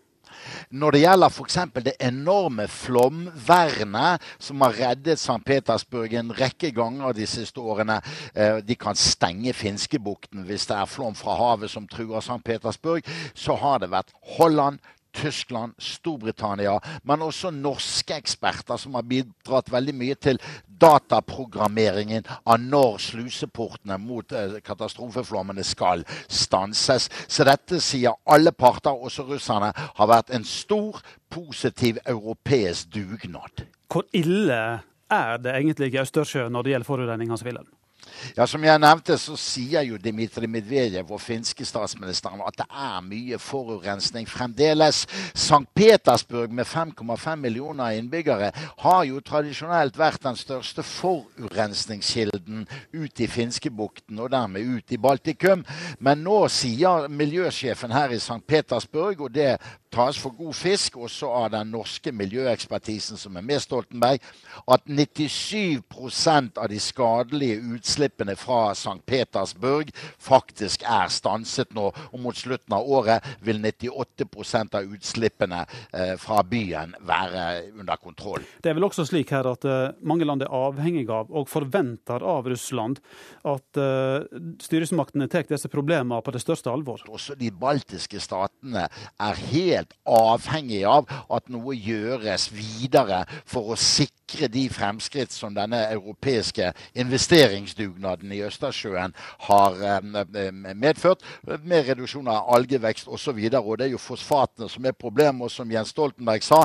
Når 0.70 0.96
det 0.96 1.02
gjelder 1.04 1.32
f.eks. 1.32 1.58
det 1.84 1.96
enorme 2.02 2.66
flomvernet 2.70 4.24
som 4.38 4.64
har 4.64 4.76
reddet 4.78 5.20
St. 5.20 5.40
Petersburg 5.46 6.14
en 6.18 6.32
rekke 6.36 6.72
ganger 6.74 7.16
de 7.16 7.26
siste 7.28 7.60
årene 7.60 8.00
eh, 8.34 8.60
De 8.64 8.76
kan 8.78 8.96
stenge 8.98 9.54
Finskebukten 9.56 10.44
hvis 10.48 10.66
det 10.70 10.78
er 10.78 10.90
flom 10.90 11.16
fra 11.18 11.36
havet 11.38 11.72
som 11.72 11.88
truer 11.90 12.20
St. 12.20 12.40
Petersburg. 12.44 13.06
Så 13.34 13.56
har 13.60 13.80
det 13.82 13.92
vært 13.92 14.12
Holland, 14.36 14.80
Tyskland, 15.14 15.74
Storbritannia, 15.78 16.78
men 17.06 17.22
også 17.22 17.52
norske 17.54 18.16
eksperter 18.18 18.80
som 18.80 18.96
har 18.98 19.06
bidratt 19.06 19.70
veldig 19.72 19.94
mye 19.94 20.16
til 20.18 20.40
dataprogrammeringen 20.80 22.24
av 22.44 22.60
når 22.60 22.98
sluseportene 23.02 23.98
mot 24.00 24.32
eh, 24.32 24.58
katastrofeflommene 24.64 25.64
skal 25.66 26.04
stanses. 26.28 27.08
Så 27.28 27.46
dette 27.46 27.80
sier 27.84 28.16
alle 28.24 28.52
parter, 28.52 28.94
også 28.94 29.26
russerne, 29.28 29.72
har 29.74 30.10
vært 30.10 30.34
en 30.34 30.44
stor, 30.44 31.00
positiv 31.34 31.98
europeisk 32.06 32.92
dugnad. 32.94 33.64
Hvor 33.90 34.04
ille 34.14 34.60
er 35.10 35.40
det 35.42 35.54
egentlig 35.54 35.94
i 35.94 35.98
Østersjøen 36.02 36.52
når 36.52 36.62
det 36.62 36.74
gjelder 36.74 36.86
forurensning, 36.86 37.30
Hans? 37.30 37.42
Ja, 38.36 38.46
Som 38.46 38.64
jeg 38.64 38.78
nevnte, 38.78 39.18
så 39.18 39.36
sier 39.36 39.82
jo 39.86 39.98
Dmitrij 39.98 40.48
Medvedev, 40.50 41.08
vår 41.08 41.18
finske 41.18 41.64
statsministeren, 41.64 42.42
at 42.46 42.56
det 42.58 42.66
er 42.70 43.00
mye 43.04 43.38
forurensning 43.38 44.28
fremdeles. 44.28 45.04
St. 45.34 45.62
Petersburg 45.74 46.52
med 46.52 46.66
5,5 46.66 47.36
millioner 47.36 47.98
innbyggere 47.98 48.50
har 48.78 49.04
jo 49.04 49.20
tradisjonelt 49.20 49.98
vært 49.98 50.22
den 50.24 50.36
største 50.36 50.82
forurensningskilden 50.82 52.66
ut 52.92 53.20
i 53.20 53.30
Finskebukten 53.30 54.18
og 54.18 54.30
dermed 54.34 54.76
ut 54.76 54.92
i 54.92 55.00
Baltikum. 55.00 55.64
Men 55.98 56.24
nå 56.24 56.44
sier 56.52 57.08
miljøsjefen 57.08 57.92
her 57.94 58.14
i 58.14 58.20
St. 58.22 58.40
Petersburg, 58.46 59.20
og 59.20 59.34
det 59.34 59.58
tas 59.94 60.18
for 60.18 60.34
god 60.34 60.54
fisk, 60.56 60.96
også 60.98 61.30
av 61.30 61.50
den 61.54 61.70
norske 61.74 62.12
miljøekspertisen 62.14 63.18
som 63.20 63.36
er 63.38 63.46
med 63.46 63.62
Stoltenberg, 63.62 64.22
at 64.70 64.86
97% 64.88 66.58
av 66.60 66.68
de 66.72 66.80
skadelige 66.82 67.60
utslippene 67.76 68.34
fra 68.38 68.72
St. 68.74 68.98
Petersburg 69.06 69.92
faktisk 70.18 70.84
er 70.88 71.12
stanset 71.12 71.74
nå. 71.76 71.90
Og 72.12 72.22
mot 72.22 72.36
slutten 72.36 72.74
av 72.74 72.88
året 72.90 73.24
vil 73.44 73.60
98% 73.62 74.78
av 74.78 74.94
utslippene 74.96 75.62
eh, 75.64 76.14
fra 76.20 76.42
byen 76.46 76.96
være 77.04 77.46
under 77.78 78.00
kontroll. 78.00 78.44
Det 78.62 78.72
er 78.72 78.78
vel 78.78 78.88
også 78.88 79.06
slik 79.08 79.32
her 79.34 79.46
at 79.50 79.66
uh, 79.68 79.92
mange 80.02 80.26
land 80.26 80.42
er 80.44 80.52
avhengige 80.54 81.14
av 81.14 81.30
og 81.34 81.48
forventer 81.50 82.24
av 82.24 82.48
Russland 82.50 83.00
at 83.46 83.80
uh, 83.80 84.24
styresmaktene 84.62 85.28
tar 85.30 85.46
disse 85.48 85.70
problemene 85.70 86.22
på 86.24 86.34
det 86.34 86.42
største 86.42 86.72
alvor. 86.72 87.02
Også 87.12 87.36
de 87.38 87.50
baltiske 87.50 88.20
statene 88.22 88.86
er 88.88 89.42
helt 89.50 89.83
helt 89.84 89.94
avhengig 90.08 90.84
av 90.88 91.08
at 91.32 91.50
noe 91.52 91.76
gjøres 91.76 92.48
videre 92.54 93.24
for 93.44 93.74
å 93.74 93.76
sikre 93.76 94.23
de 94.40 94.68
fremskritt 94.72 95.32
som 95.32 95.54
denne 95.54 95.80
europeiske 95.92 96.72
investeringsdugnaden 96.94 98.32
i 98.32 98.42
Østersjøen 98.46 99.14
har 99.48 99.78
eh, 99.80 100.50
medført, 100.74 101.22
med 101.62 101.88
reduksjon 101.88 102.28
av 102.28 102.50
algevekst 102.56 103.08
osv. 103.08 103.38
Og, 103.38 103.68
og 103.68 103.78
det 103.78 103.88
er 103.88 103.94
jo 103.94 104.02
fosfatene 104.02 104.68
som 104.70 104.86
er 104.86 104.96
problemet. 104.96 105.44
Og 105.44 105.52
som 105.52 105.70
Jens 105.70 105.94
Stoltenberg 105.94 106.44
sa, 106.46 106.62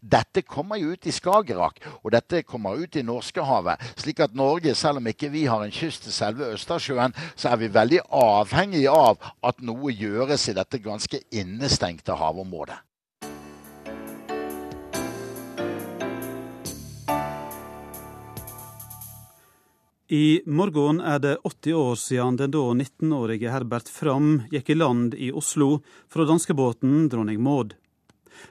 dette 0.00 0.44
kommer 0.46 0.80
jo 0.80 0.92
ut 0.92 1.06
i 1.06 1.14
Skagerrak, 1.14 1.80
og 2.02 2.12
dette 2.14 2.42
kommer 2.46 2.78
ut 2.78 2.96
i 2.96 3.04
Norskehavet. 3.06 3.82
Slik 4.00 4.22
at 4.24 4.36
Norge, 4.38 4.74
selv 4.78 5.02
om 5.02 5.10
ikke 5.10 5.32
vi 5.32 5.46
har 5.50 5.64
en 5.64 5.74
kyst 5.74 6.06
til 6.06 6.14
selve 6.14 6.52
Østersjøen, 6.56 7.16
så 7.36 7.52
er 7.52 7.60
vi 7.62 7.72
veldig 7.74 8.04
avhengig 8.22 8.86
av 8.90 9.20
at 9.44 9.60
noe 9.64 9.92
gjøres 9.94 10.48
i 10.48 10.56
dette 10.56 10.82
ganske 10.82 11.22
innestengte 11.30 12.16
havområdet. 12.18 12.80
I 20.12 20.42
morgen 20.44 20.98
er 21.00 21.18
det 21.18 21.38
80 21.44 21.72
år 21.72 21.94
siden 21.96 22.36
den 22.36 22.50
da 22.52 22.60
19-årige 22.76 23.48
Herbert 23.48 23.88
Fram 23.88 24.42
gikk 24.52 24.68
i 24.68 24.74
land 24.76 25.14
i 25.16 25.30
Oslo 25.32 25.78
fra 26.12 26.26
danskebåten 26.28 27.06
Dronning 27.08 27.38
Maud. 27.40 27.70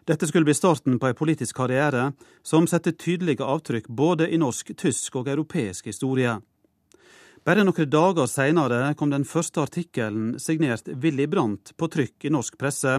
Dette 0.10 0.26
skulle 0.26 0.48
bli 0.48 0.56
starten 0.58 0.96
på 0.98 1.12
en 1.12 1.20
politisk 1.20 1.60
karriere 1.60 2.08
som 2.42 2.66
setter 2.66 2.96
tydelige 2.98 3.46
avtrykk 3.46 3.92
både 3.94 4.26
i 4.34 4.40
norsk, 4.42 4.72
tysk 4.74 5.20
og 5.22 5.30
europeisk 5.30 5.86
historie. 5.92 6.40
Bare 7.46 7.66
noen 7.68 7.92
dager 7.94 8.32
senere 8.32 8.80
kom 8.98 9.14
den 9.14 9.28
første 9.30 9.62
artikkelen 9.62 10.40
signert 10.42 10.90
Willy 11.04 11.28
Brandt 11.30 11.76
på 11.78 11.92
trykk 11.94 12.26
i 12.26 12.32
norsk 12.34 12.58
presse. 12.58 12.96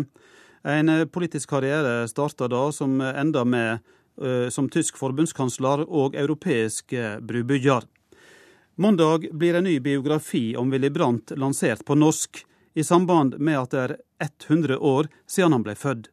En 0.62 0.92
politisk 1.10 1.50
karriere 1.50 2.06
starta 2.06 2.46
da, 2.46 2.62
som 2.70 2.94
enda 3.10 3.42
med 3.42 3.82
uh, 4.22 4.46
som 4.54 4.70
tysk 4.70 5.02
forbundskansler 5.02 5.82
og 5.88 6.14
europeisk 6.14 6.94
brubygger. 7.26 7.90
Mandag 8.82 9.28
blir 9.32 9.54
en 9.54 9.64
ny 9.64 9.80
biografi 9.80 10.56
om 10.56 10.70
Willy 10.70 10.90
Brandt 10.90 11.30
lansert 11.36 11.84
på 11.84 11.94
norsk, 11.94 12.46
i 12.74 12.84
samband 12.84 13.36
med 13.38 13.58
at 13.58 13.70
det 13.70 13.82
er 13.82 13.92
100 14.48 14.78
år 14.78 15.06
siden 15.30 15.54
han 15.54 15.62
ble 15.62 15.76
født. 15.78 16.08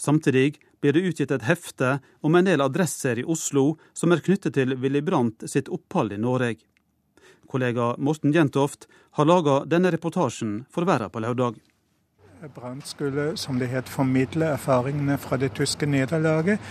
Samtidig 0.00 0.62
blir 0.80 0.96
det 0.96 1.02
utgitt 1.10 1.34
et 1.36 1.44
hefte 1.44 1.98
om 2.24 2.40
en 2.40 2.48
del 2.48 2.64
adresser 2.64 3.20
i 3.20 3.26
Oslo 3.36 3.66
som 3.92 4.16
er 4.16 4.24
knyttet 4.24 4.56
til 4.56 4.72
Willy 4.80 5.04
Brandt 5.04 5.44
sitt 5.44 5.68
opphold 5.68 6.16
i 6.16 6.22
Norge. 6.24 6.64
Kollega 7.52 7.92
Morten 7.98 8.32
Jentoft 8.32 8.88
har 9.20 9.28
laga 9.28 9.60
denne 9.68 9.92
reportasjen 9.92 10.62
for 10.72 10.88
Verda 10.88 11.12
på 11.12 11.20
lørdag. 11.20 11.60
Brandt 12.56 12.88
skulle, 12.96 13.34
som 13.36 13.60
det 13.60 13.68
het, 13.76 13.92
formidle 13.92 14.54
erfaringene 14.56 15.20
fra 15.20 15.36
det 15.36 15.52
tyske 15.60 15.84
nederlaget 15.84 16.64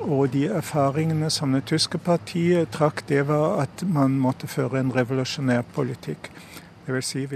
og 0.00 0.32
de 0.32 0.46
erfaringene 0.46 1.30
som 1.30 1.52
det 1.52 1.64
tyske 1.70 1.98
partiet 1.98 2.70
trakk, 2.74 3.04
det 3.08 3.26
var 3.28 3.62
at 3.62 3.84
man 3.86 4.18
måtte 4.18 4.46
føre 4.46 4.80
en 4.80 4.94
revolusjonær 4.94 5.62
politikk. 5.74 6.30
Si 7.00 7.26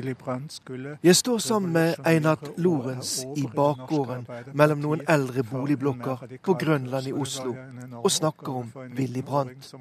Jeg 1.02 1.16
står 1.16 1.38
sammen 1.38 1.72
med 1.72 1.94
Einat 2.06 2.38
Lorentz 2.56 3.24
i 3.36 3.44
bakgården 3.56 4.24
mellom 4.54 4.80
noen 4.80 5.02
eldre 5.08 5.44
boligblokker 5.44 6.24
på 6.42 6.54
Grønland 6.54 7.06
i 7.06 7.12
Oslo 7.12 7.52
og 8.00 8.10
snakker 8.10 8.52
om 8.52 8.72
Willy 8.96 9.20
Brandt. 9.20 9.74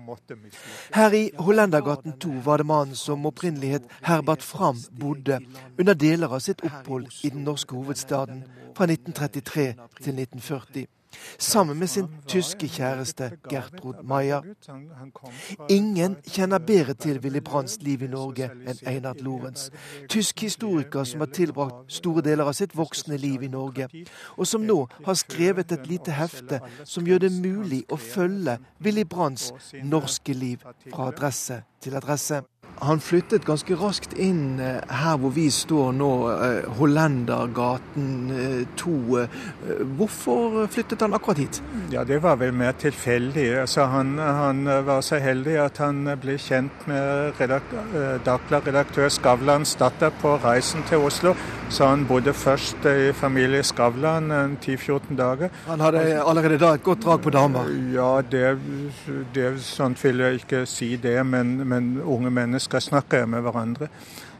Her 0.94 1.12
i 1.16 1.32
Hollendergaten 1.40 2.20
2 2.20 2.30
var 2.44 2.58
det 2.58 2.66
mannen 2.66 2.96
som 2.96 3.26
opprinnelig 3.26 3.72
het 3.78 3.88
Herbert 4.04 4.44
Fram 4.44 4.78
bodde 5.00 5.40
under 5.80 5.94
deler 5.94 6.28
av 6.28 6.40
sitt 6.40 6.66
opphold 6.68 7.08
i 7.24 7.30
den 7.30 7.48
norske 7.48 7.76
hovedstaden 7.76 8.44
fra 8.76 8.92
1933 8.92 9.74
til 10.02 10.20
1940 10.20 11.01
sammen 11.38 11.80
med 11.80 11.88
sin 11.88 12.08
tyske 12.28 12.68
kjæreste 12.68 13.32
Gertrud 13.50 14.04
Maier. 14.04 14.46
Ingen 15.70 16.18
kjenner 16.28 16.60
bedre 16.60 16.94
til 16.94 17.20
Willy 17.24 17.42
Brandts 17.46 17.78
liv 17.82 18.04
i 18.04 18.10
Norge 18.12 18.50
enn 18.52 18.82
Einar 18.88 19.20
Lorentz, 19.22 19.70
tysk 20.10 20.46
historiker 20.46 21.04
som 21.04 21.24
har 21.24 21.32
tilbrakt 21.34 21.92
store 21.92 22.24
deler 22.26 22.48
av 22.50 22.58
sitt 22.58 22.76
voksne 22.78 23.18
liv 23.18 23.44
i 23.44 23.52
Norge, 23.52 23.88
og 24.38 24.48
som 24.48 24.66
nå 24.66 24.86
har 25.06 25.20
skrevet 25.20 25.72
et 25.72 25.88
lite 25.90 26.16
hefte 26.16 26.62
som 26.84 27.08
gjør 27.08 27.26
det 27.26 27.34
mulig 27.42 27.84
å 27.92 28.00
følge 28.00 28.58
Willy 28.84 29.06
Brandts 29.06 29.52
norske 29.84 30.34
liv 30.34 30.64
fra 30.90 31.12
adresse 31.12 31.62
til 31.82 31.96
adresse. 31.98 32.42
Han 32.82 32.98
flyttet 33.00 33.44
ganske 33.46 33.76
raskt 33.78 34.16
inn 34.18 34.58
eh, 34.58 34.80
her 34.90 35.18
hvor 35.22 35.30
vi 35.36 35.46
står 35.54 35.92
nå, 35.94 36.10
eh, 36.34 36.70
Hollendergaten 36.80 38.32
2. 38.82 38.94
Eh, 39.22 39.36
hvorfor 40.00 40.66
flyttet 40.72 41.06
han 41.06 41.14
akkurat 41.14 41.44
hit? 41.44 41.62
Ja, 41.94 42.04
Det 42.04 42.18
var 42.24 42.40
vel 42.42 42.56
mer 42.58 42.74
tilfeldig. 42.74 43.46
Altså, 43.62 43.86
han, 43.86 44.18
han, 44.18 44.66
var 44.66 45.02
så 45.06 45.20
heldig 45.22 45.60
at 45.62 45.78
han 45.78 46.10
ble 46.22 46.40
kjent 46.42 46.88
med 46.90 47.38
Dagbladet-redaktør 48.26 49.12
Skavlans 49.14 49.76
datter 49.78 50.10
på 50.22 50.40
reisen 50.42 50.82
til 50.90 51.06
Oslo. 51.06 51.36
Så 51.70 51.86
han 51.88 52.08
bodde 52.10 52.34
først 52.34 52.86
i 52.90 53.14
familie 53.14 53.62
Skavlan 53.64 54.58
10-14 54.58 55.16
dager. 55.20 55.54
Han 55.68 55.86
hadde 55.86 56.02
allerede 56.26 56.58
da 56.60 56.74
et 56.76 56.84
godt 56.84 57.06
drag 57.06 57.22
på 57.22 57.30
damer? 57.30 57.70
Ja, 57.94 58.10
det, 58.26 58.58
det 59.36 59.54
sånt 59.64 60.02
vil 60.04 60.26
jeg 60.26 60.42
ikke 60.42 60.66
si 60.66 60.96
det, 60.98 61.20
men, 61.26 61.60
men 61.68 61.94
unge 62.02 62.34
mennesker 62.34 62.71
skal 62.72 62.88
snakke 62.88 63.26
med 63.28 63.44
hverandre. 63.44 63.90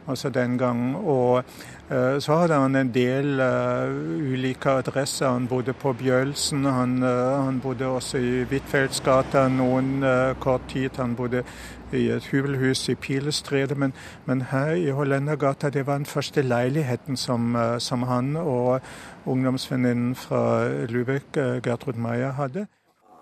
Altså 0.08 0.30
den 0.30 0.58
gang. 0.58 0.96
Og 0.96 1.44
uh, 1.90 2.18
så 2.18 2.36
hadde 2.40 2.58
han 2.58 2.76
en 2.76 2.90
del 2.94 3.40
uh, 3.40 4.32
ulike 4.32 4.70
adresser. 4.70 5.28
Han 5.28 5.46
bodde 5.48 5.72
på 5.72 5.92
Bjølsen, 5.92 6.64
han, 6.64 7.02
uh, 7.02 7.44
han 7.44 7.60
bodde 7.62 7.86
også 7.86 8.18
i 8.18 8.42
Huitfeldtsgata 8.50 9.46
noen 9.48 10.02
kort 10.40 10.66
tid. 10.68 10.90
Han 10.98 11.14
bodde 11.16 11.44
i 11.92 12.08
et 12.08 12.24
hybelhus 12.32 12.88
i 12.88 12.94
Pilestredet. 12.94 13.78
Men, 13.78 13.92
men, 14.26 14.46
her 14.50 14.74
i 14.74 14.90
Hollendergata, 14.90 15.70
det 15.70 15.86
var 15.86 16.00
den 16.00 16.06
første 16.06 16.42
leiligheten 16.42 17.16
som, 17.16 17.56
som 17.78 18.02
han 18.08 18.36
og 18.36 18.80
ungdomsvenninnen 19.26 20.14
fra 20.16 20.68
Lübeck, 20.88 21.36
Gertrud 21.62 22.00
Meyer, 22.00 22.32
hadde. 22.32 22.66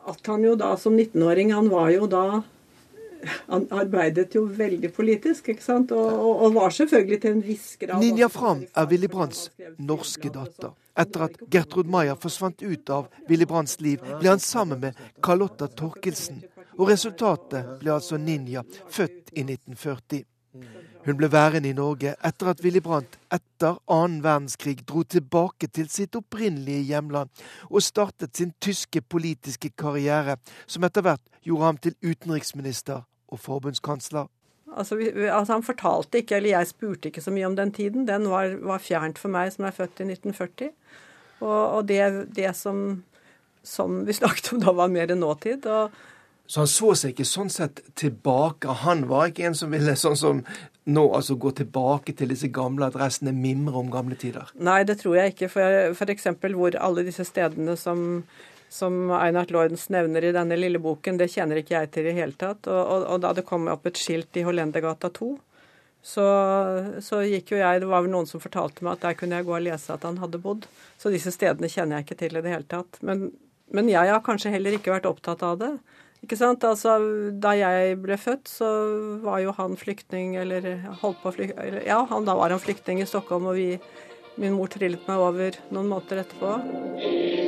At 0.09 0.23
han 0.27 0.47
jo 0.47 0.55
da 0.57 0.77
som 0.79 0.95
19-åring, 0.95 1.53
han 1.53 1.69
var 1.71 1.91
jo 1.91 2.07
da 2.07 2.43
han 3.49 3.67
arbeidet 3.71 4.35
jo 4.35 4.45
veldig 4.45 4.93
politisk, 4.97 5.49
ikke 5.53 5.65
sant? 5.65 5.93
Og, 5.97 6.09
og, 6.13 6.45
og 6.47 6.55
var 6.55 6.75
selvfølgelig 6.77 7.21
til 7.23 7.37
en 7.37 7.43
viss 7.45 7.75
grad 7.81 8.01
Ninja 8.03 8.29
Fram 8.33 8.65
er 8.65 8.89
Willy 8.91 9.11
Brandts 9.11 9.49
norske 9.79 10.33
datter. 10.33 10.75
Etter 11.01 11.27
at 11.29 11.39
Gertrud 11.53 11.89
Maier 11.91 12.19
forsvant 12.21 12.63
ut 12.63 12.91
av 12.93 13.09
Willy 13.29 13.47
Brandts 13.49 13.79
liv, 13.81 14.03
ble 14.21 14.33
han 14.33 14.43
sammen 14.43 14.83
med 14.83 14.99
Carlotta 15.25 15.69
Torkelsen. 15.69 16.43
Og 16.79 16.89
resultatet 16.91 17.79
ble 17.81 17.95
altså 17.95 18.19
Ninja, 18.21 18.65
født 18.89 19.33
i 19.35 19.45
1940. 19.45 20.25
Hun 21.07 21.17
ble 21.17 21.31
værende 21.33 21.71
i 21.71 21.77
Norge 21.77 22.13
etter 22.27 22.51
at 22.53 22.61
Willy 22.65 22.83
Brandt 22.85 23.17
etter 23.33 23.79
annen 23.89 24.21
verdenskrig 24.25 24.83
dro 24.85 25.03
tilbake 25.03 25.71
til 25.73 25.89
sitt 25.89 26.17
opprinnelige 26.19 26.91
hjemland 26.91 27.31
og 27.71 27.85
startet 27.85 28.37
sin 28.37 28.53
tyske 28.61 29.01
politiske 29.01 29.71
karriere, 29.71 30.37
som 30.67 30.85
etter 30.85 31.07
hvert 31.07 31.25
gjorde 31.47 31.65
ham 31.71 31.81
til 31.81 31.97
utenriksminister 32.05 33.07
og 33.31 33.41
forbundskansler. 33.41 34.29
Altså, 34.77 34.97
altså, 35.33 35.53
Han 35.53 35.63
fortalte 35.67 36.19
ikke, 36.19 36.37
eller 36.37 36.51
jeg 36.51 36.67
spurte 36.67 37.11
ikke 37.11 37.23
så 37.25 37.31
mye 37.35 37.47
om 37.47 37.57
den 37.57 37.73
tiden. 37.73 38.07
Den 38.09 38.29
var, 38.31 38.55
var 38.63 38.79
fjernt 38.79 39.19
for 39.19 39.33
meg 39.33 39.53
som 39.53 39.67
er 39.67 39.75
født 39.75 40.05
i 40.05 40.11
1940. 40.13 40.71
Og, 41.41 41.63
og 41.77 41.89
det, 41.89 42.29
det 42.37 42.55
som, 42.57 43.03
som, 43.63 44.03
vi 44.07 44.13
snakket 44.13 44.53
om 44.53 44.63
da, 44.63 44.73
var 44.73 44.93
mer 44.93 45.15
nåtid. 45.15 45.67
og 45.67 45.91
så 46.51 46.65
han 46.65 46.71
så 46.71 46.89
seg 46.99 47.13
ikke 47.13 47.25
sånn 47.31 47.51
sett 47.53 47.79
tilbake. 47.95 48.73
Han 48.83 49.05
var 49.07 49.29
ikke 49.31 49.45
en 49.47 49.55
som 49.55 49.71
ville 49.71 49.93
sånn 49.95 50.17
som 50.19 50.41
nå 50.91 51.05
altså 51.15 51.37
gå 51.39 51.53
tilbake 51.55 52.15
til 52.19 52.33
disse 52.33 52.49
gamle 52.51 52.89
adressene, 52.91 53.31
mimre 53.31 53.79
om 53.79 53.91
gamle 53.93 54.17
tider? 54.19 54.51
Nei, 54.59 54.81
det 54.89 54.97
tror 54.99 55.15
jeg 55.21 55.37
ikke. 55.37 55.51
For, 55.53 56.11
eksempel 56.11 56.57
hvor 56.59 56.75
alle 56.75 57.05
disse 57.07 57.23
stedene 57.29 57.77
som 57.79 58.25
som 58.71 59.11
Einart 59.11 59.51
Lordens 59.51 59.89
nevner 59.91 60.25
i 60.25 60.33
denne 60.35 60.57
lille 60.59 60.79
boken, 60.79 61.19
det 61.19 61.33
kjenner 61.33 61.59
ikke 61.59 61.75
jeg 61.75 61.91
til 61.91 62.05
i 62.05 62.11
det 62.13 62.19
hele 62.21 62.37
tatt. 62.39 62.69
Og, 62.71 62.81
og, 62.81 63.07
og, 63.07 63.23
da 63.25 63.33
det 63.35 63.47
kom 63.49 63.67
opp 63.73 63.89
et 63.91 63.99
skilt 63.99 64.39
i 64.39 64.45
Hollendergata 64.47 65.11
2, 65.17 65.31
så, 66.01 66.27
så, 67.05 67.19
gikk 67.29 67.51
jo 67.53 67.59
jeg 67.59 67.83
Det 67.83 67.89
var 67.91 68.07
vel 68.07 68.13
noen 68.15 68.29
som 68.31 68.41
fortalte 68.41 68.87
meg 68.87 68.95
at 68.95 69.03
der 69.03 69.17
kunne 69.21 69.37
jeg 69.37 69.45
gå 69.45 69.53
og 69.53 69.67
lese 69.67 69.93
at 69.93 70.07
han 70.07 70.21
hadde 70.23 70.41
bodd. 70.41 70.69
Så 70.97 71.13
disse 71.13 71.33
stedene 71.35 71.69
kjenner 71.69 71.99
jeg 71.99 72.07
ikke 72.07 72.21
til 72.23 72.39
i 72.39 72.45
det 72.47 72.55
hele 72.55 72.69
tatt. 72.71 73.01
Men, 73.05 73.27
men 73.75 73.91
jeg 73.91 74.09
har 74.09 74.23
kanskje 74.25 74.55
heller 74.55 74.79
ikke 74.79 74.95
vært 74.95 75.11
opptatt 75.11 75.45
av 75.45 75.59
det. 75.61 75.75
Ikke 76.25 76.39
sant? 76.39 76.65
Altså, 76.69 76.95
da 77.43 77.57
jeg 77.57 77.99
ble 78.05 78.17
født, 78.21 78.49
så 78.49 78.71
var 79.25 79.43
jo 79.43 79.57
han 79.57 79.77
flyktning, 79.81 80.37
eller 80.41 80.71
holdt 81.03 81.23
på 81.23 81.33
å 81.33 81.37
flykte 81.37 81.85
Ja, 81.89 82.03
han, 82.11 82.29
da 82.29 82.37
var 82.39 82.53
han 82.55 82.63
flyktning 82.63 83.01
i 83.03 83.09
Stockholm, 83.09 83.49
og 83.51 83.57
vi, 83.59 83.73
min 84.41 84.57
mor 84.57 84.71
trillet 84.73 85.09
meg 85.09 85.27
over 85.27 85.57
noen 85.73 85.89
måneder 85.91 86.23
etterpå. 86.25 87.40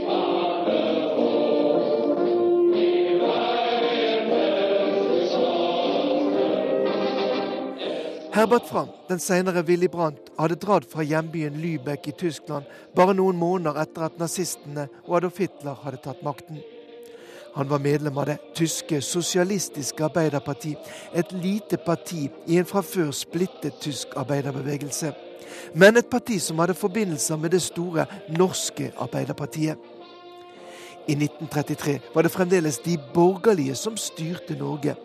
Herbert 8.33 8.67
Fram, 8.67 8.89
den 9.09 9.19
senere 9.19 9.67
Willy 9.67 9.89
Brandt, 9.89 10.31
hadde 10.39 10.57
dratt 10.57 10.87
fra 10.89 11.05
hjembyen 11.05 11.59
Lübeck 11.61 12.07
i 12.09 12.15
Tyskland 12.17 12.65
bare 12.97 13.13
noen 13.13 13.37
måneder 13.37 13.77
etter 13.83 14.07
at 14.07 14.17
nazistene 14.17 14.87
og 15.05 15.19
Adolf 15.19 15.41
Hitler 15.43 15.77
hadde 15.83 16.01
tatt 16.01 16.23
makten. 16.25 16.63
Han 17.53 17.69
var 17.69 17.83
medlem 17.85 18.17
av 18.17 18.31
det 18.31 18.39
tyske 18.57 19.03
sosialistiske 19.05 20.07
arbeiderparti, 20.07 20.73
et 21.13 21.35
lite 21.37 21.77
parti 21.77 22.31
i 22.49 22.57
en 22.57 22.71
fra 22.71 22.81
før 22.81 23.13
splittet 23.13 23.77
tysk 23.85 24.17
arbeiderbevegelse. 24.17 25.13
Men 25.77 26.01
et 26.01 26.09
parti 26.09 26.41
som 26.41 26.65
hadde 26.65 26.79
forbindelser 26.79 27.37
med 27.37 27.53
det 27.53 27.61
store 27.61 28.07
norske 28.33 28.95
Arbeiderpartiet. 28.97 29.77
I 31.05 31.19
1933 31.19 31.99
var 32.15 32.25
det 32.25 32.33
fremdeles 32.33 32.79
de 32.79 32.97
borgerlige 33.13 33.75
som 33.77 33.97
styrte 34.01 34.57
Norge. 34.57 34.97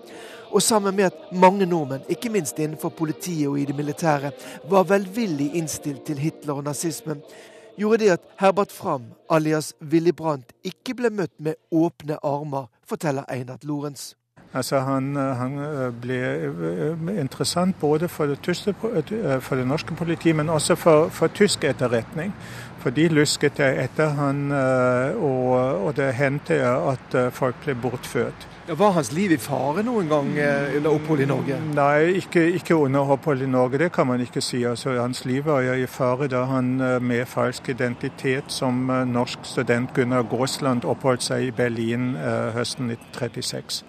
Og 0.51 0.61
sammen 0.61 0.95
med 0.95 1.03
at 1.03 1.31
mange 1.31 1.65
nordmenn, 1.65 2.05
ikke 2.09 2.29
minst 2.29 2.59
innenfor 2.59 2.89
politiet 2.89 3.47
og 3.47 3.59
i 3.59 3.65
det 3.65 3.75
militære, 3.75 4.31
var 4.69 4.83
velvillig 4.83 5.51
innstilt 5.55 6.05
til 6.07 6.17
Hitler 6.17 6.53
og 6.53 6.63
nazismen, 6.63 7.21
gjorde 7.77 7.97
det 7.97 8.09
at 8.09 8.29
Herbert 8.39 8.71
Fram, 8.71 9.03
alias 9.29 9.73
Willy 9.81 10.11
Brandt, 10.11 10.53
ikke 10.63 10.95
ble 10.95 11.09
møtt 11.09 11.35
med 11.39 11.59
åpne 11.71 12.17
armer, 12.23 12.71
forteller 12.87 13.27
Einar 13.29 13.57
Lorentz. 13.63 14.13
Altså 14.53 14.79
han, 14.79 15.15
han, 15.15 15.57
ble 16.01 16.17
eh, 16.17 17.09
interessant 17.19 17.75
både 17.79 18.07
for 18.07 18.31
det, 18.31 18.39
tyske, 18.41 18.73
eh, 19.11 19.39
for 19.43 19.59
det 19.59 19.67
norske 19.67 19.95
politiet, 19.95 20.35
men 20.35 20.49
også 20.49 20.75
for, 20.75 21.09
for, 21.09 21.27
tysk 21.27 21.63
etterretning. 21.67 22.31
For 22.79 22.95
de 22.95 23.09
lusket 23.11 23.59
etter 23.59 24.15
han, 24.15 24.47
eh, 24.51 25.19
og, 25.19 25.51
og 25.87 25.95
det 25.97 26.13
hendte 26.15 26.61
at 26.63 27.17
folk 27.35 27.59
ble 27.65 27.75
bortført. 27.75 28.47
Var 28.69 28.91
hans 28.91 29.11
liv 29.15 29.31
i 29.31 29.37
fare 29.39 29.79
noen 29.79 30.09
gang 30.11 30.33
eh, 30.43 30.73
under 30.75 30.91
opphold 30.91 31.21
i 31.23 31.27
Norge? 31.29 31.55
Nei, 31.71 32.17
ikke, 32.19 32.41
ikke, 32.57 32.75
under 32.75 33.13
opphold 33.15 33.39
i 33.45 33.47
Norge, 33.47 33.79
det 33.79 33.93
kan 33.95 34.09
man 34.09 34.19
ikke 34.19 34.43
si. 34.43 34.59
Altså, 34.67 34.97
hans 34.99 35.23
liv 35.23 35.45
var 35.47 35.63
i 35.71 35.85
fare 35.87 36.27
da 36.27 36.41
han 36.49 36.73
eh, 36.83 36.97
med 36.99 37.23
falsk 37.31 37.69
identitet 37.71 38.51
som 38.51 38.89
eh, 38.91 39.05
norsk 39.07 39.47
student 39.47 39.93
Gunnar 39.95 40.27
Gåsland 40.27 40.83
oppholdt 40.83 41.23
seg 41.29 41.47
i 41.47 41.55
Berlin 41.55 42.17
høsten 42.57 42.91
1936. 42.91 43.85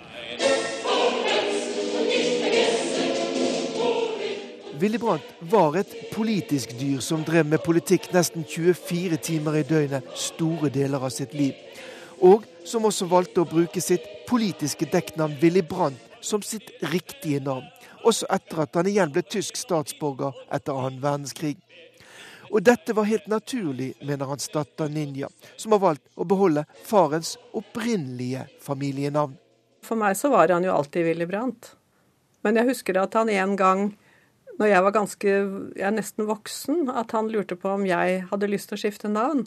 Willy 4.78 4.98
Brandt 5.02 5.26
var 5.50 5.74
et 5.80 5.90
politisk 6.14 6.76
dyr 6.78 7.02
som 7.02 7.26
drev 7.26 7.50
med 7.50 7.64
politikk 7.66 8.12
nesten 8.14 8.46
24 8.46 9.18
timer 9.18 9.58
i 9.58 9.66
døgnet 9.66 10.06
store 10.14 10.70
deler 10.70 11.02
av 11.02 11.10
sitt 11.10 11.34
liv. 11.34 11.58
Og 12.24 12.44
som 12.66 12.86
også 12.88 13.06
valgte 13.10 13.42
å 13.42 13.48
bruke 13.48 13.80
sitt 13.82 14.04
politiske 14.28 14.88
dekknavn 14.90 15.38
Willy 15.42 15.62
Brandt 15.62 16.02
som 16.20 16.42
sitt 16.42 16.70
riktige 16.90 17.40
navn, 17.44 17.66
også 18.02 18.26
etter 18.34 18.64
at 18.64 18.74
han 18.74 18.88
igjen 18.90 19.12
ble 19.14 19.22
tysk 19.22 19.58
statsborger 19.58 20.34
etter 20.54 20.74
annen 20.74 20.98
verdenskrig. 21.02 21.56
Og 22.48 22.64
dette 22.64 22.94
var 22.96 23.06
helt 23.06 23.28
naturlig, 23.28 23.92
mener 24.02 24.30
hans 24.30 24.48
datter 24.50 24.88
Ninja, 24.88 25.28
som 25.56 25.74
har 25.76 25.82
valgt 25.82 26.06
å 26.16 26.24
beholde 26.28 26.64
farens 26.88 27.36
opprinnelige 27.56 28.46
familienavn. 28.64 29.36
For 29.84 30.00
meg 30.00 30.16
så 30.18 30.32
var 30.32 30.50
han 30.52 30.64
jo 30.66 30.74
alltid 30.74 31.06
Willy 31.06 31.28
Brandt. 31.28 31.74
Men 32.42 32.58
jeg 32.58 32.70
husker 32.70 32.98
at 33.02 33.14
han 33.18 33.30
en 33.30 33.56
gang 33.58 33.84
når 34.58 34.72
jeg 34.72 34.84
var 34.84 34.94
ganske 34.96 35.28
jeg 35.30 35.84
er 35.86 35.94
nesten 35.94 36.26
voksen, 36.26 36.88
at 36.90 37.12
han 37.14 37.30
lurte 37.30 37.54
på 37.58 37.70
om 37.76 37.84
jeg 37.86 38.24
hadde 38.30 38.50
lyst 38.50 38.72
til 38.72 38.78
å 38.78 38.82
skifte 38.82 39.10
navn. 39.12 39.44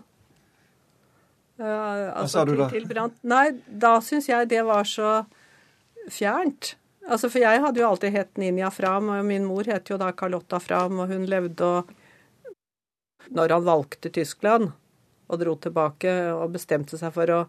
Altså, 1.62 2.22
Hva 2.22 2.28
sa 2.34 2.46
du 2.48 2.56
da? 2.58 2.68
Til, 2.72 2.88
til 2.90 3.30
Nei, 3.30 3.46
da 3.66 3.96
syns 4.04 4.30
jeg 4.30 4.50
det 4.52 4.64
var 4.68 4.88
så 4.90 5.22
fjernt. 6.10 6.76
Altså, 7.08 7.30
For 7.30 7.42
jeg 7.42 7.64
hadde 7.64 7.82
jo 7.82 7.88
alltid 7.90 8.14
hett 8.16 8.38
Ninja 8.42 8.70
Fram, 8.74 9.10
og 9.14 9.26
min 9.26 9.48
mor 9.48 9.68
het 9.70 9.90
jo 9.90 9.98
da 10.02 10.12
Carlotta 10.18 10.62
Fram, 10.62 11.02
og 11.04 11.12
hun 11.14 11.26
levde 11.30 11.66
og 11.66 11.98
Når 13.32 13.54
han 13.54 13.66
valgte 13.66 14.10
Tyskland 14.10 14.72
og 15.32 15.40
dro 15.40 15.56
tilbake 15.56 16.12
og 16.34 16.52
bestemte 16.52 16.98
seg 17.00 17.14
for 17.16 17.32
å 17.32 17.42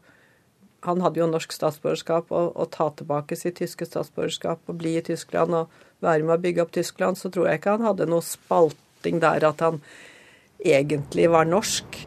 Han 0.87 1.01
hadde 1.03 1.21
jo 1.21 1.29
norsk 1.31 1.53
statsborgerskap, 1.55 2.31
og, 2.35 2.57
og 2.59 2.71
ta 2.75 2.89
tilbake 2.91 3.37
sitt 3.39 3.61
tyske 3.61 3.87
statsborgerskap 3.87 4.67
og 4.67 4.79
bli 4.81 4.97
i 4.99 5.05
Tyskland 5.07 5.55
og 5.55 5.71
være 6.03 6.27
med 6.27 6.35
å 6.35 6.43
bygge 6.43 6.65
opp 6.65 6.73
Tyskland, 6.75 7.19
så 7.19 7.31
tror 7.31 7.47
jeg 7.47 7.61
ikke 7.61 7.77
han 7.77 7.87
hadde 7.87 8.09
noe 8.11 8.25
spalting 8.27 9.21
der 9.23 9.47
at 9.47 9.63
han 9.63 9.79
egentlig 10.59 11.29
var 11.31 11.47
norsk. 11.47 12.03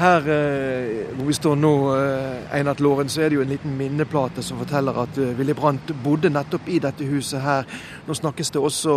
Her 0.00 0.28
eh, 0.32 1.08
hvor 1.12 1.26
vi 1.28 1.34
står 1.36 1.56
nå, 1.60 1.70
eh, 1.92 2.54
Einat 2.56 2.80
Låren, 2.80 3.08
så 3.12 3.20
er 3.20 3.28
det 3.28 3.36
jo 3.36 3.42
en 3.44 3.50
liten 3.52 3.74
minneplate 3.76 4.40
som 4.40 4.56
forteller 4.56 4.96
at 4.96 5.18
eh, 5.20 5.34
Willy 5.36 5.52
Brandt 5.52 5.92
bodde 6.00 6.30
nettopp 6.32 6.70
i 6.72 6.78
dette 6.80 7.04
huset 7.04 7.42
her. 7.44 7.68
Nå 8.06 8.16
snakkes 8.16 8.48
det 8.54 8.62
også 8.64 8.94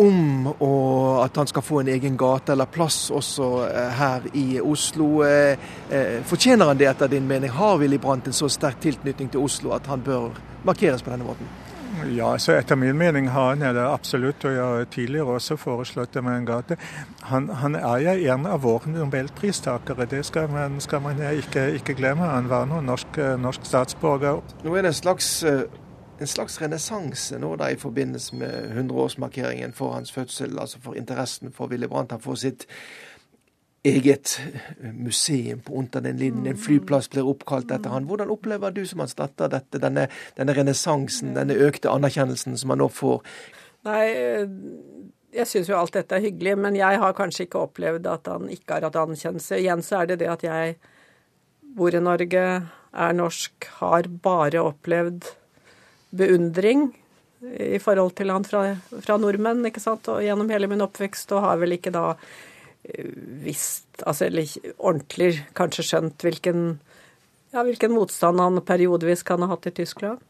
om 0.00 0.46
at 0.46 1.36
han 1.36 1.50
skal 1.50 1.64
få 1.66 1.80
en 1.80 1.90
egen 1.90 2.14
gate 2.16 2.54
eller 2.54 2.70
plass 2.70 3.08
også 3.10 3.48
her 3.98 4.28
i 4.38 4.60
Oslo. 4.62 5.08
Fortjener 6.30 6.70
han 6.70 6.78
det 6.78 6.86
etter 6.88 7.10
din 7.10 7.26
mening? 7.28 7.50
Har 7.50 7.82
Willy 7.82 7.98
Brandt 7.98 8.30
en 8.30 8.38
så 8.38 8.48
sterk 8.48 8.78
tilknytning 8.80 9.32
til 9.34 9.42
Oslo 9.42 9.74
at 9.74 9.90
han 9.90 10.06
bør 10.06 10.30
markeres 10.64 11.02
på 11.02 11.10
denne 11.10 11.26
måten? 11.26 11.50
Ja, 12.08 12.38
så 12.38 12.52
Etter 12.52 12.76
min 12.76 12.98
mening 12.98 13.28
har 13.28 13.48
han 13.54 13.60
det 13.60 13.82
absolutt, 13.84 14.44
og 14.44 14.54
jeg 14.54 14.62
har 14.64 14.84
tidligere 14.92 15.36
også 15.36 15.56
foreslått 15.60 16.14
det 16.14 16.22
med 16.24 16.38
en 16.38 16.46
gate. 16.48 16.76
Han, 17.28 17.48
han 17.48 17.76
er 17.76 18.04
jo 18.06 18.14
en 18.34 18.46
av 18.48 18.62
våre 18.64 18.90
nobelpristakere, 18.90 20.06
det 20.10 20.24
skal 20.26 20.48
man, 20.50 20.80
skal 20.80 21.02
man 21.04 21.20
ikke, 21.30 21.66
ikke, 21.80 21.94
glemme. 21.98 22.30
Han 22.30 22.48
var 22.48 22.66
nå 22.70 22.80
norsk, 22.86 23.20
norsk, 23.38 23.68
statsborger. 23.68 24.40
Nå 24.64 24.74
er 24.74 24.86
det 24.86 24.94
en 24.94 25.00
slags, 25.00 25.30
en 25.44 26.32
slags 26.32 26.60
renessanse 26.62 27.38
nå 27.38 27.52
da 27.60 27.70
i 27.70 27.78
forbindelse 27.80 28.40
med 28.40 28.72
100-årsmarkeringen 28.78 29.76
for 29.76 29.92
hans 29.98 30.12
fødsel, 30.12 30.58
altså 30.58 30.80
for 30.80 30.96
interessen 30.96 31.52
for 31.52 31.68
Willy 31.68 31.88
Brandt. 31.90 32.16
Han 32.16 32.24
får 32.24 32.42
sitt 32.46 32.66
eget 33.82 34.40
eh, 34.82 34.92
museum 34.92 35.60
på 35.60 35.74
under 35.78 36.00
den 36.00 36.16
Linden. 36.16 36.46
En 36.46 36.58
flyplass 36.60 37.10
blir 37.10 37.28
oppkalt 37.28 37.70
etter 37.70 37.90
han. 37.90 38.08
Hvordan 38.08 38.32
opplever 38.32 38.74
du 38.74 38.84
som 38.86 39.00
hans 39.00 39.16
datter 39.16 39.48
dette, 39.52 39.80
denne, 39.80 40.08
denne 40.36 40.56
renessansen, 40.56 41.34
denne 41.38 41.56
økte 41.56 41.92
anerkjennelsen 41.92 42.58
som 42.60 42.74
han 42.74 42.82
nå 42.82 42.90
får? 42.92 43.22
Nei, 43.88 44.04
eh, 44.12 44.44
jeg 45.32 45.48
syns 45.48 45.70
jo 45.70 45.78
alt 45.78 45.96
dette 45.96 46.16
er 46.16 46.26
hyggelig, 46.26 46.56
men 46.60 46.76
jeg 46.76 47.00
har 47.00 47.16
kanskje 47.16 47.46
ikke 47.46 47.64
opplevd 47.68 48.08
at 48.10 48.28
han 48.28 48.50
ikke 48.52 48.76
har 48.76 48.88
hatt 48.88 49.00
anerkjennelse. 49.00 49.60
Igjen 49.62 49.84
så 49.86 50.02
er 50.02 50.12
det 50.12 50.20
det 50.24 50.30
at 50.32 50.44
jeg 50.44 50.76
bor 51.76 51.94
i 51.94 52.02
Norge, 52.02 52.46
er 52.90 53.12
norsk, 53.14 53.68
har 53.78 54.08
bare 54.22 54.64
opplevd 54.66 55.28
beundring 56.10 56.88
i 57.40 57.78
forhold 57.80 58.16
til 58.18 58.32
han 58.34 58.44
fra, 58.44 58.64
fra 58.90 59.16
nordmenn, 59.16 59.62
ikke 59.70 59.80
sant, 59.80 60.08
og 60.12 60.24
gjennom 60.24 60.50
hele 60.52 60.68
min 60.68 60.82
oppvekst, 60.84 61.30
og 61.32 61.46
har 61.46 61.60
vel 61.62 61.78
ikke 61.78 61.92
da 61.94 62.16
visst, 63.44 63.86
altså 64.02 64.26
eller 64.26 64.48
ordentlig 64.78 65.44
kanskje 65.58 65.86
skjønt 65.86 66.26
hvilken, 66.26 66.64
ja, 67.54 67.64
hvilken 67.66 67.94
motstand 67.94 68.40
han 68.42 68.60
periodevis 68.66 69.24
kan 69.26 69.42
ha 69.44 69.50
hatt 69.52 69.70
i 69.70 69.74
Tyskland. 69.80 70.20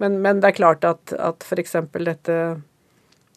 Men, 0.00 0.20
men 0.24 0.40
det 0.40 0.52
er 0.52 0.58
klart 0.58 0.86
at, 0.88 1.12
at 1.12 1.44
f.eks. 1.44 1.76
dette 1.92 2.40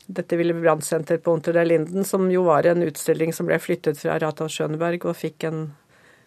dette 0.06 0.38
Willy 0.38 0.54
Brandt-senter 0.54 1.18
på 1.18 1.32
Unter 1.32 1.54
der 1.56 1.66
Linden, 1.66 2.04
som 2.04 2.28
jo 2.32 2.44
var 2.44 2.68
en 2.68 2.84
utstilling 2.84 3.34
som 3.34 3.48
ble 3.48 3.60
flyttet 3.62 4.00
fra 4.02 4.18
Rathaus 4.20 4.56
Schönberg 4.56 5.06
og 5.08 5.16
fikk 5.16 5.46
en, 5.48 5.62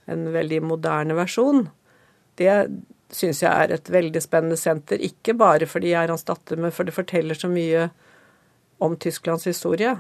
en 0.09 0.29
veldig 0.33 0.63
moderne 0.65 1.17
versjon, 1.19 1.67
det 2.41 2.53
syns 3.13 3.43
jeg 3.43 3.53
er 3.53 3.75
et 3.77 3.91
veldig 3.93 4.23
spennende 4.23 4.59
senter. 4.61 5.01
Ikke 5.03 5.37
bare 5.39 5.69
fordi 5.69 5.93
jeg 5.93 6.05
er 6.05 6.13
hans 6.13 6.27
datter, 6.27 6.59
men 6.61 6.75
for 6.75 6.89
det 6.89 6.97
forteller 6.97 7.39
så 7.39 7.51
mye 7.53 7.89
om 8.83 8.97
Tysklands 9.01 9.47
historie. 9.49 9.95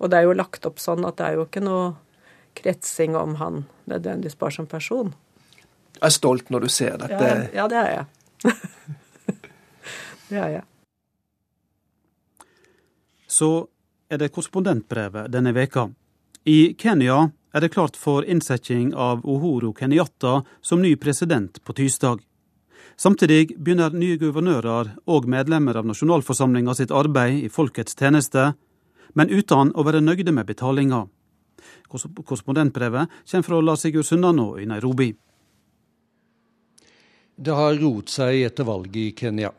Og 0.00 0.10
det 0.10 0.20
er 0.20 0.28
jo 0.28 0.36
lagt 0.36 0.66
opp 0.68 0.80
sånn 0.80 1.04
at 1.04 1.18
det 1.20 1.26
er 1.26 1.36
jo 1.36 1.46
ikke 1.46 1.62
noe 1.64 1.90
kretsing 2.56 3.16
om 3.16 3.36
han 3.40 3.64
nødvendigvis 3.90 4.38
bare 4.40 4.56
som 4.56 4.68
person. 4.68 5.12
Jeg 5.98 6.06
er 6.08 6.14
stolt 6.14 6.50
når 6.50 6.64
du 6.64 6.72
ser 6.72 6.96
dette. 7.02 7.20
Ja, 7.20 7.42
ja 7.54 7.66
det 7.68 7.80
er 7.80 7.90
jeg. 7.92 8.06
det 10.30 10.38
er 10.40 10.54
jeg. 10.56 10.64
Så 13.30 13.50
er 14.10 14.18
det 14.18 14.32
korrespondentbrevet 14.34 15.30
denne 15.30 15.52
veka. 15.54 15.90
I 16.48 16.72
Kenya 16.80 17.28
er 17.52 17.60
det 17.60 17.72
klart 17.74 17.98
for 18.00 18.24
innsetting 18.24 18.94
av 18.94 19.20
Uhuru 19.28 19.74
Kenyatta 19.76 20.40
som 20.60 20.82
ny 20.82 20.96
president 20.96 21.60
på 21.64 21.76
tirsdag. 21.76 22.24
Samtidig 22.96 23.54
begynner 23.56 23.94
nye 23.96 24.16
guvernører 24.20 24.94
og 25.08 25.28
medlemmer 25.30 25.78
av 25.78 25.86
nasjonalforsamlinga 25.88 26.74
sitt 26.76 26.90
arbeid 26.92 27.44
i 27.44 27.52
folkets 27.52 27.96
tjeneste 27.96 28.50
men 29.14 29.30
uten 29.30 29.72
å 29.74 29.84
være 29.86 30.02
nøyde 30.04 30.32
med 30.34 30.48
betalinga. 30.48 31.06
Korrespondentbrevet 31.90 33.10
kommer 33.30 33.46
fra 33.46 33.60
Lars 33.60 33.84
Sigurd 33.84 34.06
Sundano 34.06 34.54
i 34.58 34.66
Nairobi. 34.66 35.10
Det 37.40 37.56
har 37.56 37.78
roet 37.80 38.12
seg 38.12 38.44
etter 38.44 38.68
valget 38.68 39.00
i 39.00 39.10
Kenya. 39.16 39.50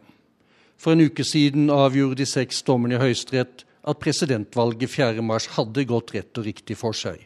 For 0.77 0.93
en 0.93 1.05
uke 1.05 1.25
siden 1.25 1.69
avgjorde 1.73 2.21
de 2.21 2.27
seks 2.29 2.61
dommerne 2.65 2.97
i 2.97 3.01
Høyesterett 3.01 3.65
at 3.89 3.99
presidentvalget 4.01 4.89
4.3 4.89 5.55
hadde 5.57 5.85
gått 5.89 6.13
rett 6.15 6.37
og 6.37 6.45
riktig 6.45 6.77
for 6.77 6.97
seg. 6.97 7.19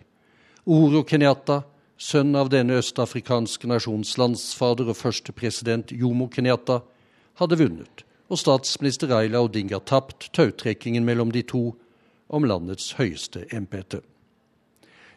Uhuru 0.65 1.03
Kenyatta, 1.07 1.61
sønn 1.99 2.35
av 2.35 2.49
denne 2.51 2.79
østafrikanske 2.79 3.67
nasjons 3.69 4.15
landsfader 4.19 4.89
og 4.91 4.99
første 4.99 5.35
president 5.35 5.91
Jomo 5.91 6.27
Kenyatta, 6.31 6.81
hadde 7.39 7.59
vunnet, 7.59 8.03
og 8.31 8.39
statsminister 8.39 9.11
Raila 9.11 9.43
Odinga 9.45 9.79
tapt 9.83 10.31
tautrekkingen 10.35 11.05
mellom 11.07 11.31
de 11.35 11.43
to 11.43 11.65
om 12.27 12.45
landets 12.45 12.93
høyeste 12.99 13.45
embete. 13.53 14.01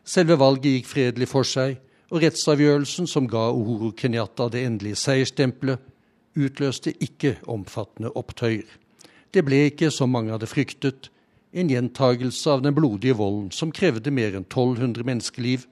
Selve 0.04 0.38
valget 0.40 0.78
gikk 0.78 0.88
fredelig 0.88 1.28
for 1.28 1.46
seg, 1.46 1.78
og 2.09 2.22
rettsavgjørelsen 2.24 3.09
som 3.11 3.28
ga 3.28 3.50
Uhuru 3.52 3.92
Kenyatta 3.92 4.48
det 4.52 4.64
endelige 4.64 4.96
seierstempelet, 4.96 5.80
utløste 6.38 6.94
ikke 7.02 7.36
omfattende 7.50 8.12
opptøyer. 8.16 8.68
Det 9.34 9.42
ble 9.44 9.66
ikke, 9.68 9.90
som 9.90 10.12
mange 10.14 10.32
hadde 10.32 10.48
fryktet, 10.48 11.11
en 11.52 11.68
gjentagelse 11.68 12.50
av 12.50 12.62
den 12.62 12.76
blodige 12.76 13.16
volden 13.18 13.50
som 13.52 13.72
krevde 13.72 14.12
mer 14.14 14.36
enn 14.36 14.46
1200 14.46 15.04
menneskeliv, 15.04 15.66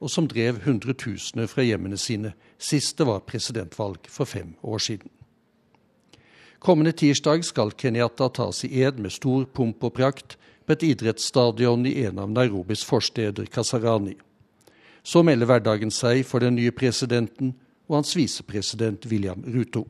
og 0.00 0.10
som 0.10 0.26
drev 0.28 0.62
hundretusener 0.64 1.48
fra 1.50 1.64
hjemmene 1.66 1.98
sine 2.00 2.32
sist 2.58 2.96
det 2.98 3.06
var 3.08 3.24
presidentvalg 3.28 4.08
for 4.08 4.28
fem 4.28 4.54
år 4.62 4.80
siden. 4.80 5.10
Kommende 6.60 6.92
tirsdag 6.92 7.44
skal 7.44 7.72
Kenyatta 7.72 8.28
tas 8.36 8.64
i 8.64 8.82
ed 8.82 8.98
med 9.00 9.12
stor 9.12 9.46
pomp 9.48 9.84
og 9.84 9.94
prakt 9.96 10.36
et 10.74 10.84
idrettsstadion 10.86 11.86
i 11.86 11.96
en 12.04 12.18
av 12.22 12.30
Nairobis 12.30 12.84
forsteder, 12.86 13.46
Kasarani. 13.46 14.16
Så 15.02 15.22
melder 15.24 15.48
hverdagen 15.48 15.92
seg 15.94 16.24
for 16.28 16.44
den 16.44 16.58
nye 16.58 16.72
presidenten 16.76 17.54
og 17.88 18.00
hans 18.00 18.12
visepresident 18.16 19.06
William 19.10 19.42
Ruto. 19.46 19.86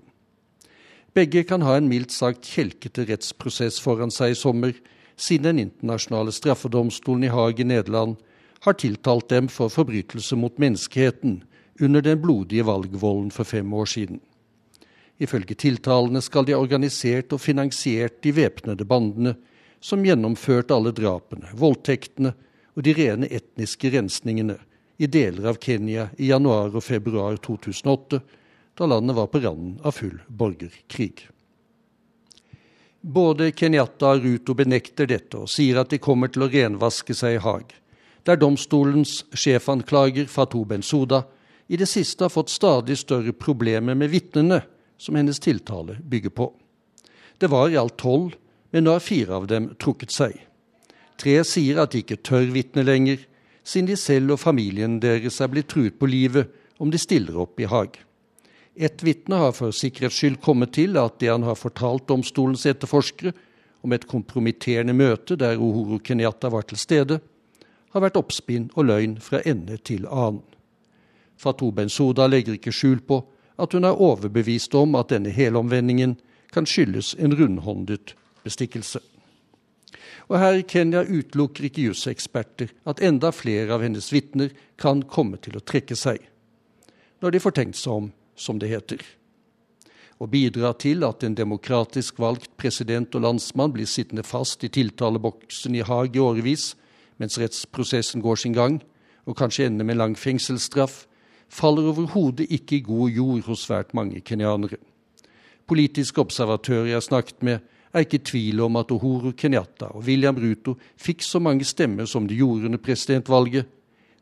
Begge 1.14 1.43
kan 1.45 1.62
ha 1.66 1.74
en 1.76 1.89
mildt 1.91 2.14
sagt 2.14 2.47
kjelkete 2.47 3.05
rettsprosess 3.09 3.81
foran 3.83 4.12
seg 4.14 4.33
i 4.33 4.39
sommer, 4.39 4.74
siden 5.18 5.51
den 5.51 5.64
internasjonale 5.66 6.33
straffedomstolen 6.33 7.26
i 7.26 7.33
Haag 7.35 7.61
i 7.61 7.66
Nederland 7.66 8.16
har 8.64 8.76
tiltalt 8.78 9.28
dem 9.28 9.49
for 9.51 9.72
forbrytelse 9.72 10.37
mot 10.37 10.59
menneskeheten 10.61 11.41
under 11.81 12.05
den 12.05 12.20
blodige 12.22 12.64
valgvolden 12.68 13.31
for 13.35 13.45
fem 13.45 13.72
år 13.74 13.89
siden. 13.91 14.20
Ifølge 15.20 15.55
tiltalene 15.55 16.22
skal 16.24 16.47
de 16.47 16.55
ha 16.55 16.61
organisert 16.61 17.33
og 17.37 17.43
finansiert 17.43 18.22
de 18.24 18.33
væpnede 18.37 18.87
bandene 18.89 19.35
som 19.81 20.05
gjennomførte 20.05 20.74
alle 20.74 20.93
drapene, 20.93 21.49
voldtektene 21.57 22.35
og 22.76 22.85
de 22.85 22.95
rene 22.97 23.28
etniske 23.33 23.91
rensningene 23.93 24.59
i 25.01 25.09
deler 25.09 25.49
av 25.51 25.59
Kenya 25.61 26.11
i 26.18 26.28
januar 26.28 26.74
og 26.76 26.85
februar 26.85 27.39
2008, 27.41 28.20
da 28.76 28.87
landet 28.87 29.16
var 29.16 29.28
på 29.33 29.41
randen 29.41 29.78
av 29.85 29.97
full 29.97 30.18
borgerkrig. 30.28 31.26
Både 33.01 33.49
Kenyatta 33.57 34.12
og 34.12 34.24
Ruto 34.24 34.55
benekter 34.55 35.09
dette 35.09 35.41
og 35.41 35.49
sier 35.49 35.81
at 35.81 35.93
de 35.93 35.99
kommer 35.99 36.28
til 36.28 36.45
å 36.45 36.51
renvaske 36.53 37.16
seg 37.16 37.39
i 37.39 37.41
Haag, 37.41 37.72
der 38.28 38.37
domstolens 38.37 39.22
sjefanklager 39.33 40.28
Fatou 40.28 40.66
Bensouda 40.68 41.22
i 41.72 41.78
det 41.81 41.89
siste 41.89 42.26
har 42.26 42.35
fått 42.35 42.53
stadig 42.53 42.99
større 43.01 43.33
problemer 43.33 43.97
med 43.97 44.12
vitnene 44.12 44.61
som 45.01 45.16
hennes 45.16 45.41
tiltale 45.41 45.97
bygger 46.05 46.35
på. 46.37 46.51
Det 47.41 47.49
var 47.49 47.72
i 47.72 47.78
alt 47.81 47.97
tolv 47.97 48.37
men 48.71 48.87
nå 48.87 48.95
har 48.97 49.05
fire 49.05 49.35
av 49.35 49.49
dem 49.51 49.73
trukket 49.81 50.14
seg. 50.14 50.37
Tre 51.21 51.41
sier 51.45 51.81
at 51.83 51.93
de 51.93 52.03
ikke 52.05 52.21
tør 52.25 52.47
vitne 52.55 52.85
lenger, 52.87 53.18
siden 53.64 53.91
de 53.91 53.97
selv 53.99 54.37
og 54.37 54.41
familien 54.41 54.99
deres 55.03 55.41
er 55.41 55.51
blitt 55.53 55.68
truet 55.73 55.99
på 56.01 56.09
livet 56.09 56.49
om 56.81 56.91
de 56.91 56.99
stiller 56.99 57.37
opp 57.43 57.61
i 57.61 57.68
Haag. 57.68 57.99
Ett 58.75 59.03
vitne 59.05 59.37
har 59.37 59.53
for 59.53 59.75
sikkerhets 59.75 60.16
skyld 60.16 60.39
kommet 60.41 60.73
til 60.79 60.97
at 60.97 61.18
det 61.21 61.29
han 61.29 61.45
har 61.45 61.59
fortalt 61.59 62.07
domstolens 62.09 62.64
etterforskere 62.71 63.35
om 63.85 63.93
et 63.93 64.07
kompromitterende 64.09 64.95
møte 64.97 65.37
der 65.37 65.61
Uhuru 65.61 65.99
Kenyatta 65.99 66.49
var 66.53 66.64
til 66.68 66.81
stede, 66.81 67.21
har 67.91 68.05
vært 68.05 68.16
oppspinn 68.16 68.71
og 68.77 68.87
løgn 68.87 69.18
fra 69.21 69.43
ende 69.45 69.77
til 69.83 70.07
annen. 70.07 70.45
Fatou 71.41 71.73
Bensouda 71.73 72.27
legger 72.29 72.57
ikke 72.57 72.73
skjul 72.73 73.01
på 73.05 73.23
at 73.61 73.75
hun 73.75 73.85
er 73.85 74.01
overbevist 74.01 74.75
om 74.79 74.95
at 74.97 75.11
denne 75.12 75.33
helomvendingen 75.33 76.16
kan 76.53 76.68
skyldes 76.68 77.14
en 77.18 77.35
rundhåndet 77.37 78.14
bestikkelse. 78.45 79.01
Og 80.30 80.38
her 80.38 80.61
i 80.61 80.66
Kenya 80.66 81.03
utelukker 81.03 81.66
ikke 81.66 81.88
juseksperter 81.88 82.70
at 82.88 83.03
enda 83.03 83.32
flere 83.34 83.74
av 83.74 83.82
hennes 83.82 84.12
vitner 84.14 84.53
kan 84.78 85.03
komme 85.03 85.41
til 85.43 85.59
å 85.59 85.64
trekke 85.64 85.97
seg, 85.99 86.20
når 87.20 87.34
de 87.34 87.43
får 87.43 87.57
tenkt 87.59 87.80
seg 87.80 87.97
om, 87.97 88.12
som 88.38 88.61
det 88.61 88.70
heter. 88.70 89.03
Å 90.20 90.28
bidra 90.28 90.74
til 90.76 91.05
at 91.07 91.24
en 91.24 91.34
demokratisk 91.34 92.18
valgt 92.20 92.53
president 92.61 93.14
og 93.16 93.24
landsmann 93.24 93.72
blir 93.72 93.88
sittende 93.88 94.24
fast 94.24 94.64
i 94.64 94.70
tiltaleboksen 94.72 95.78
i 95.78 95.84
Haag 95.84 96.16
i 96.16 96.22
årevis, 96.22 96.74
mens 97.16 97.38
rettsprosessen 97.41 98.22
går 98.24 98.36
sin 98.43 98.57
gang, 98.57 98.78
og 99.24 99.36
kanskje 99.36 99.66
ender 99.68 99.88
med 99.88 99.97
lang 99.97 100.16
fengselsstraff, 100.16 101.07
faller 101.51 101.88
overhodet 101.91 102.47
ikke 102.53 102.78
i 102.78 102.84
god 102.86 103.16
jord 103.16 103.49
hos 103.49 103.64
svært 103.66 103.95
mange 103.97 104.20
kenyanere. 104.20 104.78
Politiske 105.66 106.20
observatører 106.22 106.93
jeg 106.93 106.99
har 106.99 107.07
snakket 107.07 107.43
med, 107.47 107.59
er 107.93 108.07
ikke 108.07 108.22
tvil 108.22 108.62
om 108.62 108.78
at 108.78 108.91
Uhuru 108.95 109.32
Kenyatta 109.36 109.91
og 109.97 110.07
William 110.07 110.38
Ruto 110.38 110.76
fikk 111.01 111.24
så 111.26 111.41
mange 111.43 111.66
stemmer 111.66 112.07
som 112.07 112.26
de 112.28 112.38
gjorde 112.38 112.68
under 112.70 112.82
presidentvalget, 112.82 113.66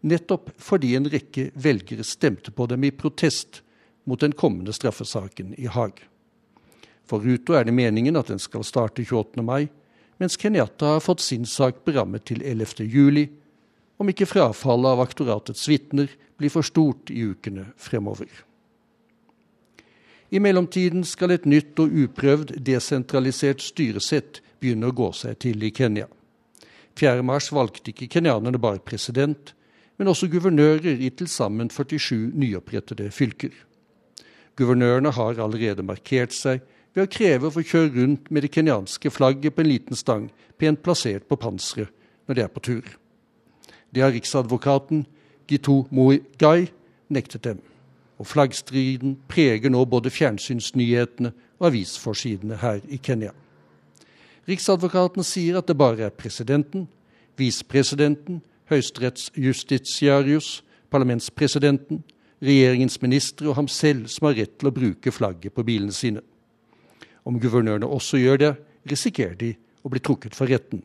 nettopp 0.00 0.52
fordi 0.62 0.94
en 0.96 1.08
rekke 1.10 1.50
velgere 1.58 2.06
stemte 2.06 2.54
på 2.54 2.68
dem 2.70 2.86
i 2.86 2.94
protest 2.94 3.62
mot 4.08 4.20
den 4.20 4.32
kommende 4.32 4.72
straffesaken 4.72 5.52
i 5.58 5.68
Haag. 5.68 6.00
For 7.08 7.24
Ruto 7.24 7.56
er 7.56 7.64
det 7.64 7.76
meningen 7.76 8.16
at 8.20 8.30
den 8.32 8.40
skal 8.40 8.64
starte 8.64 9.04
28. 9.04 9.44
mai, 9.44 9.68
mens 10.18 10.36
Kenyatta 10.40 10.94
har 10.96 11.04
fått 11.04 11.22
sin 11.24 11.46
sak 11.46 11.84
berammet 11.86 12.26
til 12.28 12.42
11. 12.44 12.84
juli, 12.88 13.28
om 13.98 14.08
ikke 14.08 14.28
frafallet 14.30 14.94
av 14.94 15.02
aktoratets 15.02 15.64
vitner 15.68 16.10
blir 16.38 16.52
for 16.52 16.66
stort 16.66 17.10
i 17.10 17.24
ukene 17.32 17.72
fremover. 17.76 18.28
I 20.28 20.40
mellomtiden 20.44 21.06
skal 21.08 21.32
et 21.32 21.46
nytt 21.48 21.78
og 21.80 21.94
uprøvd 22.04 22.58
desentralisert 22.64 23.62
styresett 23.64 24.42
begynne 24.60 24.90
å 24.90 24.96
gå 24.96 25.08
seg 25.16 25.38
til 25.40 25.62
i 25.64 25.70
Kenya. 25.72 26.04
4.3 26.98 27.54
valgte 27.56 27.94
ikke 27.94 28.10
kenyanerne 28.12 28.60
bare 28.60 28.82
president, 28.84 29.54
men 29.96 30.10
også 30.12 30.28
guvernører 30.28 31.00
i 31.00 31.08
til 31.16 31.30
sammen 31.32 31.70
47 31.72 32.34
nyopprettede 32.36 33.08
fylker. 33.14 33.54
Guvernørene 34.58 35.14
har 35.16 35.40
allerede 35.40 35.86
markert 35.86 36.36
seg 36.36 36.60
ved 36.92 37.06
å 37.06 37.12
kreve 37.14 37.48
å 37.48 37.54
få 37.54 37.64
kjøre 37.64 37.94
rundt 37.96 38.28
med 38.28 38.44
det 38.44 38.52
kenyanske 38.52 39.12
flagget 39.14 39.56
på 39.56 39.64
en 39.64 39.70
liten 39.70 39.96
stang, 39.96 40.28
pent 40.58 40.82
plassert 40.84 41.24
på 41.30 41.38
panseret 41.40 41.94
når 42.28 42.36
de 42.36 42.44
er 42.44 42.52
på 42.52 42.64
tur. 42.68 42.84
Det 43.94 44.04
har 44.04 44.12
riksadvokaten 44.12 45.06
Gitu 45.48 45.86
Moigai 45.94 46.68
nektet 47.08 47.46
dem 47.46 47.64
og 48.18 48.26
flaggstriden 48.26 49.16
preger 49.30 49.70
nå 49.70 49.84
både 49.86 50.10
fjernsynsnyhetene 50.10 51.32
og 51.58 51.70
avisforsidene 51.70 52.58
her 52.58 52.80
i 52.88 52.98
Kenya. 53.02 53.30
Riksadvokaten 54.48 55.26
sier 55.26 55.58
at 55.60 55.68
det 55.68 55.76
bare 55.78 56.08
er 56.08 56.14
presidenten, 56.14 56.88
visepresidenten, 57.38 58.40
høyesterettsjustitiarius, 58.70 60.62
parlamentspresidenten, 60.90 62.02
regjeringens 62.42 63.00
ministre 63.02 63.48
og 63.50 63.58
ham 63.58 63.68
selv 63.68 64.08
som 64.08 64.28
har 64.28 64.38
rett 64.38 64.58
til 64.58 64.70
å 64.70 64.74
bruke 64.74 65.12
flagget 65.12 65.54
på 65.54 65.64
bilene 65.66 65.94
sine. 65.94 66.22
Om 67.28 67.38
guvernørene 67.42 67.86
også 67.86 68.20
gjør 68.22 68.40
det, 68.40 68.52
risikerer 68.88 69.36
de 69.38 69.52
å 69.84 69.90
bli 69.92 70.00
trukket 70.00 70.34
for 70.38 70.50
retten. 70.50 70.82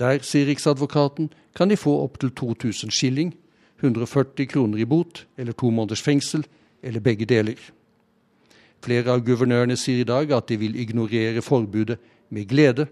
Der, 0.00 0.18
sier 0.24 0.48
Riksadvokaten, 0.48 1.30
kan 1.54 1.70
de 1.70 1.76
få 1.76 1.92
opptil 2.02 2.32
2000 2.34 2.92
skilling 2.94 3.34
140 3.80 4.46
kroner 4.46 4.80
i 4.80 4.86
bot 4.88 5.24
eller 5.38 5.56
to 5.56 5.70
måneders 5.70 6.02
fengsel, 6.04 6.44
eller 6.82 7.00
begge 7.00 7.26
deler. 7.28 7.58
Flere 8.80 9.12
av 9.12 9.24
guvernørene 9.24 9.76
sier 9.76 10.00
i 10.00 10.08
dag 10.08 10.32
at 10.32 10.48
de 10.48 10.56
vil 10.60 10.78
ignorere 10.80 11.42
forbudet 11.44 11.98
med 12.32 12.48
glede, 12.48 12.86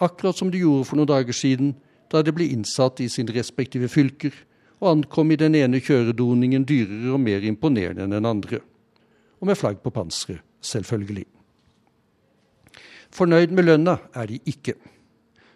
akkurat 0.00 0.36
som 0.36 0.50
de 0.52 0.62
gjorde 0.62 0.88
for 0.88 0.96
noen 0.96 1.10
dager 1.10 1.36
siden, 1.36 1.74
da 2.12 2.22
de 2.22 2.32
ble 2.32 2.48
innsatt 2.54 3.00
i 3.02 3.08
sine 3.12 3.34
respektive 3.34 3.88
fylker 3.92 4.32
og 4.80 4.90
ankom 4.90 5.32
i 5.32 5.40
den 5.40 5.56
ene 5.58 5.80
kjøredoningen 5.80 6.66
dyrere 6.68 7.14
og 7.16 7.20
mer 7.20 7.44
imponerende 7.44 8.04
enn 8.04 8.16
den 8.16 8.28
andre. 8.28 8.60
Og 9.40 9.48
med 9.48 9.58
flagg 9.58 9.80
på 9.84 9.92
panseret, 9.92 10.40
selvfølgelig. 10.60 11.26
Fornøyd 13.16 13.52
med 13.56 13.64
lønna 13.64 13.96
er 14.14 14.28
de 14.28 14.40
ikke. 14.48 14.74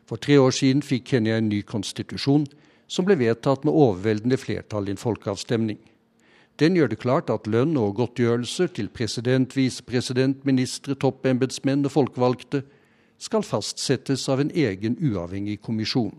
For 0.08 0.20
tre 0.20 0.40
år 0.40 0.52
siden 0.56 0.82
fikk 0.82 1.06
Kenya 1.12 1.36
en 1.38 1.48
ny 1.48 1.60
konstitusjon 1.66 2.46
som 2.90 3.06
ble 3.06 3.14
vedtatt 3.20 3.62
med 3.64 3.76
overveldende 3.76 4.38
flertall 4.40 4.88
i 4.88 4.94
en 4.96 5.00
folkeavstemning. 5.00 5.78
Den 6.60 6.76
gjør 6.76 6.90
det 6.92 7.00
klart 7.00 7.30
at 7.32 7.46
lønn 7.48 7.76
og 7.80 7.94
godtgjørelser 8.00 8.72
til 8.76 8.90
president, 8.92 9.54
visepresident, 9.56 10.42
ministre, 10.44 10.96
toppembetsmenn 10.98 11.86
og 11.86 11.94
folkevalgte 11.94 12.64
skal 13.20 13.46
fastsettes 13.46 14.26
av 14.28 14.42
en 14.42 14.50
egen 14.50 14.98
uavhengig 15.00 15.60
kommisjon. 15.64 16.18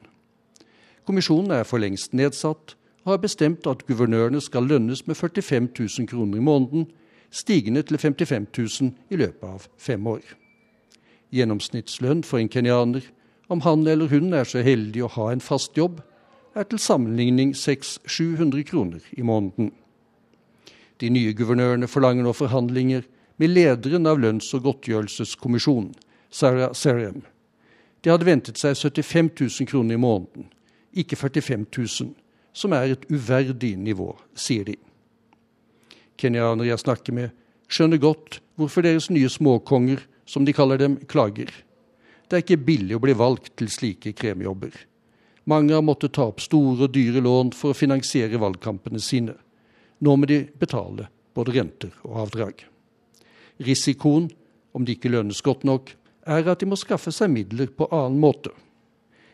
Kommisjonen 1.06 1.52
er 1.60 1.68
for 1.68 1.82
lengst 1.82 2.16
nedsatt 2.18 2.76
og 3.04 3.16
har 3.16 3.22
bestemt 3.22 3.68
at 3.68 3.86
guvernørene 3.88 4.42
skal 4.42 4.68
lønnes 4.70 5.04
med 5.08 5.18
45 5.18 5.70
000 5.78 6.10
kroner 6.10 6.38
i 6.38 6.46
måneden, 6.46 6.88
stigende 7.32 7.82
til 7.84 7.98
55 7.98 8.48
000 8.58 8.92
i 9.10 9.20
løpet 9.20 9.48
av 9.48 9.68
fem 9.78 10.08
år. 10.08 10.22
Gjennomsnittslønn 11.32 12.24
for 12.28 12.42
en 12.42 12.50
kenyaner, 12.50 13.06
om 13.50 13.62
han 13.66 13.86
eller 13.88 14.10
hun 14.12 14.34
er 14.34 14.48
så 14.48 14.62
heldig 14.64 15.04
å 15.04 15.14
ha 15.18 15.32
en 15.32 15.44
fast 15.44 15.78
jobb, 15.78 16.02
er 16.56 16.68
til 16.68 16.80
sammenligning 16.80 17.54
600-700 17.56 18.64
kroner 18.68 19.00
i 19.12 19.22
måneden. 19.22 19.72
De 21.02 21.10
nye 21.10 21.34
guvernørene 21.34 21.88
forlanger 21.88 22.28
nå 22.28 22.34
forhandlinger 22.36 23.06
med 23.42 23.50
lederen 23.50 24.08
av 24.08 24.20
lønns- 24.20 24.52
og 24.54 24.68
godtgjørelseskommisjonen, 24.68 25.94
Sarah 26.30 26.74
Serem. 26.78 27.24
De 28.02 28.12
hadde 28.12 28.28
ventet 28.28 28.60
seg 28.60 28.76
75 28.78 29.32
000 29.40 29.70
kroner 29.70 29.98
i 29.98 30.02
måneden, 30.02 30.50
ikke 30.94 31.16
45 31.16 31.66
000, 31.78 32.14
som 32.54 32.74
er 32.76 32.94
et 32.94 33.08
uverdig 33.10 33.76
nivå, 33.80 34.12
sier 34.36 34.68
de. 34.68 34.76
Kenyanere 36.18 36.68
jeg 36.68 36.84
snakker 36.84 37.16
med, 37.16 37.32
skjønner 37.72 38.02
godt 38.02 38.42
hvorfor 38.60 38.86
deres 38.86 39.10
nye 39.10 39.30
småkonger, 39.30 40.04
som 40.26 40.46
de 40.46 40.54
kaller 40.54 40.78
dem, 40.78 41.00
klager. 41.10 41.50
Det 42.28 42.38
er 42.38 42.44
ikke 42.44 42.64
billig 42.68 42.96
å 42.96 43.04
bli 43.04 43.16
valgt 43.18 43.56
til 43.60 43.72
slike 43.72 44.14
kremjobber. 44.16 44.76
Mange 45.50 45.74
har 45.74 45.82
måttet 45.82 46.14
ta 46.14 46.28
opp 46.30 46.42
store 46.42 46.86
og 46.86 46.94
dyre 46.94 47.24
lån 47.24 47.54
for 47.58 47.74
å 47.74 47.78
finansiere 47.78 48.40
valgkampene 48.42 49.02
sine. 49.02 49.34
Nå 50.02 50.16
må 50.18 50.30
de 50.30 50.44
betale 50.60 51.08
både 51.34 51.56
renter 51.56 51.96
og 52.06 52.20
avdrag. 52.26 52.62
Risikoen, 53.62 54.30
om 54.74 54.86
de 54.86 54.96
ikke 54.96 55.12
lønnes 55.12 55.42
godt 55.42 55.66
nok, 55.68 55.92
er 56.30 56.48
at 56.50 56.62
de 56.62 56.70
må 56.70 56.78
skaffe 56.78 57.12
seg 57.14 57.32
midler 57.34 57.72
på 57.74 57.90
annen 57.90 58.20
måte. 58.22 58.54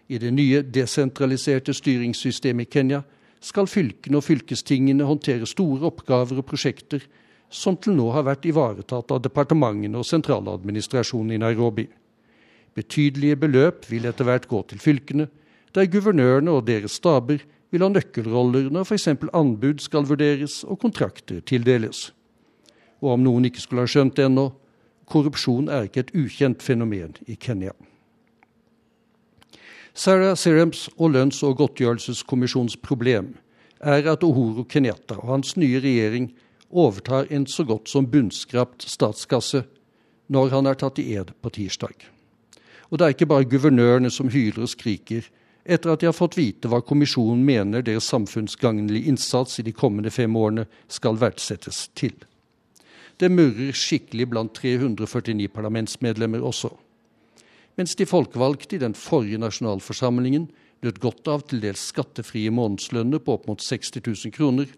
I 0.08 0.20
det 0.24 0.32
nye 0.32 0.64
desentraliserte 0.64 1.76
styringssystemet 1.76 2.68
i 2.68 2.72
Kenya 2.72 3.02
skal 3.44 3.68
fylkene 3.68 4.20
og 4.20 4.26
fylkestingene 4.26 5.08
håndtere 5.08 5.48
store 5.48 5.90
oppgaver 5.92 6.40
og 6.40 6.48
prosjekter 6.48 7.04
som 7.54 7.78
til 7.80 7.96
nå 7.96 8.10
har 8.16 8.26
vært 8.28 8.48
ivaretatt 8.48 9.12
av 9.12 9.22
departementene 9.24 10.00
og 10.00 10.08
sentraladministrasjonen 10.08 11.36
i 11.36 11.42
Nairobi. 11.44 11.86
Betydelige 12.76 13.40
beløp 13.44 13.88
vil 13.90 14.08
etter 14.08 14.28
hvert 14.28 14.48
gå 14.50 14.62
til 14.70 14.82
fylkene, 14.84 15.28
der 15.78 15.90
guvernørene 15.94 16.52
og 16.58 16.66
deres 16.68 16.98
staber 16.98 17.44
vil 17.72 17.84
ha 17.84 17.90
nøkkelroller 17.92 18.72
når 18.74 18.88
f.eks. 18.88 19.08
anbud 19.08 19.84
skal 19.84 20.08
vurderes 20.10 20.64
og 20.64 20.80
kontrakter 20.82 21.44
tildeles. 21.46 22.12
Og 23.02 23.14
om 23.14 23.26
noen 23.26 23.46
ikke 23.46 23.62
skulle 23.62 23.86
ha 23.86 23.92
skjønt 23.92 24.16
det 24.18 24.26
ennå, 24.26 24.50
korrupsjon 25.06 25.70
er 25.70 25.86
ikke 25.86 26.08
et 26.08 26.16
ukjent 26.18 26.64
fenomen 26.66 27.14
i 27.28 27.36
Kenya. 27.36 27.76
Sarah 29.94 30.36
Serems 30.38 30.88
og 30.98 31.14
lønns- 31.14 31.44
og 31.46 31.58
godtgjørelseskommisjonens 31.62 32.78
problem 32.78 33.36
er 33.80 34.10
at 34.10 34.24
Ohoro 34.24 34.64
Kenyatta 34.64 35.18
og 35.22 35.32
hans 35.36 35.56
nye 35.58 35.80
regjering 35.82 36.32
overtar 36.70 37.30
en 37.30 37.48
så 37.48 37.64
godt 37.64 37.90
som 37.90 38.10
bunnskrapt 38.10 38.86
statskasse 38.86 39.64
når 40.28 40.54
han 40.54 40.68
er 40.68 40.78
tatt 40.78 41.00
i 41.00 41.14
ed 41.16 41.34
på 41.42 41.50
tirsdag. 41.50 41.96
Og 42.90 43.00
det 43.00 43.06
er 43.06 43.16
ikke 43.16 43.30
bare 43.30 43.50
guvernørene 43.50 44.10
som 44.14 44.30
hyler 44.30 44.66
og 44.66 44.72
skriker 44.72 45.28
etter 45.68 45.92
at 45.92 46.00
de 46.02 46.08
har 46.08 46.16
fått 46.16 46.38
vite 46.40 46.70
hva 46.72 46.80
kommisjonen 46.86 47.44
mener 47.46 47.84
deres 47.84 48.08
samfunnsgagnlige 48.08 49.12
innsats 49.12 49.60
i 49.60 49.66
de 49.68 49.74
kommende 49.76 50.12
fem 50.14 50.36
årene 50.40 50.66
skal 50.88 51.20
verdsettes 51.20 51.88
til. 51.98 52.16
Det 53.18 53.30
murrer 53.34 53.74
skikkelig 53.76 54.30
blant 54.32 54.54
349 54.56 55.50
parlamentsmedlemmer 55.54 56.44
også. 56.46 56.72
Mens 57.78 57.96
de 57.98 58.08
folkevalgte 58.10 58.78
i 58.78 58.82
den 58.82 58.96
forrige 58.98 59.42
nasjonalforsamlingen 59.42 60.48
nøt 60.86 61.02
godt 61.02 61.28
av 61.30 61.44
til 61.50 61.62
dels 61.62 61.84
skattefrie 61.92 62.54
månedslønner 62.54 63.22
på 63.22 63.38
opp 63.38 63.48
mot 63.50 63.62
60 63.62 64.00
000 64.00 64.34
kroner, 64.34 64.70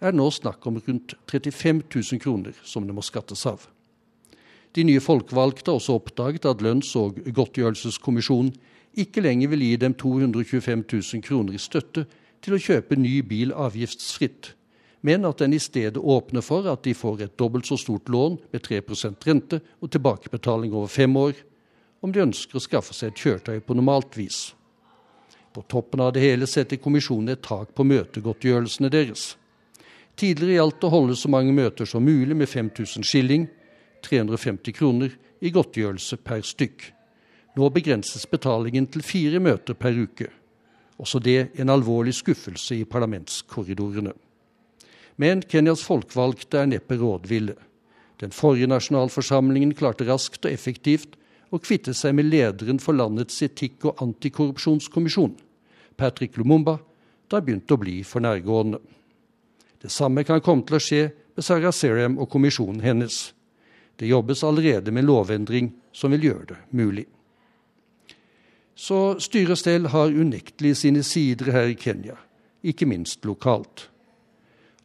er 0.00 0.12
det 0.12 0.20
nå 0.20 0.28
snakk 0.32 0.66
om 0.68 0.80
rundt 0.80 1.14
35 1.30 1.82
000 1.88 2.20
kroner 2.20 2.56
som 2.64 2.84
det 2.88 2.96
må 2.96 3.04
skattes 3.04 3.46
av. 3.48 3.68
De 4.76 4.84
nye 4.84 5.00
folkevalgte 5.00 5.70
har 5.70 5.78
også 5.80 5.96
oppdaget 5.96 6.48
at 6.48 6.64
lønns- 6.64 6.92
og 7.00 7.22
godtgjørelseskommisjonen 7.24 8.52
ikke 8.96 9.20
lenger 9.20 9.50
vil 9.52 9.64
gi 9.64 9.76
dem 9.80 9.94
225 9.94 10.84
000 10.92 11.22
kroner 11.24 11.56
i 11.56 11.60
støtte 11.60 12.06
til 12.44 12.56
å 12.56 12.60
kjøpe 12.60 12.98
ny 12.98 13.20
bil 13.26 13.52
avgiftsfritt, 13.52 14.52
men 15.06 15.26
at 15.28 15.42
den 15.42 15.54
i 15.54 15.60
stedet 15.62 16.00
åpner 16.00 16.42
for 16.42 16.66
at 16.70 16.82
de 16.86 16.94
får 16.96 17.22
et 17.22 17.36
dobbelt 17.38 17.68
så 17.68 17.76
stort 17.78 18.08
lån 18.08 18.38
med 18.52 18.64
3% 18.64 19.26
rente 19.28 19.60
og 19.80 19.92
tilbakebetaling 19.92 20.72
over 20.74 20.90
fem 20.90 21.16
år, 21.16 21.36
om 22.00 22.12
de 22.12 22.24
ønsker 22.24 22.58
å 22.58 22.62
skaffe 22.62 22.94
seg 22.96 23.12
et 23.12 23.22
kjøretøy 23.22 23.60
på 23.66 23.76
normalt 23.76 24.16
vis. 24.18 24.54
På 25.52 25.62
toppen 25.68 26.02
av 26.04 26.12
det 26.12 26.24
hele 26.24 26.48
setter 26.48 26.80
kommisjonen 26.80 27.32
et 27.32 27.44
tak 27.44 27.70
på 27.76 27.84
møtegodtgjørelsene 27.86 28.90
deres. 28.92 29.34
Tidligere 30.16 30.58
gjaldt 30.58 30.84
å 30.84 30.92
holde 30.92 31.16
så 31.16 31.30
mange 31.32 31.52
møter 31.56 31.88
som 31.88 32.04
mulig 32.04 32.36
med 32.36 32.48
5000 32.48 33.04
skilling, 33.04 33.46
350 34.04 34.76
kroner, 34.76 35.16
i 35.44 35.52
godtgjørelse 35.52 36.16
per 36.24 36.44
stykk. 36.44 36.95
Nå 37.56 37.70
begrenses 37.72 38.26
betalingen 38.28 38.86
til 38.92 39.04
fire 39.04 39.40
møter 39.40 39.76
per 39.78 39.96
uke. 39.96 40.28
Også 41.00 41.20
det 41.20 41.56
en 41.60 41.72
alvorlig 41.72 42.14
skuffelse 42.16 42.76
i 42.76 42.88
parlamentskorridorene. 42.88 44.12
Men 45.16 45.40
Kenyas 45.40 45.84
folkevalgte 45.84 46.60
er 46.60 46.68
neppe 46.68 46.98
rådville. 47.00 47.54
Den 48.20 48.32
forrige 48.32 48.68
nasjonalforsamlingen 48.68 49.72
klarte 49.76 50.04
raskt 50.08 50.44
og 50.44 50.52
effektivt 50.52 51.16
å 51.52 51.60
kvitte 51.62 51.94
seg 51.96 52.16
med 52.16 52.28
lederen 52.28 52.80
for 52.82 52.96
landets 52.96 53.40
etikk- 53.44 53.88
og 53.88 54.02
antikorrupsjonskommisjon, 54.04 55.36
Patrick 55.96 56.36
Lumumba, 56.36 56.78
da 57.28 57.40
det 57.40 57.46
begynte 57.46 57.76
å 57.76 57.80
bli 57.80 57.96
for 58.04 58.24
nærgående. 58.24 58.80
Det 59.80 59.92
samme 59.92 60.24
kan 60.24 60.42
komme 60.44 60.64
til 60.66 60.76
å 60.76 60.82
skje 60.82 61.02
med 61.36 61.44
Sarah 61.44 61.72
Serem 61.72 62.16
og 62.20 62.30
kommisjonen 62.32 62.84
hennes. 62.84 63.32
Det 63.96 64.08
jobbes 64.08 64.44
allerede 64.44 64.92
med 64.92 65.08
lovendring 65.08 65.72
som 65.92 66.12
vil 66.12 66.28
gjøre 66.28 66.48
det 66.52 66.62
mulig. 66.76 67.06
Så 68.76 69.16
styrestell 69.24 69.88
har 69.88 70.12
unektelig 70.12 70.74
sine 70.76 71.02
sider 71.02 71.48
her 71.52 71.70
i 71.72 71.76
Kenya, 71.80 72.18
ikke 72.62 72.86
minst 72.86 73.24
lokalt. 73.24 73.88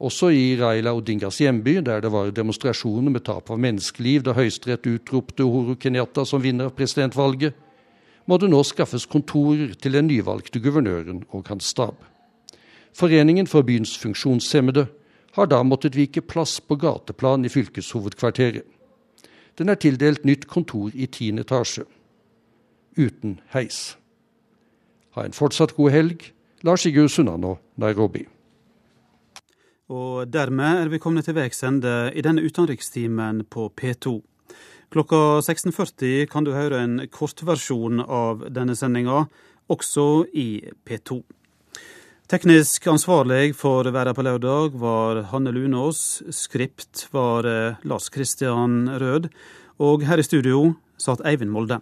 Også 0.02 0.32
i 0.34 0.56
Raila 0.58 0.94
Odingas 0.96 1.38
hjemby, 1.44 1.76
der 1.86 2.00
det 2.02 2.12
var 2.12 2.32
demonstrasjoner 2.32 3.12
med 3.12 3.26
tap 3.28 3.52
av 3.52 3.60
menneskeliv 3.60 4.24
da 4.26 4.34
Høyesterett 4.34 4.88
utropte 4.88 5.44
Uhuru 5.44 5.76
Kenyatta 5.76 6.24
som 6.26 6.42
vinner 6.42 6.72
av 6.72 6.76
presidentvalget, 6.78 7.54
må 8.26 8.38
det 8.40 8.50
nå 8.50 8.64
skaffes 8.64 9.06
kontorer 9.06 9.76
til 9.76 9.98
den 9.98 10.08
nyvalgte 10.08 10.62
guvernøren 10.64 11.26
og 11.30 11.52
hans 11.52 11.70
stab. 11.76 12.00
Foreningen 12.98 13.48
for 13.48 13.68
byens 13.68 13.98
funksjonshemmede 14.00 14.88
har 15.36 15.48
da 15.52 15.62
måttet 15.64 16.00
vike 16.00 16.24
plass 16.24 16.60
på 16.64 16.80
gateplan 16.80 17.46
i 17.46 17.52
fylkeshovedkvarteret. 17.52 18.64
Den 19.60 19.70
er 19.70 19.76
tildelt 19.76 20.26
nytt 20.26 20.48
kontor 20.48 20.96
i 20.96 21.06
tiende 21.12 21.44
etasje. 21.44 21.84
Uten 22.98 23.40
heis. 23.54 23.98
Ha 25.16 25.26
en 25.26 25.36
fortsatt 25.36 25.76
god 25.76 25.92
helg. 25.92 26.32
Lars 26.64 26.86
Sigurd 26.86 27.10
Sunnanå, 27.10 27.58
Nairobi. 27.82 28.28
Og 29.92 30.28
dermed 30.32 30.86
er 30.86 30.92
vi 30.92 31.02
kommet 31.04 31.26
til 31.28 31.36
veis 31.36 31.64
ende 31.68 32.12
i 32.16 32.24
denne 32.24 32.44
utenrikstimen 32.46 33.44
på 33.52 33.68
P2. 33.76 34.22
Klokka 34.92 35.42
16.40 35.44 36.28
kan 36.32 36.48
du 36.48 36.54
høre 36.56 36.80
en 36.84 37.02
kortversjon 37.12 38.04
av 38.04 38.46
denne 38.52 38.76
sendinga, 38.76 39.26
også 39.72 40.26
i 40.36 40.64
P2. 40.88 41.22
Teknisk 42.32 42.88
ansvarlig 42.88 43.56
for 43.60 43.84
Været 43.92 44.16
på 44.16 44.24
lørdag 44.24 44.78
var 44.80 45.24
Hanne 45.34 45.52
Lunås. 45.52 46.24
Skript 46.32 47.10
var 47.12 47.44
eh, 47.44 47.76
Lars 47.84 48.08
Kristian 48.08 48.88
Rød. 48.88 49.28
Og 49.80 50.06
her 50.08 50.20
i 50.20 50.24
studio 50.24 50.76
satt 50.96 51.26
Eivind 51.28 51.52
Molde. 51.52 51.82